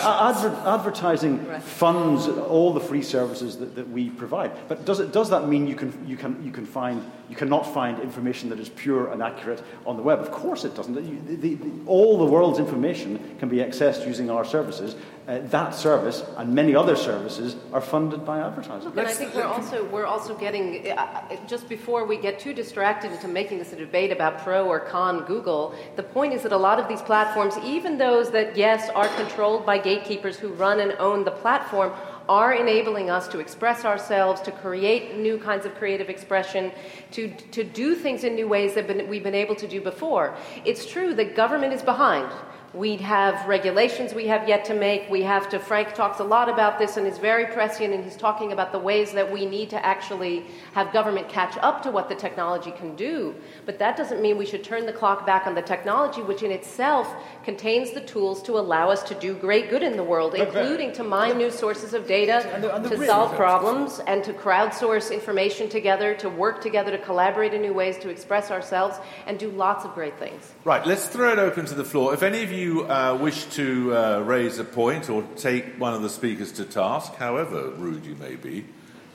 Adver- 0.04 0.62
advertising 0.66 1.38
funds 1.60 2.26
all 2.26 2.72
the 2.72 2.80
free 2.80 3.02
services 3.02 3.58
that, 3.58 3.74
that 3.76 3.88
we 3.88 4.10
provide. 4.10 4.52
But 4.68 4.84
does, 4.84 5.00
it, 5.00 5.12
does 5.12 5.30
that 5.30 5.48
mean 5.48 5.66
you, 5.66 5.76
can, 5.76 6.06
you, 6.06 6.16
can, 6.16 6.42
you, 6.44 6.50
can 6.50 6.66
find, 6.66 7.08
you 7.28 7.36
cannot 7.36 7.62
find 7.62 7.98
information 8.00 8.50
that 8.50 8.60
is 8.60 8.68
pure 8.68 9.12
and 9.12 9.22
accurate 9.22 9.62
on 9.86 9.96
the 9.96 10.02
web? 10.02 10.18
Of 10.20 10.30
course 10.30 10.64
it 10.64 10.74
doesn't. 10.74 10.94
The, 10.94 11.36
the, 11.36 11.54
the, 11.54 11.70
all 11.86 12.18
the 12.18 12.24
world's 12.24 12.58
information 12.58 13.36
can 13.38 13.48
be 13.48 13.58
accessed 13.58 14.06
using 14.06 14.30
our 14.30 14.44
services, 14.44 14.96
uh, 15.26 15.38
that 15.44 15.74
service 15.74 16.22
and 16.36 16.54
many 16.54 16.74
other 16.74 16.94
services 16.94 17.56
are 17.72 17.80
funded 17.80 18.26
by 18.26 18.40
advertising. 18.40 18.90
And 18.90 19.00
I 19.00 19.12
think 19.12 19.34
we're 19.34 19.44
also 19.44 19.84
we're 19.86 20.04
also 20.04 20.34
getting 20.34 20.90
uh, 20.90 20.94
uh, 20.96 21.36
just 21.46 21.66
before 21.66 22.04
we 22.04 22.18
get 22.18 22.38
too 22.38 22.52
distracted 22.52 23.10
into 23.10 23.28
making 23.28 23.58
this 23.58 23.72
a 23.72 23.76
debate 23.76 24.12
about 24.12 24.38
pro 24.38 24.66
or 24.66 24.80
con 24.80 25.24
Google. 25.24 25.74
The 25.96 26.02
point 26.02 26.34
is 26.34 26.42
that 26.42 26.52
a 26.52 26.58
lot 26.58 26.78
of 26.78 26.88
these 26.88 27.00
platforms, 27.00 27.56
even 27.64 27.96
those 27.96 28.30
that 28.32 28.54
yes 28.54 28.90
are 28.90 29.08
controlled 29.16 29.64
by 29.64 29.78
gatekeepers 29.78 30.36
who 30.36 30.48
run 30.48 30.80
and 30.80 30.92
own 30.98 31.24
the 31.24 31.30
platform, 31.30 31.94
are 32.28 32.54
enabling 32.54 33.10
us 33.10 33.28
to 33.28 33.38
express 33.38 33.84
ourselves, 33.84 34.40
to 34.42 34.52
create 34.52 35.16
new 35.16 35.38
kinds 35.38 35.66
of 35.66 35.74
creative 35.74 36.08
expression, 36.08 36.72
to, 37.10 37.30
to 37.52 37.64
do 37.64 37.94
things 37.94 38.24
in 38.24 38.34
new 38.34 38.48
ways 38.48 38.74
that 38.74 38.86
been, 38.86 39.08
we've 39.08 39.22
been 39.22 39.34
able 39.34 39.54
to 39.56 39.68
do 39.68 39.80
before. 39.80 40.34
It's 40.64 40.86
true 40.86 41.14
that 41.14 41.36
government 41.36 41.72
is 41.72 41.82
behind. 41.82 42.30
We 42.74 42.96
have 42.96 43.46
regulations 43.46 44.14
we 44.14 44.26
have 44.26 44.48
yet 44.48 44.64
to 44.64 44.74
make. 44.74 45.08
We 45.08 45.22
have 45.22 45.48
to, 45.50 45.60
Frank 45.60 45.94
talks 45.94 46.18
a 46.18 46.24
lot 46.24 46.48
about 46.48 46.76
this 46.76 46.96
and 46.96 47.06
is 47.06 47.18
very 47.18 47.46
prescient, 47.46 47.94
and 47.94 48.02
he's 48.02 48.16
talking 48.16 48.50
about 48.50 48.72
the 48.72 48.80
ways 48.80 49.12
that 49.12 49.30
we 49.30 49.46
need 49.46 49.70
to 49.70 49.86
actually 49.86 50.44
have 50.72 50.92
government 50.92 51.28
catch 51.28 51.56
up 51.58 51.84
to 51.84 51.92
what 51.92 52.08
the 52.08 52.16
technology 52.16 52.72
can 52.72 52.96
do. 52.96 53.36
But 53.64 53.78
that 53.78 53.96
doesn't 53.96 54.20
mean 54.20 54.36
we 54.36 54.44
should 54.44 54.64
turn 54.64 54.86
the 54.86 54.92
clock 54.92 55.24
back 55.24 55.46
on 55.46 55.54
the 55.54 55.62
technology, 55.62 56.20
which 56.20 56.42
in 56.42 56.50
itself 56.50 57.14
contains 57.44 57.92
the 57.92 58.00
tools 58.00 58.42
to 58.42 58.58
allow 58.58 58.90
us 58.90 59.04
to 59.04 59.14
do 59.14 59.34
great 59.34 59.70
good 59.70 59.84
in 59.84 59.96
the 59.96 60.02
world, 60.02 60.34
including 60.34 60.92
to 60.94 61.04
mine 61.04 61.38
new 61.38 61.52
sources 61.52 61.94
of 61.94 62.08
data, 62.08 62.42
to 62.88 63.06
solve 63.06 63.36
problems, 63.36 64.00
and 64.08 64.24
to 64.24 64.32
crowdsource 64.32 65.12
information 65.12 65.68
together, 65.68 66.12
to 66.16 66.28
work 66.28 66.60
together, 66.60 66.90
to 66.90 66.98
collaborate 66.98 67.54
in 67.54 67.62
new 67.62 67.72
ways, 67.72 67.98
to 67.98 68.08
express 68.08 68.50
ourselves, 68.50 68.98
and 69.28 69.38
do 69.38 69.48
lots 69.50 69.84
of 69.84 69.94
great 69.94 70.18
things. 70.18 70.54
Right, 70.64 70.84
let's 70.84 71.06
throw 71.06 71.32
it 71.32 71.38
open 71.38 71.66
to 71.66 71.74
the 71.74 71.84
floor. 71.84 72.12
If 72.12 72.24
any 72.24 72.42
of 72.42 72.50
you 72.50 72.63
you 72.64 72.90
uh, 72.90 73.16
wish 73.20 73.44
to 73.44 73.94
uh, 73.94 74.20
raise 74.20 74.58
a 74.58 74.64
point 74.64 75.10
or 75.10 75.22
take 75.36 75.78
one 75.78 75.92
of 75.92 76.02
the 76.02 76.08
speakers 76.08 76.52
to 76.52 76.64
task, 76.64 77.14
however 77.16 77.70
rude 77.70 78.04
you 78.06 78.14
may 78.16 78.36
be, 78.36 78.64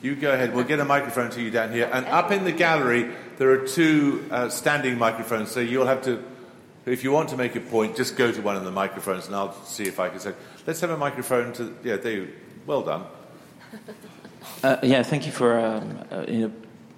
you 0.02 0.14
go 0.14 0.32
ahead. 0.32 0.54
We'll 0.54 0.64
get 0.64 0.78
a 0.78 0.84
microphone 0.84 1.30
to 1.30 1.42
you 1.42 1.50
down 1.50 1.72
here. 1.72 1.90
And 1.92 2.06
up 2.06 2.30
in 2.30 2.44
the 2.44 2.52
gallery, 2.52 3.10
there 3.38 3.50
are 3.50 3.66
two 3.66 4.24
uh, 4.30 4.48
standing 4.48 4.98
microphones, 4.98 5.50
so 5.50 5.60
you'll 5.60 5.86
have 5.86 6.02
to, 6.02 6.22
if 6.86 7.02
you 7.02 7.10
want 7.10 7.28
to 7.30 7.36
make 7.36 7.56
a 7.56 7.60
point, 7.60 7.96
just 7.96 8.16
go 8.16 8.30
to 8.30 8.40
one 8.40 8.56
of 8.56 8.64
the 8.64 8.70
microphones 8.70 9.26
and 9.26 9.34
I'll 9.34 9.52
see 9.64 9.84
if 9.84 9.98
I 9.98 10.08
can 10.08 10.20
say. 10.20 10.32
Let's 10.66 10.80
have 10.80 10.90
a 10.90 10.96
microphone 10.96 11.52
to, 11.54 11.74
yeah, 11.82 11.96
there 11.96 12.28
Well 12.66 12.82
done. 12.82 13.04
Uh, 14.62 14.76
yeah, 14.82 15.02
thank 15.02 15.26
you 15.26 15.32
for 15.32 15.58
um, 15.58 15.98
uh, 16.10 16.24
you 16.28 16.40
know, 16.40 16.52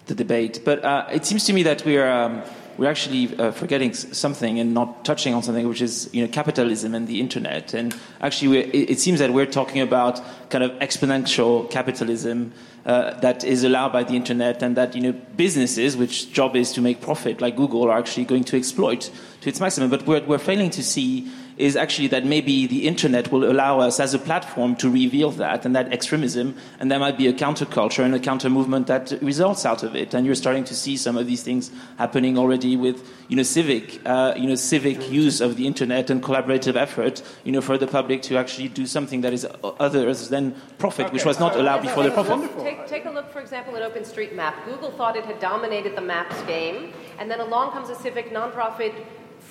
the 0.06 0.14
debate. 0.14 0.60
But 0.64 0.84
uh, 0.84 1.06
it 1.12 1.24
seems 1.24 1.44
to 1.44 1.52
me 1.52 1.62
that 1.62 1.84
we're. 1.84 2.08
Um, 2.08 2.42
we're 2.78 2.90
actually 2.90 3.36
uh, 3.38 3.52
forgetting 3.52 3.94
something 3.94 4.58
and 4.58 4.74
not 4.74 5.04
touching 5.04 5.34
on 5.34 5.42
something, 5.42 5.68
which 5.68 5.82
is 5.82 6.08
you 6.12 6.22
know 6.22 6.32
capitalism 6.32 6.94
and 6.94 7.06
the 7.06 7.20
internet. 7.20 7.74
And 7.74 7.94
actually, 8.20 8.58
it, 8.58 8.98
seems 8.98 9.18
that 9.18 9.32
we're 9.32 9.46
talking 9.46 9.80
about 9.80 10.20
kind 10.50 10.64
of 10.64 10.72
exponential 10.80 11.70
capitalism 11.70 12.52
uh, 12.84 13.18
that 13.20 13.44
is 13.44 13.64
allowed 13.64 13.92
by 13.92 14.04
the 14.04 14.14
internet, 14.14 14.62
and 14.62 14.76
that 14.76 14.94
you 14.94 15.02
know 15.02 15.12
businesses, 15.36 15.96
which 15.96 16.32
job 16.32 16.56
is 16.56 16.72
to 16.72 16.80
make 16.80 17.00
profit, 17.00 17.40
like 17.40 17.56
Google, 17.56 17.84
are 17.84 17.98
actually 17.98 18.24
going 18.24 18.44
to 18.44 18.56
exploit 18.56 19.10
to 19.42 19.48
its 19.48 19.60
maximum. 19.60 19.90
But 19.90 20.06
we're, 20.06 20.24
we're 20.24 20.38
failing 20.38 20.70
to 20.70 20.82
see 20.82 21.30
is 21.56 21.76
actually 21.76 22.08
that 22.08 22.24
maybe 22.24 22.66
the 22.66 22.86
internet 22.86 23.30
will 23.30 23.50
allow 23.50 23.80
us 23.80 24.00
as 24.00 24.14
a 24.14 24.18
platform 24.18 24.74
to 24.76 24.90
reveal 24.90 25.30
that 25.30 25.64
and 25.64 25.76
that 25.76 25.92
extremism, 25.92 26.56
and 26.80 26.90
there 26.90 26.98
might 26.98 27.18
be 27.18 27.26
a 27.26 27.32
counterculture 27.32 28.04
and 28.04 28.14
a 28.14 28.18
counter 28.18 28.48
movement 28.48 28.86
that 28.86 29.12
results 29.22 29.66
out 29.66 29.82
of 29.82 29.94
it. 29.94 30.14
And 30.14 30.24
you're 30.24 30.34
starting 30.34 30.64
to 30.64 30.74
see 30.74 30.96
some 30.96 31.16
of 31.16 31.26
these 31.26 31.42
things 31.42 31.70
happening 31.98 32.38
already 32.38 32.76
with, 32.76 33.08
you 33.28 33.36
know, 33.36 33.42
civic, 33.42 34.00
uh, 34.06 34.34
you 34.36 34.46
know, 34.46 34.54
civic 34.54 35.10
use 35.10 35.40
of 35.40 35.56
the 35.56 35.66
internet 35.66 36.10
and 36.10 36.22
collaborative 36.22 36.76
effort, 36.76 37.22
you 37.44 37.52
know, 37.52 37.60
for 37.60 37.76
the 37.76 37.86
public 37.86 38.22
to 38.22 38.36
actually 38.36 38.68
do 38.68 38.86
something 38.86 39.20
that 39.20 39.32
is 39.32 39.46
other 39.62 40.12
than 40.14 40.54
profit, 40.78 41.06
okay. 41.06 41.12
which 41.12 41.24
was 41.24 41.38
not 41.38 41.56
allowed 41.56 41.82
before 41.82 42.02
the 42.02 42.10
profit. 42.10 42.50
Take, 42.58 42.86
take 42.86 43.04
a 43.04 43.10
look, 43.10 43.30
for 43.32 43.40
example, 43.40 43.76
at 43.76 43.82
OpenStreetMap. 43.82 44.64
Google 44.64 44.90
thought 44.90 45.16
it 45.16 45.24
had 45.24 45.38
dominated 45.40 45.96
the 45.96 46.00
maps 46.00 46.40
game, 46.42 46.92
and 47.18 47.30
then 47.30 47.40
along 47.40 47.72
comes 47.72 47.88
a 47.90 47.94
civic 47.94 48.30
nonprofit 48.30 48.94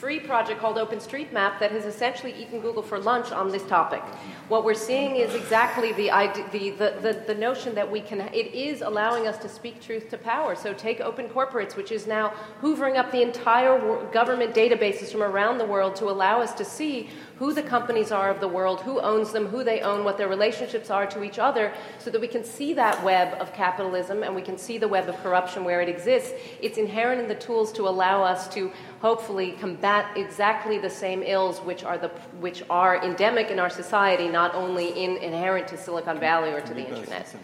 free 0.02 0.20
project 0.20 0.60
called 0.60 0.78
OpenStreetMap 0.78 1.60
that 1.60 1.70
has 1.70 1.86
essentially 1.86 2.34
eaten 2.34 2.60
Google 2.60 2.82
for 2.82 2.98
lunch 2.98 3.32
on 3.32 3.52
this 3.52 3.64
topic. 3.68 4.02
What 4.48 4.66
we're 4.66 4.74
seeing 4.74 5.18
is 5.18 5.36
exactly 5.36 5.92
the, 5.92 6.10
the, 6.52 6.72
the, 6.72 7.00
the, 7.00 7.24
the 7.28 7.36
notion 7.36 7.76
that 7.76 7.90
we 7.90 8.02
can, 8.02 8.22
it 8.34 8.48
is 8.52 8.82
allowing 8.82 9.28
us 9.28 9.38
to 9.38 9.48
speak 9.48 9.80
truth 9.80 10.10
to 10.10 10.18
power. 10.18 10.56
So 10.56 10.74
take 10.74 11.02
Open 11.02 11.30
Corporates, 11.30 11.76
which 11.76 11.92
is 11.92 12.08
now 12.08 12.34
hoovering 12.64 12.98
up 12.98 13.12
the 13.12 13.22
entire 13.22 13.78
government 14.08 14.56
databases 14.56 15.12
from 15.12 15.22
around 15.22 15.60
the 15.60 15.66
world 15.66 15.96
to 15.98 16.06
allow 16.06 16.42
us 16.42 16.56
to 16.56 16.66
see 16.66 17.08
who 17.42 17.52
the 17.56 17.64
companies 17.64 18.12
are 18.12 18.30
of 18.30 18.40
the 18.40 18.48
world, 18.48 18.82
who 18.82 19.00
owns 19.00 19.32
them, 19.32 19.48
who 19.48 19.64
they 19.64 19.82
own, 19.82 20.04
what 20.04 20.16
their 20.16 20.28
relationships 20.28 20.92
are 20.92 21.08
to 21.08 21.24
each 21.24 21.40
other, 21.40 21.74
so 21.98 22.12
that 22.12 22.22
we 22.22 22.28
can 22.28 22.44
see 22.44 22.72
that 22.72 23.04
web 23.04 23.34
of 23.42 23.52
capitalism 23.52 24.22
and 24.22 24.36
we 24.36 24.44
can 24.44 24.60
see 24.60 24.78
the 24.78 24.88
web 24.88 25.10
of 25.10 25.18
corruption 25.24 25.64
where 25.64 25.82
it 25.82 25.90
exists. 25.90 26.34
It's 26.62 26.78
inherent 26.78 27.20
in 27.20 27.28
the 27.28 27.34
tools 27.48 27.72
to 27.72 27.88
allow 27.88 28.22
us 28.22 28.48
to 28.50 28.72
hopefully 29.00 29.54
combat 29.54 30.16
exactly 30.16 30.78
the 30.78 30.90
same 30.92 31.24
ills 31.24 31.58
which 31.62 31.84
are, 31.84 31.98
the, 31.98 32.10
which 32.46 32.62
are 32.70 33.04
endemic 33.04 33.50
in 33.50 33.58
our 33.58 33.72
society, 33.72 34.28
not 34.28 34.54
only 34.54 34.90
in, 34.90 35.18
inherent 35.18 35.68
to 35.70 35.78
Silicon 35.78 36.20
Valley 36.20 36.52
or 36.52 36.62
to 36.62 36.76
the 36.76 36.88
internet. 36.88 37.36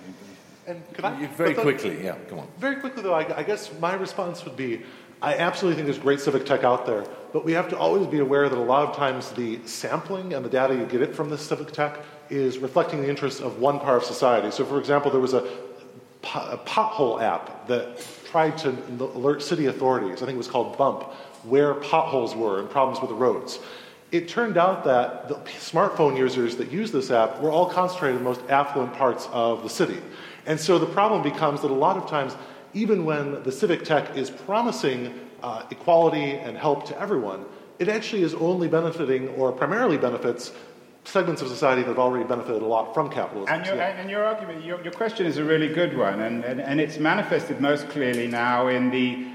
And 0.68 0.84
could 0.94 1.06
I, 1.06 1.26
very 1.26 1.56
quickly, 1.56 2.04
yeah, 2.04 2.18
come 2.30 2.38
on. 2.38 2.48
Very 2.60 2.76
quickly, 2.76 3.02
though, 3.02 3.16
I, 3.16 3.40
I 3.40 3.42
guess 3.42 3.72
my 3.80 3.96
response 3.96 4.46
would 4.46 4.58
be 4.58 4.84
I 5.22 5.36
absolutely 5.38 5.76
think 5.76 5.88
there's 5.88 6.02
great 6.02 6.20
civic 6.20 6.46
tech 6.46 6.64
out 6.64 6.86
there, 6.86 7.06
but 7.34 7.44
we 7.44 7.52
have 7.54 7.70
to 7.70 7.78
always 7.78 8.06
be 8.08 8.20
aware 8.20 8.48
that 8.50 8.58
a 8.58 8.62
lot 8.62 8.88
of 8.88 8.96
times 8.96 9.32
the 9.32 9.60
sampling 9.66 10.34
and 10.34 10.46
the 10.46 10.50
data 10.50 10.76
you 10.76 10.86
get 10.86 11.02
it 11.02 11.16
from 11.16 11.30
this 11.30 11.42
civic 11.42 11.72
tech 11.72 12.00
is 12.30 12.60
reflecting 12.60 13.02
the 13.02 13.10
interests 13.10 13.40
of 13.40 13.60
one 13.60 13.80
part 13.80 13.98
of 13.98 14.04
society. 14.04 14.52
So, 14.52 14.64
for 14.64 14.80
example, 14.80 15.10
there 15.10 15.20
was 15.20 15.34
a, 15.34 15.48
a 16.36 16.58
pothole 16.60 17.22
app 17.22 17.68
that 17.68 18.06
tried 18.30 18.58
to 18.60 18.70
alert 19.00 19.42
city 19.42 19.66
authorities, 19.66 20.22
I 20.22 20.26
think 20.26 20.36
it 20.36 20.38
was 20.38 20.48
called 20.48 20.78
Bump, 20.78 21.04
where 21.44 21.74
potholes 21.74 22.36
were 22.36 22.60
and 22.60 22.70
problems 22.70 23.02
with 23.02 23.10
the 23.10 23.16
roads. 23.16 23.60
It 24.12 24.30
turned 24.30 24.58
out 24.58 24.84
that 24.86 25.28
the 25.28 25.36
smartphone 25.60 26.18
users 26.18 26.56
that 26.58 26.72
use 26.72 26.92
this 26.92 27.12
app 27.12 27.42
were 27.42 27.52
all 27.52 27.70
concentrated 27.70 28.18
in 28.18 28.24
the 28.24 28.30
most 28.30 28.42
affluent 28.50 28.94
parts 28.94 29.28
of 29.32 29.64
the 29.64 29.70
city. 29.70 29.98
And 30.46 30.60
so 30.60 30.78
the 30.80 30.86
problem 30.86 31.24
becomes 31.24 31.62
that 31.62 31.72
a 31.72 31.74
lot 31.74 31.98
of 31.98 32.08
times, 32.10 32.36
even 32.78 33.06
when 33.06 33.42
the 33.44 33.52
civic 33.52 33.84
tech 33.84 34.16
is 34.16 34.30
promising 34.30 35.14
uh, 35.42 35.64
equality 35.72 36.32
and 36.32 36.58
help 36.58 36.86
to 36.86 37.02
everyone, 37.02 37.46
it 37.80 37.90
actually 37.90 38.22
is 38.22 38.34
only 38.36 38.68
benefiting 38.68 39.30
or 39.30 39.52
primarily 39.52 39.98
benefits 39.98 40.52
segments 41.04 41.42
of 41.42 41.48
society 41.48 41.82
that 41.82 41.90
have 41.90 42.00
already 42.00 42.26
benefited 42.26 42.62
a 42.62 42.66
lot 42.66 42.94
from 42.94 43.10
capitalism. 43.10 43.54
And 43.54 43.66
your, 43.66 43.76
yeah. 43.76 43.88
and 43.88 44.10
your 44.10 44.26
argument, 44.26 44.64
your, 44.64 44.82
your, 44.84 44.92
question 44.92 45.26
is 45.26 45.38
a 45.38 45.44
really 45.44 45.70
good 45.74 45.98
one, 45.98 46.20
and, 46.20 46.44
and, 46.44 46.60
and 46.60 46.82
it's 46.82 46.98
manifested 46.98 47.62
most 47.62 47.88
clearly 47.90 48.28
now 48.28 48.68
in 48.68 48.90
the 48.90 49.26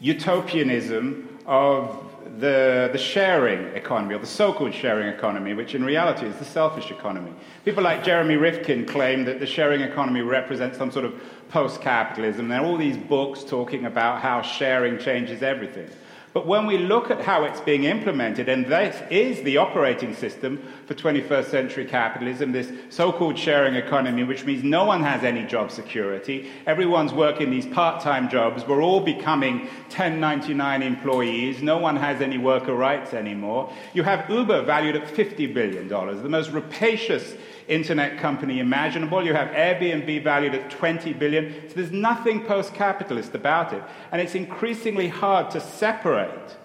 utopianism 0.00 1.38
of 1.46 2.11
the, 2.38 2.88
the 2.92 2.98
sharing 2.98 3.66
economy, 3.74 4.14
or 4.14 4.18
the 4.18 4.26
so 4.26 4.52
called 4.52 4.72
sharing 4.74 5.08
economy, 5.08 5.54
which 5.54 5.74
in 5.74 5.84
reality 5.84 6.26
is 6.26 6.36
the 6.36 6.44
selfish 6.44 6.90
economy. 6.90 7.32
People 7.64 7.82
like 7.82 8.04
Jeremy 8.04 8.36
Rifkin 8.36 8.86
claim 8.86 9.24
that 9.24 9.38
the 9.38 9.46
sharing 9.46 9.82
economy 9.82 10.22
represents 10.22 10.78
some 10.78 10.90
sort 10.90 11.04
of 11.04 11.20
post 11.50 11.80
capitalism. 11.80 12.48
There 12.48 12.60
are 12.60 12.64
all 12.64 12.78
these 12.78 12.96
books 12.96 13.44
talking 13.44 13.84
about 13.84 14.22
how 14.22 14.40
sharing 14.42 14.98
changes 14.98 15.42
everything. 15.42 15.90
But 16.32 16.46
when 16.46 16.64
we 16.64 16.78
look 16.78 17.10
at 17.10 17.20
how 17.20 17.44
it's 17.44 17.60
being 17.60 17.84
implemented, 17.84 18.48
and 18.48 18.64
this 18.64 19.02
is 19.10 19.42
the 19.42 19.58
operating 19.58 20.14
system 20.14 20.62
for 20.86 20.94
21st 20.94 21.44
century 21.50 21.84
capitalism, 21.84 22.52
this 22.52 22.72
so 22.88 23.12
called 23.12 23.38
sharing 23.38 23.74
economy, 23.74 24.24
which 24.24 24.44
means 24.44 24.64
no 24.64 24.84
one 24.84 25.02
has 25.02 25.24
any 25.24 25.44
job 25.44 25.70
security, 25.70 26.50
everyone's 26.64 27.12
working 27.12 27.50
these 27.50 27.66
part 27.66 28.02
time 28.02 28.30
jobs, 28.30 28.66
we're 28.66 28.82
all 28.82 29.00
becoming 29.00 29.60
1099 29.90 30.82
employees, 30.82 31.62
no 31.62 31.76
one 31.76 31.96
has 31.96 32.22
any 32.22 32.38
worker 32.38 32.74
rights 32.74 33.12
anymore. 33.12 33.70
You 33.92 34.02
have 34.02 34.28
Uber 34.30 34.62
valued 34.62 34.96
at 34.96 35.06
$50 35.06 35.52
billion, 35.52 35.86
the 35.86 36.28
most 36.30 36.50
rapacious 36.50 37.34
internet 37.68 38.18
company 38.18 38.60
imaginable. 38.60 39.24
You 39.24 39.34
have 39.34 39.48
Airbnb 39.48 40.22
valued 40.24 40.54
at 40.54 40.70
20 40.70 41.12
billion. 41.14 41.68
So 41.68 41.74
there's 41.74 41.92
nothing 41.92 42.44
post 42.44 42.74
capitalist 42.74 43.34
about 43.34 43.72
it. 43.72 43.82
And 44.10 44.20
it's 44.20 44.34
increasingly 44.34 45.08
hard 45.08 45.50
to 45.52 45.60
separate 45.60 46.56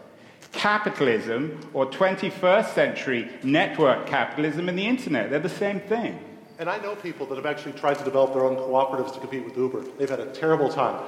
capitalism 0.52 1.60
or 1.74 1.86
21st 1.86 2.74
century 2.74 3.30
network 3.44 4.08
capitalism 4.08 4.70
and 4.70 4.78
the 4.78 4.88
internet. 4.88 5.30
They're 5.30 5.40
the 5.40 5.50
same 5.50 5.80
thing. 5.82 6.20
And 6.60 6.70
I 6.70 6.78
know 6.80 6.96
people 6.96 7.28
that 7.28 7.36
have 7.36 7.46
actually 7.46 7.74
tried 7.74 8.00
to 8.00 8.04
develop 8.04 8.34
their 8.34 8.44
own 8.44 8.56
cooperatives 8.56 9.14
to 9.14 9.20
compete 9.20 9.46
with 9.46 9.56
Uber. 9.56 9.82
They've 9.98 10.10
had 10.10 10.20
a 10.20 10.32
terrible 10.32 10.70
time. 10.70 11.04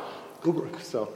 Uber, 0.45 0.67
so. 0.79 1.11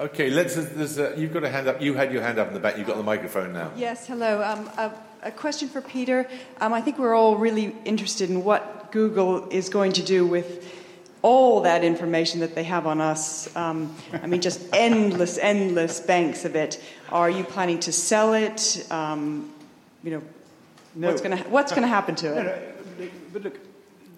Okay, 0.00 0.30
let's. 0.30 0.56
Uh, 0.56 1.14
you've 1.16 1.32
got 1.32 1.44
a 1.44 1.50
hand 1.50 1.68
up. 1.68 1.80
You 1.80 1.94
had 1.94 2.12
your 2.12 2.22
hand 2.22 2.38
up 2.38 2.48
in 2.48 2.54
the 2.54 2.60
back. 2.60 2.78
You've 2.78 2.86
got 2.86 2.96
the 2.96 3.02
microphone 3.02 3.52
now. 3.52 3.70
Yes, 3.76 4.06
hello. 4.06 4.42
Um, 4.42 4.68
uh, 4.76 4.90
a 5.24 5.30
question 5.30 5.68
for 5.68 5.80
Peter. 5.80 6.28
Um, 6.60 6.72
I 6.72 6.80
think 6.80 6.98
we're 6.98 7.14
all 7.14 7.36
really 7.36 7.74
interested 7.84 8.30
in 8.30 8.44
what 8.44 8.92
Google 8.92 9.48
is 9.48 9.70
going 9.70 9.92
to 9.94 10.02
do 10.02 10.26
with 10.26 10.70
all 11.22 11.62
that 11.62 11.82
information 11.82 12.40
that 12.40 12.54
they 12.54 12.64
have 12.64 12.86
on 12.86 13.00
us. 13.00 13.54
Um, 13.56 13.94
I 14.12 14.26
mean, 14.26 14.42
just 14.42 14.60
endless, 14.74 15.38
endless 15.38 15.98
banks 15.98 16.44
of 16.44 16.54
it. 16.54 16.80
Are 17.08 17.30
you 17.30 17.42
planning 17.42 17.80
to 17.80 17.92
sell 17.92 18.34
it? 18.34 18.86
Um, 18.90 19.50
you 20.02 20.10
know, 20.10 20.22
no. 20.94 21.08
what's 21.08 21.22
going 21.22 21.38
what's 21.50 21.72
to 21.72 21.86
happen 21.86 22.14
to 22.16 22.26
it? 22.38 22.44
No, 22.44 23.04
no, 23.04 23.10
but 23.32 23.42
look, 23.44 23.58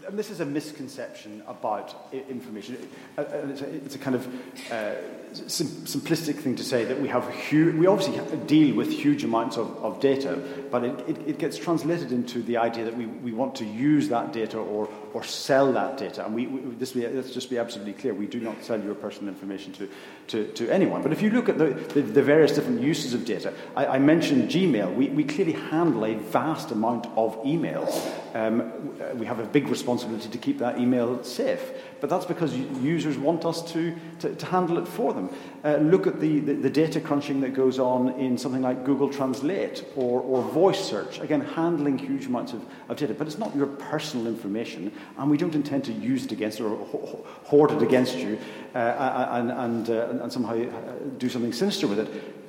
and 0.06 0.18
this 0.18 0.30
is 0.30 0.40
a 0.40 0.44
misconception 0.44 1.42
about 1.46 2.12
information. 2.12 2.76
Uh, 3.18 3.22
uh, 3.22 3.46
it's 3.84 3.94
a, 3.94 3.98
kind 3.98 4.14
of 4.14 4.26
uh, 4.70 4.94
sim- 5.32 5.84
simplistic 5.84 6.36
thing 6.36 6.54
to 6.56 6.64
say 6.64 6.84
that 6.84 7.00
we 7.00 7.08
have 7.08 7.26
we 7.52 7.86
obviously 7.86 8.20
deal 8.46 8.76
with 8.76 8.90
huge 8.90 9.24
amounts 9.24 9.56
of, 9.56 9.76
of 9.82 10.00
data, 10.00 10.40
but 10.70 10.84
it, 10.84 11.08
it, 11.08 11.28
it, 11.28 11.38
gets 11.38 11.58
translated 11.58 12.12
into 12.12 12.42
the 12.42 12.56
idea 12.56 12.84
that 12.84 12.96
we, 12.96 13.06
we 13.06 13.32
want 13.32 13.56
to 13.56 13.64
use 13.64 14.08
that 14.08 14.32
data 14.32 14.58
or, 14.58 14.88
or 15.12 15.24
sell 15.24 15.72
that 15.72 15.98
data. 15.98 16.24
And 16.24 16.34
we, 16.34 16.46
we 16.46 16.74
this 16.76 16.94
let's 16.94 17.32
just 17.32 17.50
be 17.50 17.58
absolutely 17.58 17.94
clear: 17.94 18.14
we 18.14 18.26
do 18.26 18.40
not 18.40 18.62
sell 18.62 18.80
your 18.80 18.94
personal 18.94 19.32
information 19.32 19.72
to, 19.74 19.88
to, 20.28 20.46
to 20.52 20.70
anyone. 20.70 21.02
But 21.02 21.12
if 21.12 21.22
you 21.22 21.30
look 21.30 21.48
at 21.48 21.58
the, 21.58 21.66
the, 21.94 22.02
the 22.02 22.22
various 22.22 22.52
different 22.52 22.80
uses 22.80 23.12
of 23.12 23.24
data, 23.24 23.52
I, 23.74 23.86
I, 23.86 23.98
mentioned 23.98 24.50
Gmail. 24.50 24.94
We, 24.94 25.08
we 25.08 25.24
clearly 25.24 25.54
handle 25.54 26.04
a 26.04 26.14
vast 26.14 26.70
amount 26.70 27.06
of 27.16 27.42
emails. 27.42 28.12
Um, 28.36 29.18
we 29.18 29.24
have 29.24 29.38
a 29.38 29.46
big 29.46 29.68
responsibility 29.68 30.28
to 30.28 30.36
keep 30.36 30.58
that 30.58 30.78
email 30.78 31.24
safe. 31.24 31.72
But 32.02 32.10
that's 32.10 32.26
because 32.26 32.54
users 32.54 33.16
want 33.16 33.46
us 33.46 33.62
to, 33.72 33.96
to, 34.20 34.34
to 34.34 34.46
handle 34.46 34.76
it 34.76 34.86
for 34.86 35.14
them. 35.14 35.30
Uh, 35.64 35.76
look 35.76 36.06
at 36.06 36.20
the, 36.20 36.40
the, 36.40 36.52
the, 36.52 36.68
data 36.68 37.00
crunching 37.00 37.40
that 37.40 37.54
goes 37.54 37.78
on 37.78 38.10
in 38.20 38.36
something 38.36 38.60
like 38.60 38.84
Google 38.84 39.08
Translate 39.08 39.86
or, 39.96 40.20
or 40.20 40.42
voice 40.42 40.78
search. 40.78 41.18
Again, 41.20 41.40
handling 41.40 41.96
huge 41.96 42.26
amounts 42.26 42.52
of, 42.52 42.62
of 42.90 42.98
data. 42.98 43.14
But 43.14 43.26
it's 43.26 43.38
not 43.38 43.56
your 43.56 43.68
personal 43.68 44.26
information, 44.26 44.92
and 45.16 45.30
we 45.30 45.38
don't 45.38 45.54
intend 45.54 45.84
to 45.84 45.92
use 45.92 46.26
it 46.26 46.32
against 46.32 46.60
or 46.60 46.76
hoard 46.76 47.70
it 47.70 47.80
against 47.80 48.18
you 48.18 48.38
uh, 48.74 49.30
and, 49.32 49.50
and, 49.50 49.88
uh, 49.88 50.08
and 50.20 50.30
somehow 50.30 50.60
uh, 50.60 50.92
do 51.16 51.30
something 51.30 51.54
sinister 51.54 51.86
with 51.86 52.00
it. 52.00 52.08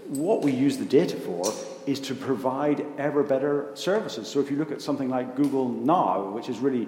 What 0.09 0.41
we 0.41 0.51
use 0.51 0.77
the 0.77 0.85
data 0.85 1.15
for 1.15 1.53
is 1.87 2.01
to 2.01 2.13
provide 2.13 2.85
ever 2.97 3.23
better 3.23 3.71
services. 3.73 4.27
So 4.27 4.41
if 4.41 4.51
you 4.51 4.57
look 4.57 4.71
at 4.71 4.81
something 4.81 5.09
like 5.09 5.37
Google 5.37 5.69
Now, 5.69 6.31
which 6.31 6.49
is 6.49 6.59
really 6.59 6.87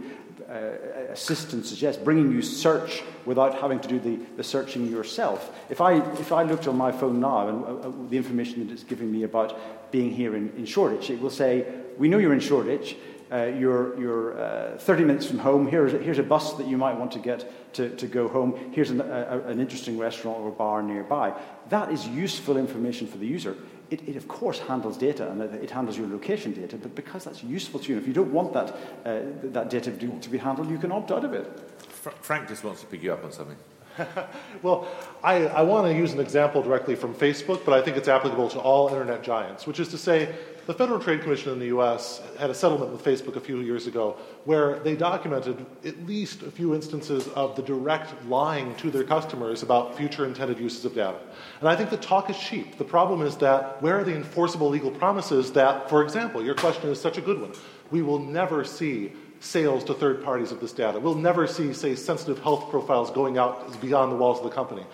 uh, 0.49 0.71
assistant 1.09 1.65
suggests, 1.65 2.01
bringing 2.01 2.31
you 2.31 2.41
search 2.41 3.01
without 3.25 3.59
having 3.59 3.79
to 3.79 3.87
do 3.87 3.99
the, 3.99 4.17
the 4.35 4.43
searching 4.43 4.91
yourself. 4.91 5.55
If 5.69 5.79
I, 5.79 5.99
if 6.19 6.31
I 6.31 6.43
looked 6.43 6.67
on 6.67 6.75
my 6.75 6.91
phone 6.91 7.19
now 7.19 7.47
and 7.47 7.63
uh, 7.63 7.67
uh, 7.67 7.91
the 8.09 8.17
information 8.17 8.67
that 8.67 8.73
it's 8.73 8.83
giving 8.83 9.11
me 9.11 9.23
about 9.23 9.91
being 9.91 10.11
here 10.11 10.35
in, 10.35 10.51
in 10.57 10.65
Shoreditch, 10.65 11.09
it 11.09 11.21
will 11.21 11.29
say, 11.29 11.65
We 11.97 12.09
know 12.09 12.17
you're 12.17 12.33
in 12.33 12.39
Shoreditch. 12.39 12.97
Uh, 13.31 13.43
you're, 13.59 13.99
you're 13.99 14.41
uh, 14.41 14.77
30 14.79 15.03
minutes 15.03 15.27
from 15.27 15.37
home. 15.37 15.67
Here's 15.67 15.91
here's 15.91 16.17
a 16.17 16.23
bus 16.23 16.53
that 16.53 16.65
you 16.65 16.77
might 16.77 16.97
want 16.97 17.11
to 17.11 17.19
get 17.19 17.73
to, 17.73 17.95
to 17.97 18.07
go 18.07 18.27
home. 18.27 18.71
Here's 18.71 18.89
an, 18.89 19.01
a, 19.01 19.43
an 19.45 19.59
interesting 19.59 19.99
restaurant 19.99 20.39
or 20.39 20.49
bar 20.49 20.81
nearby. 20.81 21.39
That 21.69 21.91
is 21.91 22.07
useful 22.07 22.57
information 22.57 23.05
for 23.05 23.19
the 23.19 23.27
user 23.27 23.55
it, 23.89 24.07
it, 24.07 24.15
of 24.15 24.27
course 24.27 24.59
handles 24.59 24.97
data 24.97 25.29
and 25.29 25.41
it 25.41 25.71
handles 25.71 25.97
your 25.97 26.07
location 26.07 26.53
data, 26.53 26.77
but 26.77 26.95
because 26.95 27.23
that's 27.25 27.43
useful 27.43 27.79
to 27.79 27.91
you, 27.91 27.97
if 27.97 28.07
you 28.07 28.13
don't 28.13 28.31
want 28.31 28.53
that, 28.53 28.69
uh, 29.05 29.21
that 29.43 29.69
data 29.69 29.91
to, 29.91 30.19
to, 30.19 30.29
be 30.29 30.37
handled, 30.37 30.69
you 30.69 30.77
can 30.77 30.91
opt 30.91 31.11
out 31.11 31.25
of 31.25 31.33
it. 31.33 31.47
Frank 32.21 32.47
just 32.47 32.63
wants 32.63 32.81
to 32.81 32.87
pick 32.87 33.03
you 33.03 33.13
up 33.13 33.23
on 33.23 33.31
something. 33.31 33.57
well, 34.61 34.87
I, 35.23 35.47
I 35.47 35.61
want 35.63 35.87
to 35.87 35.93
use 35.93 36.13
an 36.13 36.19
example 36.19 36.61
directly 36.61 36.95
from 36.95 37.13
Facebook, 37.13 37.65
but 37.65 37.73
I 37.73 37.81
think 37.81 37.97
it's 37.97 38.07
applicable 38.07 38.49
to 38.49 38.59
all 38.59 38.87
internet 38.89 39.23
giants, 39.23 39.67
which 39.67 39.79
is 39.79 39.89
to 39.89 39.97
say, 39.97 40.33
the 40.70 40.76
Federal 40.76 40.99
Trade 40.99 41.22
Commission 41.22 41.51
in 41.51 41.57
the 41.57 41.76
US 41.80 42.22
had 42.38 42.51
a 42.51 42.53
settlement 42.53 42.91
with 42.91 43.03
Facebook 43.03 43.36
a 43.36 43.39
few 43.39 43.61
years 43.61 43.88
ago 43.88 44.15
where 44.45 44.78
they 44.82 44.95
documented 44.95 45.65
at 45.84 46.05
least 46.05 46.43
a 46.43 46.51
few 46.51 46.76
instances 46.76 47.28
of 47.30 47.55
the 47.55 47.63
direct 47.63 48.13
lying 48.28 48.76
to 48.76 48.91
their 48.91 49.03
customers 49.03 49.63
about 49.63 49.97
future 49.97 50.28
intended 50.28 50.59
uses 50.59 50.86
of 50.86 50.93
data. 50.93 51.17
And 51.59 51.67
I 51.67 51.76
think 51.76 51.89
the 51.89 51.97
talk 51.97 52.30
is 52.30 52.38
cheap. 52.38 52.78
The 52.78 52.84
problem 52.84 53.24
is 53.24 53.36
that 53.38 53.82
where 53.82 53.99
are 53.99 54.03
the 54.03 54.13
enforceable 54.13 54.70
legal 54.70 54.91
promises 54.91 55.51
that, 55.53 55.89
for 55.89 56.03
example, 56.03 56.45
your 56.45 56.53
question 56.53 56.91
is 56.91 57.01
such 57.01 57.17
a 57.17 57.22
good 57.22 57.41
one, 57.41 57.53
we 57.89 58.03
will 58.03 58.20
never 58.20 58.63
see 58.63 59.13
sales 59.39 59.84
to 59.86 59.95
third 59.95 60.24
parties 60.24 60.51
of 60.51 60.59
this 60.59 60.72
data. 60.72 60.99
We'll 60.99 61.15
never 61.15 61.47
see, 61.47 61.74
say, 61.74 61.95
sensitive 61.95 62.43
health 62.43 62.70
profiles 62.70 63.09
going 63.09 63.39
out 63.39 63.82
beyond 63.82 64.11
the 64.11 64.17
walls 64.17 64.38
of 64.38 64.43
the 64.43 64.51
company. 64.51 64.86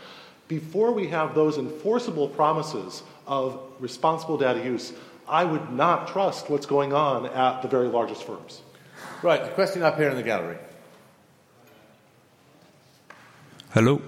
Before 0.48 0.94
we 0.94 1.08
have 1.08 1.36
those 1.36 1.58
enforceable 1.58 2.30
promises 2.30 3.04
of 3.28 3.60
responsible 3.80 4.38
data 4.38 4.64
use, 4.64 4.94
I 5.28 5.44
would 5.44 5.72
not 5.72 6.08
trust 6.08 6.50
what's 6.50 6.66
going 6.66 6.94
on 6.94 7.26
at 7.26 7.62
the 7.62 7.68
very 7.68 7.88
largest 7.88 8.24
firms. 8.24 8.62
Right, 9.24 9.42
a 9.42 9.50
question 9.50 9.82
up 9.82 9.98
here 9.98 10.10
in 10.10 10.16
the 10.16 10.24
gallery. 10.24 10.58
Hello. 13.72 14.02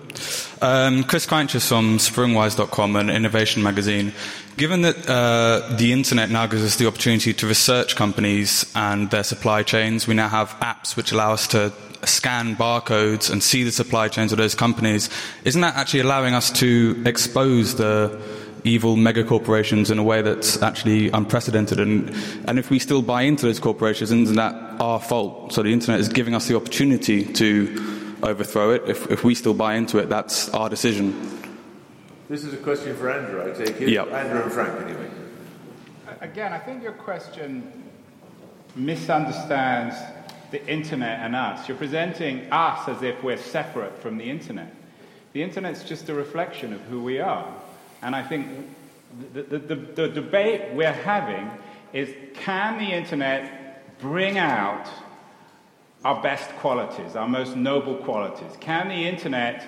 Um, 0.62 1.04
Chris 1.04 1.26
Cranches 1.26 1.68
from 1.68 1.98
Springwise.com 1.98 2.96
and 2.96 3.10
Innovation 3.10 3.62
Magazine. 3.62 4.14
Given 4.56 4.82
that 4.84 5.10
uh, 5.10 5.76
the 5.76 5.92
internet 5.92 6.30
now 6.30 6.48
gives 6.48 6.64
us 6.64 6.78
the 6.78 6.88
opportunity 6.88 7.34
to 7.34 7.48
research 7.48 7.96
companies 7.96 8.72
and 8.76 9.12
their 9.12 9.24
supply 9.24 9.64
chains, 9.64 10.08
we 10.08 10.14
now 10.14 10.30
have 10.30 10.50
apps 10.62 10.96
which 10.96 11.12
allow 11.12 11.34
us 11.34 11.48
to 11.50 11.74
scan 12.06 12.56
barcodes 12.56 13.30
and 13.30 13.44
see 13.44 13.64
the 13.64 13.72
supply 13.72 14.08
chains 14.08 14.32
of 14.32 14.38
those 14.38 14.56
companies. 14.56 15.10
Isn't 15.44 15.62
that 15.62 15.76
actually 15.76 16.00
allowing 16.00 16.34
us 16.34 16.52
to 16.60 17.04
expose 17.06 17.76
the 17.76 18.22
evil 18.64 18.96
mega 18.96 19.24
corporations 19.24 19.92
in 19.92 20.00
a 20.00 20.04
way 20.04 20.22
that's 20.22 20.62
actually 20.62 21.10
unprecedented. 21.10 21.80
And, 21.80 22.14
and 22.48 22.60
if 22.60 22.70
we 22.70 22.80
still 22.80 23.02
buy 23.02 23.24
into 23.24 23.46
those 23.46 23.60
corporations, 23.60 24.12
isn't 24.12 24.36
that 24.36 24.54
our 24.82 25.00
fault? 25.00 25.54
So 25.54 25.64
the 25.64 25.74
internet 25.74 26.00
is 26.00 26.10
giving 26.10 26.36
us 26.36 26.48
the 26.48 26.56
opportunity 26.56 27.26
to 27.34 28.18
overthrow 28.24 28.72
it. 28.72 28.84
If, 28.88 29.10
if 29.12 29.24
we 29.24 29.36
still 29.36 29.54
buy 29.54 29.76
into 29.76 29.98
it, 30.00 30.10
that's 30.10 30.50
our 30.50 30.70
decision. 30.70 31.14
This 32.30 32.44
is 32.44 32.54
a 32.54 32.58
question 32.58 32.96
for 32.96 33.10
Andrew, 33.10 33.42
I 33.42 33.54
take 33.54 33.80
it. 33.80 33.90
Yep. 33.90 34.12
Andrew 34.12 34.44
and 34.44 34.52
Frank, 34.52 34.82
anyway. 34.82 35.10
Again, 36.20 36.52
I 36.52 36.60
think 36.60 36.84
your 36.84 36.94
question 36.94 37.72
misunderstands 38.76 39.96
the 40.52 40.66
internet 40.68 41.20
and 41.20 41.36
us. 41.36 41.68
You're 41.68 41.78
presenting 41.78 42.52
us 42.52 42.88
as 42.88 43.02
if 43.04 43.22
we're 43.24 43.38
separate 43.38 43.98
from 44.02 44.18
the 44.18 44.30
internet. 44.30 44.74
The 45.34 45.44
internet's 45.44 45.84
just 45.84 46.10
a 46.10 46.14
reflection 46.14 46.74
of 46.74 46.82
who 46.82 47.04
we 47.04 47.20
are. 47.20 47.54
And 48.02 48.16
I 48.16 48.24
think 48.24 48.48
the, 49.34 49.42
the, 49.44 49.58
the, 49.60 49.76
the 49.76 50.08
debate 50.08 50.74
we're 50.74 50.92
having 50.92 51.50
is 51.94 52.14
can 52.34 52.78
the 52.78 52.92
internet 52.92 54.00
bring 54.00 54.38
out 54.38 54.88
our 56.04 56.22
best 56.22 56.50
qualities, 56.58 57.16
our 57.16 57.28
most 57.28 57.56
noble 57.56 57.96
qualities? 57.96 58.52
Can 58.60 58.90
the 58.90 59.08
internet 59.08 59.66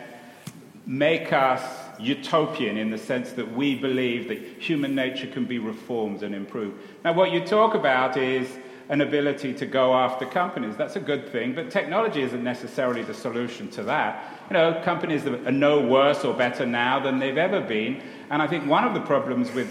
make 0.85 1.33
us 1.33 1.61
utopian 1.99 2.77
in 2.77 2.89
the 2.89 2.97
sense 2.97 3.31
that 3.33 3.55
we 3.55 3.75
believe 3.75 4.27
that 4.29 4.37
human 4.37 4.95
nature 4.95 5.27
can 5.27 5.45
be 5.45 5.59
reformed 5.59 6.23
and 6.23 6.35
improved? 6.35 6.79
Now, 7.03 7.13
what 7.13 7.31
you 7.31 7.41
talk 7.41 7.73
about 7.73 8.17
is 8.17 8.47
an 8.89 9.01
ability 9.01 9.53
to 9.53 9.65
go 9.67 9.93
after 9.93 10.25
companies. 10.25 10.75
That's 10.75 10.95
a 10.95 10.99
good 10.99 11.31
thing, 11.31 11.53
but 11.53 11.69
technology 11.69 12.23
isn't 12.23 12.43
necessarily 12.43 13.03
the 13.03 13.13
solution 13.13 13.69
to 13.71 13.83
that. 13.83 14.41
You 14.49 14.55
know, 14.55 14.81
companies 14.83 15.27
are 15.27 15.51
no 15.51 15.79
worse 15.79 16.25
or 16.25 16.33
better 16.33 16.65
now 16.65 16.99
than 16.99 17.19
they've 17.19 17.37
ever 17.37 17.61
been. 17.61 18.01
And 18.31 18.41
I 18.41 18.47
think 18.47 18.65
one 18.65 18.83
of 18.83 18.95
the 18.95 19.01
problems 19.01 19.51
with 19.51 19.69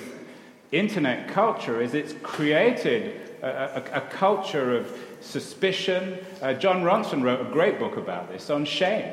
internet 0.70 1.28
culture 1.28 1.80
is 1.80 1.94
it's 1.94 2.14
created 2.22 3.20
a, 3.42 3.92
a, 3.92 3.98
a 3.98 4.00
culture 4.02 4.76
of 4.76 4.96
suspicion. 5.20 6.18
Uh, 6.40 6.54
Jon 6.54 6.84
Ronson 6.84 7.22
wrote 7.22 7.40
a 7.40 7.50
great 7.50 7.80
book 7.80 7.96
about 7.96 8.30
this 8.30 8.50
on 8.50 8.64
shame. 8.64 9.12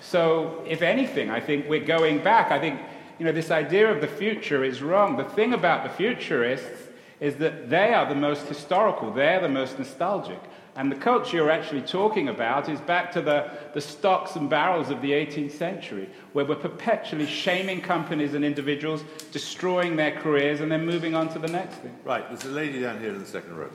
So, 0.00 0.64
if 0.66 0.80
anything, 0.82 1.30
I 1.30 1.40
think 1.40 1.68
we're 1.68 1.84
going 1.84 2.24
back. 2.24 2.50
I 2.50 2.58
think, 2.58 2.80
you 3.18 3.26
know, 3.26 3.32
this 3.32 3.50
idea 3.50 3.92
of 3.92 4.00
the 4.00 4.08
future 4.08 4.64
is 4.64 4.82
wrong. 4.82 5.16
The 5.16 5.24
thing 5.24 5.52
about 5.52 5.84
the 5.84 5.90
futurists 5.90 6.81
is 7.22 7.36
that 7.36 7.70
they 7.70 7.94
are 7.94 8.06
the 8.08 8.16
most 8.16 8.46
historical, 8.46 9.12
they're 9.12 9.40
the 9.40 9.48
most 9.48 9.78
nostalgic. 9.78 10.40
And 10.74 10.90
the 10.90 10.96
culture 10.96 11.36
you're 11.36 11.52
actually 11.52 11.82
talking 11.82 12.28
about 12.28 12.68
is 12.68 12.80
back 12.80 13.12
to 13.12 13.22
the, 13.22 13.48
the 13.74 13.80
stocks 13.80 14.34
and 14.34 14.50
barrels 14.50 14.90
of 14.90 15.00
the 15.02 15.12
18th 15.12 15.52
century, 15.52 16.10
where 16.32 16.44
we're 16.44 16.56
perpetually 16.56 17.26
shaming 17.26 17.80
companies 17.80 18.34
and 18.34 18.44
individuals, 18.44 19.04
destroying 19.30 19.94
their 19.94 20.18
careers, 20.18 20.60
and 20.60 20.72
then 20.72 20.84
moving 20.84 21.14
on 21.14 21.28
to 21.28 21.38
the 21.38 21.46
next 21.46 21.76
thing. 21.76 21.94
Right, 22.04 22.28
there's 22.28 22.44
a 22.44 22.48
lady 22.48 22.80
down 22.80 22.98
here 22.98 23.10
in 23.10 23.20
the 23.20 23.26
second 23.26 23.56
row. 23.56 23.70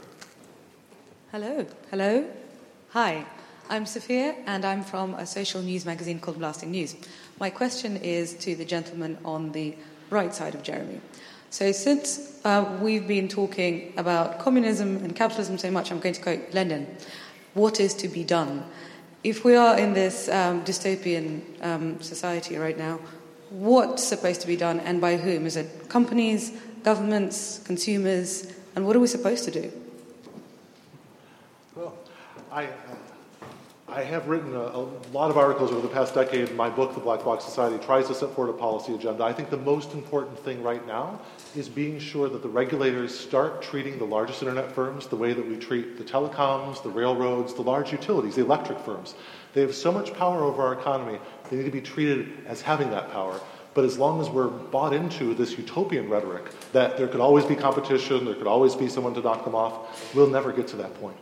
Hello. 1.31 1.65
Hello. 1.89 2.29
Hi. 2.89 3.25
I'm 3.69 3.85
Sophia, 3.85 4.35
and 4.45 4.65
I'm 4.65 4.83
from 4.83 5.13
a 5.13 5.25
social 5.25 5.61
news 5.61 5.85
magazine 5.85 6.19
called 6.19 6.39
Blasting 6.39 6.71
News. 6.71 6.97
My 7.39 7.49
question 7.49 7.95
is 7.95 8.33
to 8.39 8.55
the 8.55 8.65
gentleman 8.65 9.17
on 9.23 9.53
the 9.53 9.75
right 10.09 10.33
side 10.33 10.55
of 10.55 10.63
Jeremy. 10.63 10.99
So, 11.49 11.71
since 11.71 12.39
uh, 12.43 12.77
we've 12.81 13.07
been 13.07 13.27
talking 13.27 13.93
about 13.97 14.39
communism 14.39 14.97
and 14.97 15.15
capitalism 15.15 15.57
so 15.57 15.71
much, 15.71 15.91
I'm 15.91 15.99
going 15.99 16.15
to 16.15 16.21
quote 16.21 16.53
Lenin 16.53 16.87
What 17.53 17.79
is 17.79 17.93
to 17.95 18.07
be 18.07 18.23
done? 18.23 18.65
If 19.23 19.45
we 19.45 19.55
are 19.55 19.77
in 19.77 19.93
this 19.93 20.29
um, 20.29 20.63
dystopian 20.63 21.41
um, 21.63 22.01
society 22.01 22.57
right 22.57 22.77
now, 22.77 22.99
what's 23.49 24.03
supposed 24.03 24.41
to 24.41 24.47
be 24.47 24.57
done 24.57 24.79
and 24.81 24.99
by 24.99 25.17
whom? 25.17 25.45
Is 25.45 25.55
it 25.55 25.89
companies, 25.89 26.51
governments, 26.83 27.61
consumers, 27.65 28.53
and 28.75 28.85
what 28.85 28.95
are 28.95 28.99
we 28.99 29.07
supposed 29.07 29.45
to 29.45 29.51
do? 29.51 29.71
Well, 31.75 31.97
I, 32.51 32.65
uh, 32.65 32.69
I 33.97 34.03
have 34.03 34.27
written 34.27 34.55
a, 34.55 34.59
a, 34.59 34.85
lot 35.11 35.31
of 35.31 35.39
articles 35.39 35.71
over 35.71 35.81
the 35.81 35.91
past 35.91 36.13
decade. 36.13 36.53
My 36.53 36.69
book, 36.69 36.93
The 36.93 36.99
Black 36.99 37.23
Box 37.23 37.43
Society, 37.43 37.83
tries 37.83 38.05
to 38.09 38.13
set 38.13 38.29
forward 38.35 38.53
a 38.53 38.53
policy 38.55 38.93
agenda. 38.93 39.23
I 39.23 39.33
think 39.33 39.49
the 39.49 39.57
most 39.57 39.93
important 39.93 40.37
thing 40.37 40.61
right 40.61 40.85
now 40.85 41.19
is 41.55 41.67
being 41.67 41.97
sure 41.97 42.29
that 42.29 42.43
the 42.43 42.47
regulators 42.47 43.17
start 43.19 43.63
treating 43.63 43.97
the 43.97 44.05
largest 44.05 44.43
internet 44.43 44.71
firms 44.71 45.07
the 45.07 45.15
way 45.15 45.33
that 45.33 45.43
we 45.43 45.57
treat 45.57 45.97
the 45.97 46.03
telecoms, 46.03 46.83
the 46.83 46.91
railroads, 46.91 47.55
the 47.55 47.63
large 47.63 47.91
utilities, 47.91 48.35
the 48.35 48.41
electric 48.41 48.77
firms. 48.81 49.15
They 49.55 49.61
have 49.61 49.73
so 49.73 49.91
much 49.91 50.13
power 50.13 50.43
over 50.43 50.61
our 50.61 50.73
economy, 50.73 51.17
they 51.49 51.57
need 51.57 51.65
to 51.65 51.71
be 51.71 51.81
treated 51.81 52.45
as 52.45 52.61
having 52.61 52.91
that 52.91 53.11
power. 53.11 53.41
But 53.73 53.83
as 53.83 53.97
long 53.97 54.21
as 54.21 54.29
we're 54.29 54.47
bought 54.47 54.93
into 54.93 55.33
this 55.33 55.57
utopian 55.57 56.07
rhetoric 56.07 56.51
that 56.71 56.99
there 56.99 57.07
could 57.07 57.19
always 57.19 57.45
be 57.45 57.55
competition, 57.55 58.25
there 58.25 58.35
could 58.35 58.45
always 58.45 58.75
be 58.75 58.89
someone 58.89 59.15
to 59.15 59.21
knock 59.21 59.43
them 59.43 59.55
off, 59.55 60.13
we'll 60.13 60.29
never 60.29 60.53
get 60.53 60.67
to 60.67 60.75
that 60.75 60.93
point. 61.01 61.17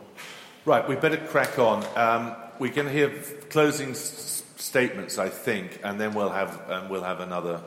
Right, 0.66 0.86
we 0.86 0.96
better 0.96 1.16
crack 1.16 1.58
on. 1.58 1.86
Um, 1.94 2.36
we 2.58 2.70
can 2.70 2.88
hear 2.88 3.10
closing 3.50 3.90
s- 3.90 4.42
statements, 4.56 5.18
I 5.18 5.28
think, 5.28 5.80
and 5.84 6.00
then 6.00 6.14
we'll 6.14 6.30
have 6.30 6.70
um, 6.70 6.88
we'll 6.88 7.02
have 7.02 7.20
another. 7.20 7.60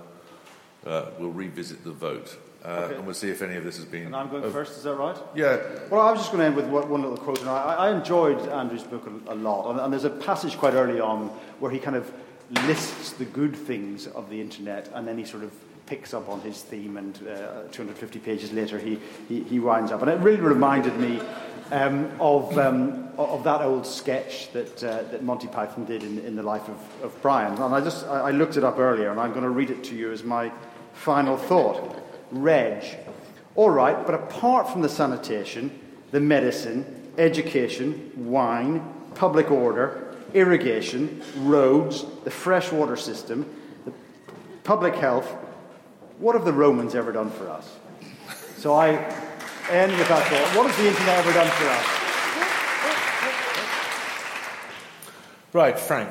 Uh, 0.86 1.08
we'll 1.20 1.32
revisit 1.32 1.84
the 1.84 1.92
vote, 1.92 2.38
uh, 2.64 2.70
okay. 2.70 2.96
and 2.96 3.06
we'll 3.06 3.14
see 3.14 3.30
if 3.30 3.42
any 3.42 3.58
of 3.58 3.66
this 3.66 3.76
has 3.76 3.86
been. 3.86 4.06
And 4.06 4.16
I'm 4.16 4.30
going 4.30 4.50
first. 4.50 4.78
Is 4.78 4.84
that 4.84 4.96
right? 4.96 5.18
Yeah. 5.36 5.60
Well, 5.90 6.00
I 6.00 6.12
was 6.12 6.22
just 6.22 6.32
going 6.32 6.40
to 6.40 6.46
end 6.46 6.56
with 6.56 6.68
one 6.68 7.02
little 7.02 7.18
quote. 7.18 7.42
And 7.42 7.50
I, 7.50 7.76
I 7.76 7.92
enjoyed 7.96 8.40
Andrew's 8.48 8.84
book 8.84 9.06
a, 9.28 9.34
a 9.34 9.36
lot, 9.36 9.72
and, 9.72 9.80
and 9.82 9.92
there's 9.92 10.06
a 10.06 10.10
passage 10.10 10.58
quite 10.58 10.74
early 10.76 11.02
on 11.02 11.28
where 11.60 11.70
he 11.70 11.80
kind 11.80 11.98
of 11.98 12.12
lists 12.66 13.12
the 13.14 13.26
good 13.26 13.56
things 13.56 14.08
of 14.08 14.30
the 14.30 14.40
internet, 14.40 14.90
and 14.94 15.06
then 15.06 15.18
he 15.18 15.26
sort 15.26 15.44
of 15.44 15.52
picks 15.86 16.14
up 16.14 16.30
on 16.30 16.40
his 16.42 16.62
theme, 16.62 16.98
and 16.98 17.18
uh, 17.28 17.64
250 17.72 18.20
pages 18.20 18.54
later, 18.54 18.78
he, 18.78 19.00
he, 19.28 19.44
he 19.44 19.60
winds 19.60 19.92
up. 19.92 20.02
And 20.02 20.12
it 20.12 20.20
really 20.20 20.40
reminded 20.40 20.96
me 20.98 21.20
um, 21.72 22.12
of, 22.20 22.58
um, 22.58 23.10
of 23.18 23.44
that 23.44 23.62
old 23.62 23.86
sketch 23.86 24.52
that, 24.54 24.84
uh, 24.84 25.04
that 25.04 25.24
Monty 25.24 25.48
Python 25.48 25.86
did 25.86 26.04
in, 26.04 26.20
in 26.20 26.36
the 26.36 26.44
life 26.44 26.68
of, 26.68 27.04
of 27.04 27.22
Brian. 27.22 27.54
And 27.54 27.74
I 27.74 27.82
just 27.82 28.06
I 28.08 28.32
looked 28.32 28.58
it 28.58 28.64
up 28.64 28.80
earlier, 28.80 29.12
and 29.12 29.20
I'm 29.20 29.32
going 29.32 29.44
to 29.44 29.50
read 29.50 29.70
it 29.70 29.84
to 29.86 29.96
you 29.96 30.12
as 30.12 30.24
my 30.24 30.52
final 30.94 31.38
thought. 31.38 31.96
Reg. 32.32 32.84
All 33.56 33.70
right, 33.70 34.06
but 34.06 34.16
apart 34.16 34.70
from 34.70 34.82
the 34.82 34.90
sanitation, 34.90 35.78
the 36.12 36.20
medicine, 36.20 37.12
education, 37.18 38.12
wine, 38.16 38.82
public 39.16 39.52
order, 39.52 40.16
irrigation, 40.34 41.22
roads, 41.38 42.06
the 42.24 42.32
freshwater 42.32 42.96
system, 42.96 43.46
the 43.86 43.94
public 44.64 44.96
health, 44.96 45.28
what 46.20 46.36
have 46.36 46.46
the 46.46 46.54
Romans 46.54 46.96
ever 46.96 47.12
done 47.12 47.32
for 47.32 47.50
us? 47.50 47.78
So 48.58 48.74
I 48.74 49.14
end 49.72 49.92
with 49.92 50.08
that 50.08 50.28
thought. 50.28 50.58
What 50.58 50.68
has 50.70 50.78
the 50.78 50.88
internet 50.88 51.18
ever 51.20 51.34
done 51.34 51.48
for 51.48 51.68
us? 51.68 51.86
Right, 55.54 55.80
Frank. 55.80 56.10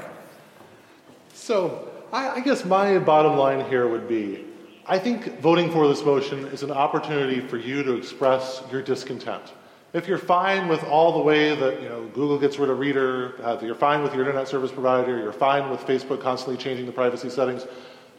So 1.34 1.88
I, 2.12 2.30
I 2.30 2.40
guess 2.40 2.64
my 2.64 2.98
bottom 2.98 3.36
line 3.36 3.68
here 3.68 3.86
would 3.86 4.08
be 4.08 4.44
I 4.90 4.98
think 4.98 5.38
voting 5.40 5.70
for 5.70 5.86
this 5.86 6.02
motion 6.02 6.46
is 6.46 6.62
an 6.62 6.70
opportunity 6.70 7.40
for 7.40 7.58
you 7.58 7.82
to 7.82 7.92
express 7.92 8.62
your 8.72 8.80
discontent. 8.80 9.52
If 9.92 10.08
you're 10.08 10.16
fine 10.16 10.66
with 10.66 10.82
all 10.84 11.12
the 11.12 11.18
way 11.18 11.54
that 11.54 11.82
you 11.82 11.90
know 11.90 12.06
Google 12.14 12.38
gets 12.38 12.58
rid 12.58 12.70
of 12.70 12.78
Reader, 12.78 13.34
uh, 13.44 13.58
you're 13.60 13.74
fine 13.74 14.02
with 14.02 14.14
your 14.14 14.22
internet 14.22 14.48
service 14.48 14.72
provider, 14.72 15.18
you're 15.18 15.30
fine 15.30 15.68
with 15.68 15.80
Facebook 15.80 16.22
constantly 16.22 16.56
changing 16.56 16.86
the 16.86 16.92
privacy 16.92 17.28
settings, 17.28 17.66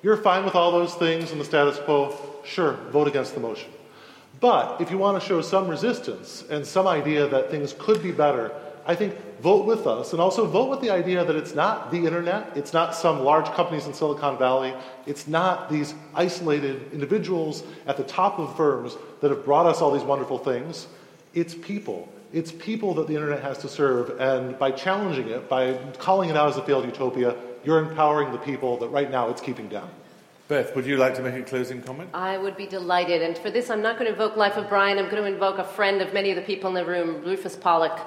you're 0.03 0.17
fine 0.17 0.45
with 0.45 0.53
all 0.53 0.71
those 0.71 0.93
things 0.93 1.31
and 1.31 1.41
the 1.41 1.45
status 1.45 1.79
quo, 1.79 2.15
sure, 2.45 2.73
vote 2.91 3.07
against 3.07 3.33
the 3.33 3.39
motion. 3.39 3.71
But 4.39 4.79
if 4.79 4.89
you 4.89 4.97
want 4.97 5.21
to 5.21 5.27
show 5.27 5.41
some 5.41 5.67
resistance 5.67 6.43
and 6.49 6.65
some 6.65 6.87
idea 6.87 7.27
that 7.27 7.51
things 7.51 7.75
could 7.77 8.01
be 8.01 8.11
better, 8.11 8.51
I 8.85 8.95
think 8.95 9.15
vote 9.41 9.65
with 9.65 9.85
us 9.85 10.13
and 10.13 10.21
also 10.21 10.45
vote 10.45 10.69
with 10.69 10.81
the 10.81 10.89
idea 10.89 11.23
that 11.23 11.35
it's 11.35 11.53
not 11.53 11.91
the 11.91 12.05
internet, 12.05 12.55
it's 12.55 12.73
not 12.73 12.95
some 12.95 13.19
large 13.19 13.45
companies 13.47 13.85
in 13.85 13.93
Silicon 13.93 14.37
Valley, 14.37 14.73
it's 15.05 15.27
not 15.27 15.69
these 15.69 15.93
isolated 16.15 16.91
individuals 16.93 17.63
at 17.85 17.97
the 17.97 18.03
top 18.03 18.39
of 18.39 18.55
firms 18.55 18.95
that 19.21 19.29
have 19.29 19.45
brought 19.45 19.65
us 19.65 19.81
all 19.81 19.91
these 19.91 20.03
wonderful 20.03 20.37
things. 20.37 20.87
It's 21.33 21.53
people. 21.53 22.09
It's 22.31 22.51
people 22.51 22.93
that 22.95 23.07
the 23.07 23.15
internet 23.15 23.41
has 23.41 23.57
to 23.59 23.67
serve, 23.67 24.19
and 24.19 24.57
by 24.59 24.71
challenging 24.71 25.29
it, 25.29 25.49
by 25.49 25.73
calling 25.97 26.29
it 26.29 26.37
out 26.37 26.49
as 26.49 26.57
a 26.57 26.63
failed 26.63 26.85
utopia, 26.85 27.35
you're 27.63 27.79
empowering 27.79 28.31
the 28.31 28.37
people 28.37 28.77
that 28.77 28.89
right 28.89 29.09
now 29.09 29.29
it's 29.29 29.41
keeping 29.41 29.67
down. 29.67 29.89
Beth, 30.49 30.75
would 30.75 30.87
you 30.87 30.97
like 30.97 31.13
to 31.13 31.21
make 31.21 31.35
a 31.35 31.43
closing 31.43 31.79
comment? 31.79 32.09
I 32.11 32.35
would 32.35 32.57
be 32.57 32.65
delighted. 32.65 33.21
And 33.21 33.37
for 33.37 33.51
this, 33.51 33.69
I'm 33.69 33.83
not 33.83 33.99
going 33.99 34.07
to 34.07 34.13
invoke 34.13 34.35
Life 34.35 34.57
of 34.57 34.67
Brian. 34.67 34.97
I'm 34.97 35.07
going 35.07 35.21
to 35.21 35.31
invoke 35.31 35.59
a 35.59 35.63
friend 35.63 36.01
of 36.01 36.11
many 36.11 36.31
of 36.31 36.37
the 36.37 36.41
people 36.41 36.69
in 36.69 36.73
the 36.73 36.83
room, 36.83 37.23
Rufus 37.23 37.55
Pollock, 37.55 37.99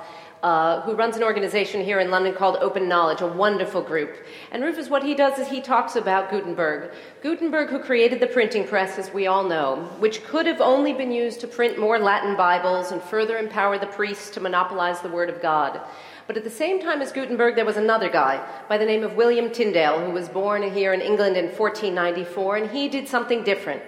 uh, 0.43 0.81
who 0.81 0.95
runs 0.95 1.17
an 1.17 1.23
organization 1.23 1.85
here 1.85 2.01
in 2.01 2.11
London 2.11 2.35
called 2.35 2.57
Open 2.57 2.89
Knowledge, 2.89 3.21
a 3.21 3.29
wonderful 3.29 3.81
group. 3.81 4.17
And 4.51 4.65
Rufus, 4.65 4.91
what 4.91 5.05
he 5.05 5.15
does 5.15 5.39
is 5.39 5.47
he 5.47 5.61
talks 5.61 5.95
about 5.95 6.33
Gutenberg. 6.33 6.91
Gutenberg, 7.23 7.69
who 7.69 7.79
created 7.79 8.19
the 8.19 8.27
printing 8.27 8.67
press, 8.67 8.99
as 8.99 9.15
we 9.15 9.29
all 9.29 9.45
know, 9.45 9.77
which 10.01 10.25
could 10.25 10.47
have 10.47 10.61
only 10.61 10.93
been 10.93 11.13
used 11.13 11.39
to 11.43 11.47
print 11.47 11.79
more 11.79 12.01
Latin 12.01 12.37
Bibles 12.37 12.91
and 12.91 13.01
further 13.01 13.39
empower 13.39 13.79
the 13.79 13.87
priests 13.87 14.31
to 14.31 14.41
monopolize 14.41 15.01
the 15.01 15.09
Word 15.09 15.31
of 15.31 15.41
God. 15.41 15.81
But 16.27 16.37
at 16.37 16.45
the 16.45 16.51
same 16.51 16.81
time 16.81 17.03
as 17.03 17.13
Gutenberg, 17.13 17.57
there 17.57 17.65
was 17.65 17.77
another 17.77 18.09
guy 18.09 18.45
by 18.69 18.79
the 18.79 18.85
name 18.85 19.03
of 19.03 19.17
William 19.17 19.51
Tyndale, 19.51 20.05
who 20.05 20.13
was 20.13 20.29
born 20.29 20.63
here 20.73 20.93
in 20.93 21.01
England 21.01 21.37
in 21.37 21.47
1494, 21.47 22.57
and 22.57 22.71
he 22.71 22.89
did 22.89 23.09
something 23.09 23.43
different. 23.43 23.83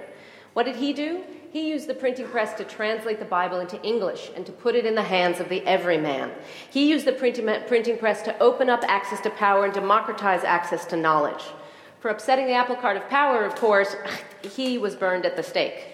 What 0.52 0.64
did 0.64 0.76
he 0.76 0.92
do? 0.92 1.22
He 1.52 1.68
used 1.68 1.86
the 1.86 1.94
printing 1.94 2.26
press 2.26 2.52
to 2.54 2.64
translate 2.64 3.20
the 3.20 3.24
Bible 3.24 3.60
into 3.60 3.80
English 3.82 4.32
and 4.34 4.44
to 4.44 4.50
put 4.50 4.74
it 4.74 4.84
in 4.84 4.96
the 4.96 5.02
hands 5.02 5.38
of 5.38 5.48
the 5.48 5.64
everyman. 5.64 6.32
He 6.68 6.90
used 6.90 7.04
the 7.04 7.12
printing, 7.12 7.96
press 7.96 8.22
to 8.22 8.36
open 8.40 8.68
up 8.68 8.82
access 8.88 9.20
to 9.20 9.30
power 9.30 9.64
and 9.64 9.72
democratize 9.72 10.42
access 10.42 10.84
to 10.86 10.96
knowledge. 10.96 11.44
For 12.00 12.08
upsetting 12.10 12.46
the 12.46 12.54
apple 12.54 12.74
cart 12.74 12.96
of 12.96 13.08
power, 13.08 13.44
of 13.44 13.54
course, 13.54 13.94
he 14.42 14.78
was 14.78 14.96
burned 14.96 15.24
at 15.24 15.36
the 15.36 15.44
stake. 15.44 15.86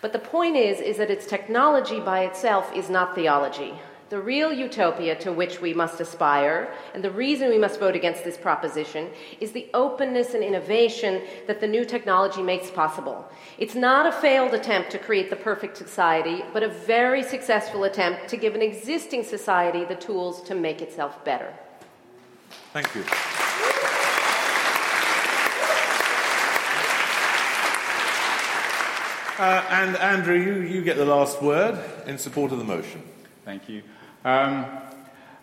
But 0.00 0.12
the 0.12 0.20
point 0.20 0.54
is, 0.54 0.80
is 0.80 0.98
that 0.98 1.10
its 1.10 1.26
technology 1.26 1.98
by 1.98 2.24
itself 2.24 2.72
is 2.72 2.88
not 2.88 3.16
theology. 3.16 3.74
The 4.14 4.20
real 4.20 4.52
utopia 4.52 5.16
to 5.16 5.32
which 5.32 5.60
we 5.60 5.74
must 5.74 6.00
aspire, 6.00 6.72
and 6.94 7.02
the 7.02 7.10
reason 7.10 7.48
we 7.48 7.58
must 7.58 7.80
vote 7.80 7.96
against 7.96 8.22
this 8.22 8.36
proposition, 8.36 9.10
is 9.40 9.50
the 9.50 9.68
openness 9.74 10.34
and 10.34 10.44
innovation 10.44 11.20
that 11.48 11.58
the 11.58 11.66
new 11.66 11.84
technology 11.84 12.40
makes 12.40 12.70
possible. 12.70 13.28
It's 13.58 13.74
not 13.74 14.06
a 14.06 14.12
failed 14.12 14.54
attempt 14.54 14.92
to 14.92 15.00
create 15.00 15.30
the 15.30 15.34
perfect 15.50 15.76
society, 15.76 16.44
but 16.52 16.62
a 16.62 16.68
very 16.68 17.24
successful 17.24 17.82
attempt 17.82 18.28
to 18.28 18.36
give 18.36 18.54
an 18.54 18.62
existing 18.62 19.24
society 19.24 19.84
the 19.84 19.96
tools 19.96 20.42
to 20.42 20.54
make 20.54 20.80
itself 20.80 21.24
better. 21.24 21.52
Thank 22.72 22.94
you. 22.94 23.02
Uh, 29.42 29.66
and 29.70 29.96
Andrew, 29.96 30.36
you, 30.36 30.60
you 30.60 30.84
get 30.84 30.96
the 30.96 31.04
last 31.04 31.42
word 31.42 31.82
in 32.06 32.16
support 32.16 32.52
of 32.52 32.58
the 32.58 32.64
motion. 32.64 33.02
Thank 33.44 33.68
you. 33.68 33.82
Um, 34.24 34.66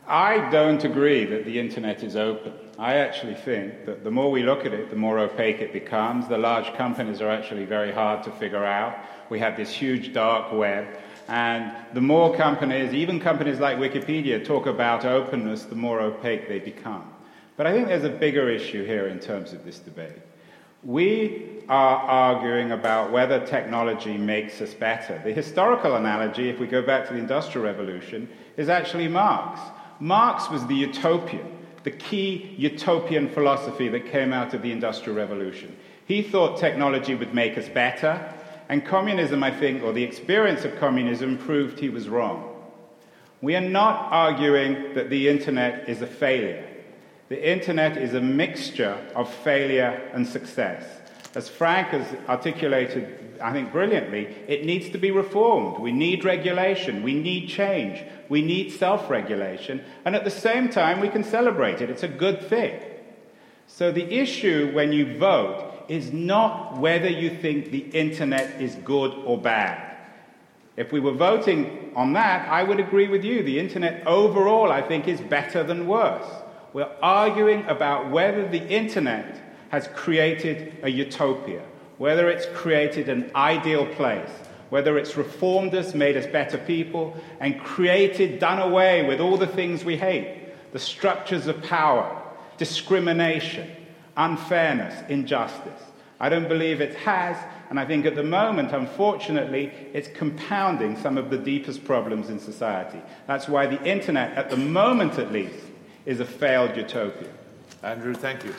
I 0.07 0.49
don't 0.49 0.83
agree 0.83 1.23
that 1.25 1.45
the 1.45 1.59
internet 1.59 2.03
is 2.03 2.15
open. 2.15 2.53
I 2.79 2.95
actually 2.95 3.35
think 3.35 3.85
that 3.85 4.03
the 4.03 4.09
more 4.09 4.31
we 4.31 4.41
look 4.41 4.65
at 4.65 4.73
it, 4.73 4.89
the 4.89 4.95
more 4.95 5.19
opaque 5.19 5.61
it 5.61 5.71
becomes. 5.71 6.27
The 6.27 6.39
large 6.39 6.73
companies 6.73 7.21
are 7.21 7.29
actually 7.29 7.65
very 7.65 7.91
hard 7.91 8.23
to 8.23 8.31
figure 8.31 8.65
out. 8.65 8.97
We 9.29 9.37
have 9.39 9.55
this 9.55 9.69
huge 9.69 10.13
dark 10.13 10.51
web. 10.51 10.87
And 11.27 11.71
the 11.93 12.01
more 12.01 12.35
companies, 12.35 12.93
even 12.93 13.19
companies 13.19 13.59
like 13.59 13.77
Wikipedia, 13.77 14.43
talk 14.43 14.65
about 14.65 15.05
openness, 15.05 15.65
the 15.65 15.75
more 15.75 16.01
opaque 16.01 16.47
they 16.47 16.59
become. 16.59 17.13
But 17.55 17.67
I 17.67 17.73
think 17.73 17.87
there's 17.87 18.03
a 18.03 18.09
bigger 18.09 18.49
issue 18.49 18.83
here 18.83 19.07
in 19.07 19.19
terms 19.19 19.53
of 19.53 19.63
this 19.63 19.77
debate. 19.77 20.17
We 20.83 21.61
are 21.69 21.97
arguing 21.97 22.71
about 22.71 23.11
whether 23.11 23.45
technology 23.45 24.17
makes 24.17 24.59
us 24.59 24.73
better. 24.73 25.21
The 25.23 25.31
historical 25.31 25.95
analogy, 25.95 26.49
if 26.49 26.59
we 26.59 26.65
go 26.65 26.81
back 26.81 27.07
to 27.07 27.13
the 27.13 27.19
Industrial 27.19 27.63
Revolution, 27.63 28.27
is 28.57 28.69
actually 28.69 29.07
Marx. 29.07 29.59
Marx 29.99 30.49
was 30.49 30.65
the 30.67 30.75
utopian, 30.75 31.57
the 31.83 31.91
key 31.91 32.55
utopian 32.57 33.29
philosophy 33.29 33.87
that 33.89 34.11
came 34.11 34.33
out 34.33 34.53
of 34.53 34.61
the 34.61 34.71
Industrial 34.71 35.17
Revolution. 35.17 35.75
He 36.05 36.21
thought 36.21 36.59
technology 36.59 37.15
would 37.15 37.33
make 37.33 37.57
us 37.57 37.69
better, 37.69 38.33
and 38.67 38.85
communism, 38.85 39.43
I 39.43 39.51
think, 39.51 39.83
or 39.83 39.93
the 39.93 40.03
experience 40.03 40.65
of 40.65 40.77
communism, 40.77 41.37
proved 41.37 41.79
he 41.79 41.89
was 41.89 42.09
wrong. 42.09 42.47
We 43.41 43.55
are 43.55 43.61
not 43.61 44.11
arguing 44.11 44.93
that 44.93 45.09
the 45.09 45.27
internet 45.27 45.89
is 45.89 46.01
a 46.01 46.07
failure. 46.07 46.67
The 47.29 47.49
internet 47.49 47.97
is 47.97 48.13
a 48.13 48.21
mixture 48.21 48.97
of 49.15 49.33
failure 49.33 50.09
and 50.13 50.27
success. 50.27 50.83
As 51.33 51.47
Frank 51.47 51.87
has 51.89 52.15
articulated, 52.27 53.39
I 53.41 53.53
think 53.53 53.71
brilliantly, 53.71 54.25
it 54.47 54.65
needs 54.65 54.89
to 54.89 54.97
be 54.97 55.11
reformed. 55.11 55.79
We 55.79 55.91
need 55.91 56.25
regulation. 56.25 57.03
We 57.03 57.13
need 57.13 57.47
change. 57.47 58.03
We 58.31 58.41
need 58.41 58.71
self 58.71 59.09
regulation. 59.09 59.83
And 60.05 60.15
at 60.15 60.23
the 60.23 60.31
same 60.31 60.69
time, 60.69 61.01
we 61.01 61.09
can 61.09 61.21
celebrate 61.21 61.81
it. 61.81 61.89
It's 61.89 62.03
a 62.03 62.07
good 62.07 62.41
thing. 62.41 62.79
So 63.67 63.91
the 63.91 64.09
issue 64.09 64.71
when 64.71 64.93
you 64.93 65.17
vote 65.17 65.83
is 65.89 66.13
not 66.13 66.77
whether 66.77 67.09
you 67.09 67.29
think 67.29 67.71
the 67.71 67.79
internet 67.79 68.61
is 68.61 68.75
good 68.85 69.11
or 69.25 69.37
bad. 69.37 69.97
If 70.77 70.93
we 70.93 71.01
were 71.01 71.11
voting 71.11 71.91
on 71.93 72.13
that, 72.13 72.47
I 72.47 72.63
would 72.63 72.79
agree 72.79 73.09
with 73.09 73.25
you. 73.25 73.43
The 73.43 73.59
internet 73.59 74.07
overall, 74.07 74.71
I 74.71 74.81
think, 74.81 75.09
is 75.09 75.19
better 75.19 75.61
than 75.61 75.85
worse. 75.85 76.29
We're 76.71 76.95
arguing 77.03 77.65
about 77.65 78.11
whether 78.11 78.47
the 78.47 78.65
internet 78.65 79.41
has 79.71 79.89
created 79.89 80.77
a 80.83 80.89
utopia, 80.89 81.63
whether 81.97 82.29
it's 82.29 82.45
created 82.57 83.09
an 83.09 83.29
ideal 83.35 83.85
place, 83.87 84.31
whether 84.71 84.97
it's 84.97 85.17
reformed 85.17 85.75
us, 85.75 85.93
made 85.93 86.15
us 86.15 86.25
better 86.25 86.57
people, 86.57 87.15
and 87.41 87.59
created, 87.59 88.39
done 88.39 88.57
away 88.57 89.05
with 89.05 89.19
all 89.19 89.37
the 89.37 89.45
things 89.45 89.85
we 89.85 89.97
hate 89.97 90.37
the 90.71 90.79
structures 90.79 91.47
of 91.47 91.61
power, 91.63 92.21
discrimination, 92.57 93.69
unfairness, 94.15 95.03
injustice. 95.09 95.81
I 96.17 96.29
don't 96.29 96.47
believe 96.47 96.79
it 96.79 96.95
has, 96.95 97.35
and 97.69 97.77
I 97.77 97.85
think 97.85 98.05
at 98.05 98.15
the 98.15 98.23
moment, 98.23 98.71
unfortunately, 98.71 99.73
it's 99.93 100.07
compounding 100.07 100.95
some 100.95 101.17
of 101.17 101.29
the 101.29 101.37
deepest 101.37 101.83
problems 101.83 102.29
in 102.29 102.39
society. 102.39 103.01
That's 103.27 103.49
why 103.49 103.67
the 103.67 103.83
internet, 103.83 104.37
at 104.37 104.49
the 104.49 104.55
moment 104.55 105.19
at 105.19 105.33
least, 105.33 105.65
is 106.05 106.21
a 106.21 106.25
failed 106.25 106.77
utopia. 106.77 107.27
Andrew, 107.83 108.13
thank 108.13 108.45
you. 108.45 108.53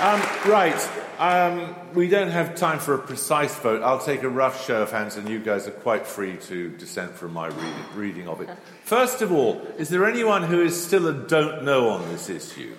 Um, 0.00 0.20
right. 0.48 0.88
Um, 1.18 1.74
we 1.92 2.08
don't 2.08 2.30
have 2.30 2.54
time 2.54 2.78
for 2.78 2.94
a 2.94 2.98
precise 2.98 3.52
vote. 3.56 3.82
I'll 3.82 3.98
take 3.98 4.22
a 4.22 4.28
rough 4.28 4.64
show 4.64 4.82
of 4.82 4.92
hands, 4.92 5.16
and 5.16 5.28
you 5.28 5.40
guys 5.40 5.66
are 5.66 5.72
quite 5.72 6.06
free 6.06 6.36
to 6.42 6.70
dissent 6.70 7.14
from 7.14 7.32
my 7.32 7.48
reading, 7.48 7.84
reading 7.96 8.28
of 8.28 8.40
it. 8.40 8.48
First 8.84 9.22
of 9.22 9.32
all, 9.32 9.60
is 9.76 9.88
there 9.88 10.06
anyone 10.06 10.44
who 10.44 10.62
is 10.62 10.80
still 10.80 11.08
a 11.08 11.12
don't 11.12 11.64
know 11.64 11.88
on 11.88 12.08
this 12.10 12.30
issue? 12.30 12.74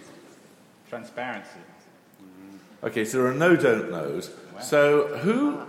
Transparency. 0.90 1.60
Okay, 2.84 3.04
so 3.04 3.18
there 3.18 3.28
are 3.28 3.34
no 3.34 3.58
don't 3.58 3.92
knows. 3.92 4.32
So 4.62 5.18
who 5.18 5.62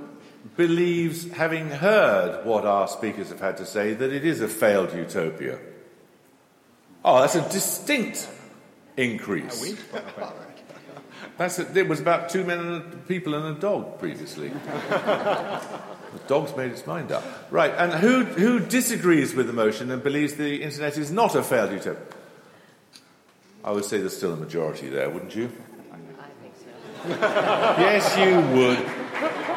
believes, 0.57 1.29
having 1.33 1.69
heard 1.69 2.47
what 2.47 2.65
our 2.65 2.87
speakers 2.87 3.31
have 3.31 3.41
had 3.41 3.57
to 3.57 3.67
say, 3.67 3.95
that 3.95 4.13
it 4.13 4.25
is 4.25 4.41
a 4.41 4.49
failed 4.49 4.95
utopia? 4.95 5.59
Oh, 7.05 7.21
that's 7.21 7.35
a 7.35 7.49
distinct 7.51 8.29
increase. 8.97 9.75
That's 11.41 11.59
a, 11.59 11.79
it 11.79 11.89
was 11.89 12.01
about 12.01 12.29
two 12.29 12.45
men 12.45 12.59
and 12.59 12.77
a, 12.77 12.97
people 13.09 13.33
and 13.33 13.57
a 13.57 13.59
dog 13.59 13.99
previously. 13.99 14.49
the 14.91 15.63
dog's 16.29 16.55
made 16.55 16.71
its 16.71 16.87
mind 16.87 17.11
up. 17.13 17.25
Right, 17.51 17.73
and 17.79 17.95
who, 17.95 18.25
who 18.25 18.61
disagrees 18.61 19.35
with 19.35 19.47
the 19.47 19.55
motion 19.55 19.91
and 19.91 20.03
believes 20.03 20.35
the 20.35 20.63
internet 20.63 20.99
is 20.99 21.11
not 21.11 21.35
a 21.35 21.43
failed 21.43 21.73
utopia? 21.73 22.03
I 23.65 23.73
would 23.73 23.87
say 23.87 24.01
there's 24.01 24.15
still 24.15 24.35
a 24.35 24.37
majority 24.37 24.91
there, 24.91 25.09
wouldn't 25.09 25.35
you? 25.35 25.51
I 25.91 25.97
think 26.43 26.55
so. 26.61 27.09
yes, 27.09 28.19
you 28.19 28.37
would. 28.61 28.79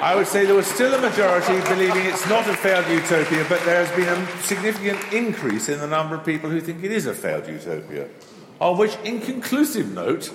I 0.02 0.16
would 0.16 0.28
say 0.28 0.46
there 0.46 0.56
was 0.56 0.68
still 0.68 0.94
a 0.94 1.02
majority 1.02 1.60
believing 1.68 2.06
it's 2.06 2.30
not 2.30 2.48
a 2.48 2.54
failed 2.54 2.88
utopia, 2.88 3.46
but 3.50 3.62
there 3.66 3.86
has 3.86 3.94
been 3.94 4.08
a 4.08 4.42
significant 4.44 5.12
increase 5.12 5.68
in 5.68 5.82
the 5.82 5.88
number 5.88 6.16
of 6.16 6.26
people 6.26 6.50
who 6.50 6.62
think 6.62 6.82
it 6.82 6.94
is 6.94 7.08
a 7.08 7.14
failed 7.14 7.46
utopia. 7.46 8.08
On 8.62 8.78
which 8.78 8.96
inconclusive 9.04 9.94
note, 9.94 10.32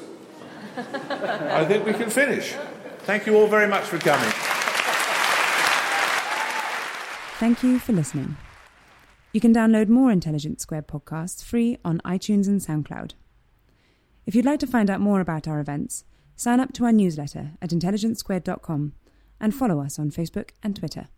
I 0.79 1.65
think 1.65 1.85
we 1.85 1.93
can 1.93 2.11
finish. 2.11 2.55
Thank 3.01 3.27
you 3.27 3.35
all 3.37 3.49
very 3.49 3.67
much 3.67 3.85
for 3.85 3.99
coming. 3.99 4.31
Thank 7.39 7.63
you 7.63 7.79
for 7.79 7.93
listening. 7.93 8.37
You 9.33 9.41
can 9.41 9.55
download 9.55 9.89
more 9.89 10.11
Intelligence 10.11 10.63
Squared 10.63 10.89
podcasts 10.89 11.43
free 11.43 11.79
on 11.85 12.01
iTunes 12.05 12.49
and 12.49 12.61
SoundCloud. 12.61 13.13
If 14.27 14.35
you'd 14.35 14.45
like 14.45 14.61
to 14.61 14.67
find 14.67 14.91
out 14.91 15.01
more 15.01 15.21
about 15.21 15.49
our 15.49 15.61
events, 15.61 16.05
sign 16.37 16.61
up 16.61 16.73
to 16.75 16.85
our 16.85 16.93
newsletter 16.93 17.53
at 17.63 17.71
intelligencesquared.com 17.71 18.93
and 19.41 19.55
follow 19.55 19.81
us 19.81 19.99
on 19.99 20.11
Facebook 20.11 20.51
and 20.63 20.77
Twitter. 20.77 21.09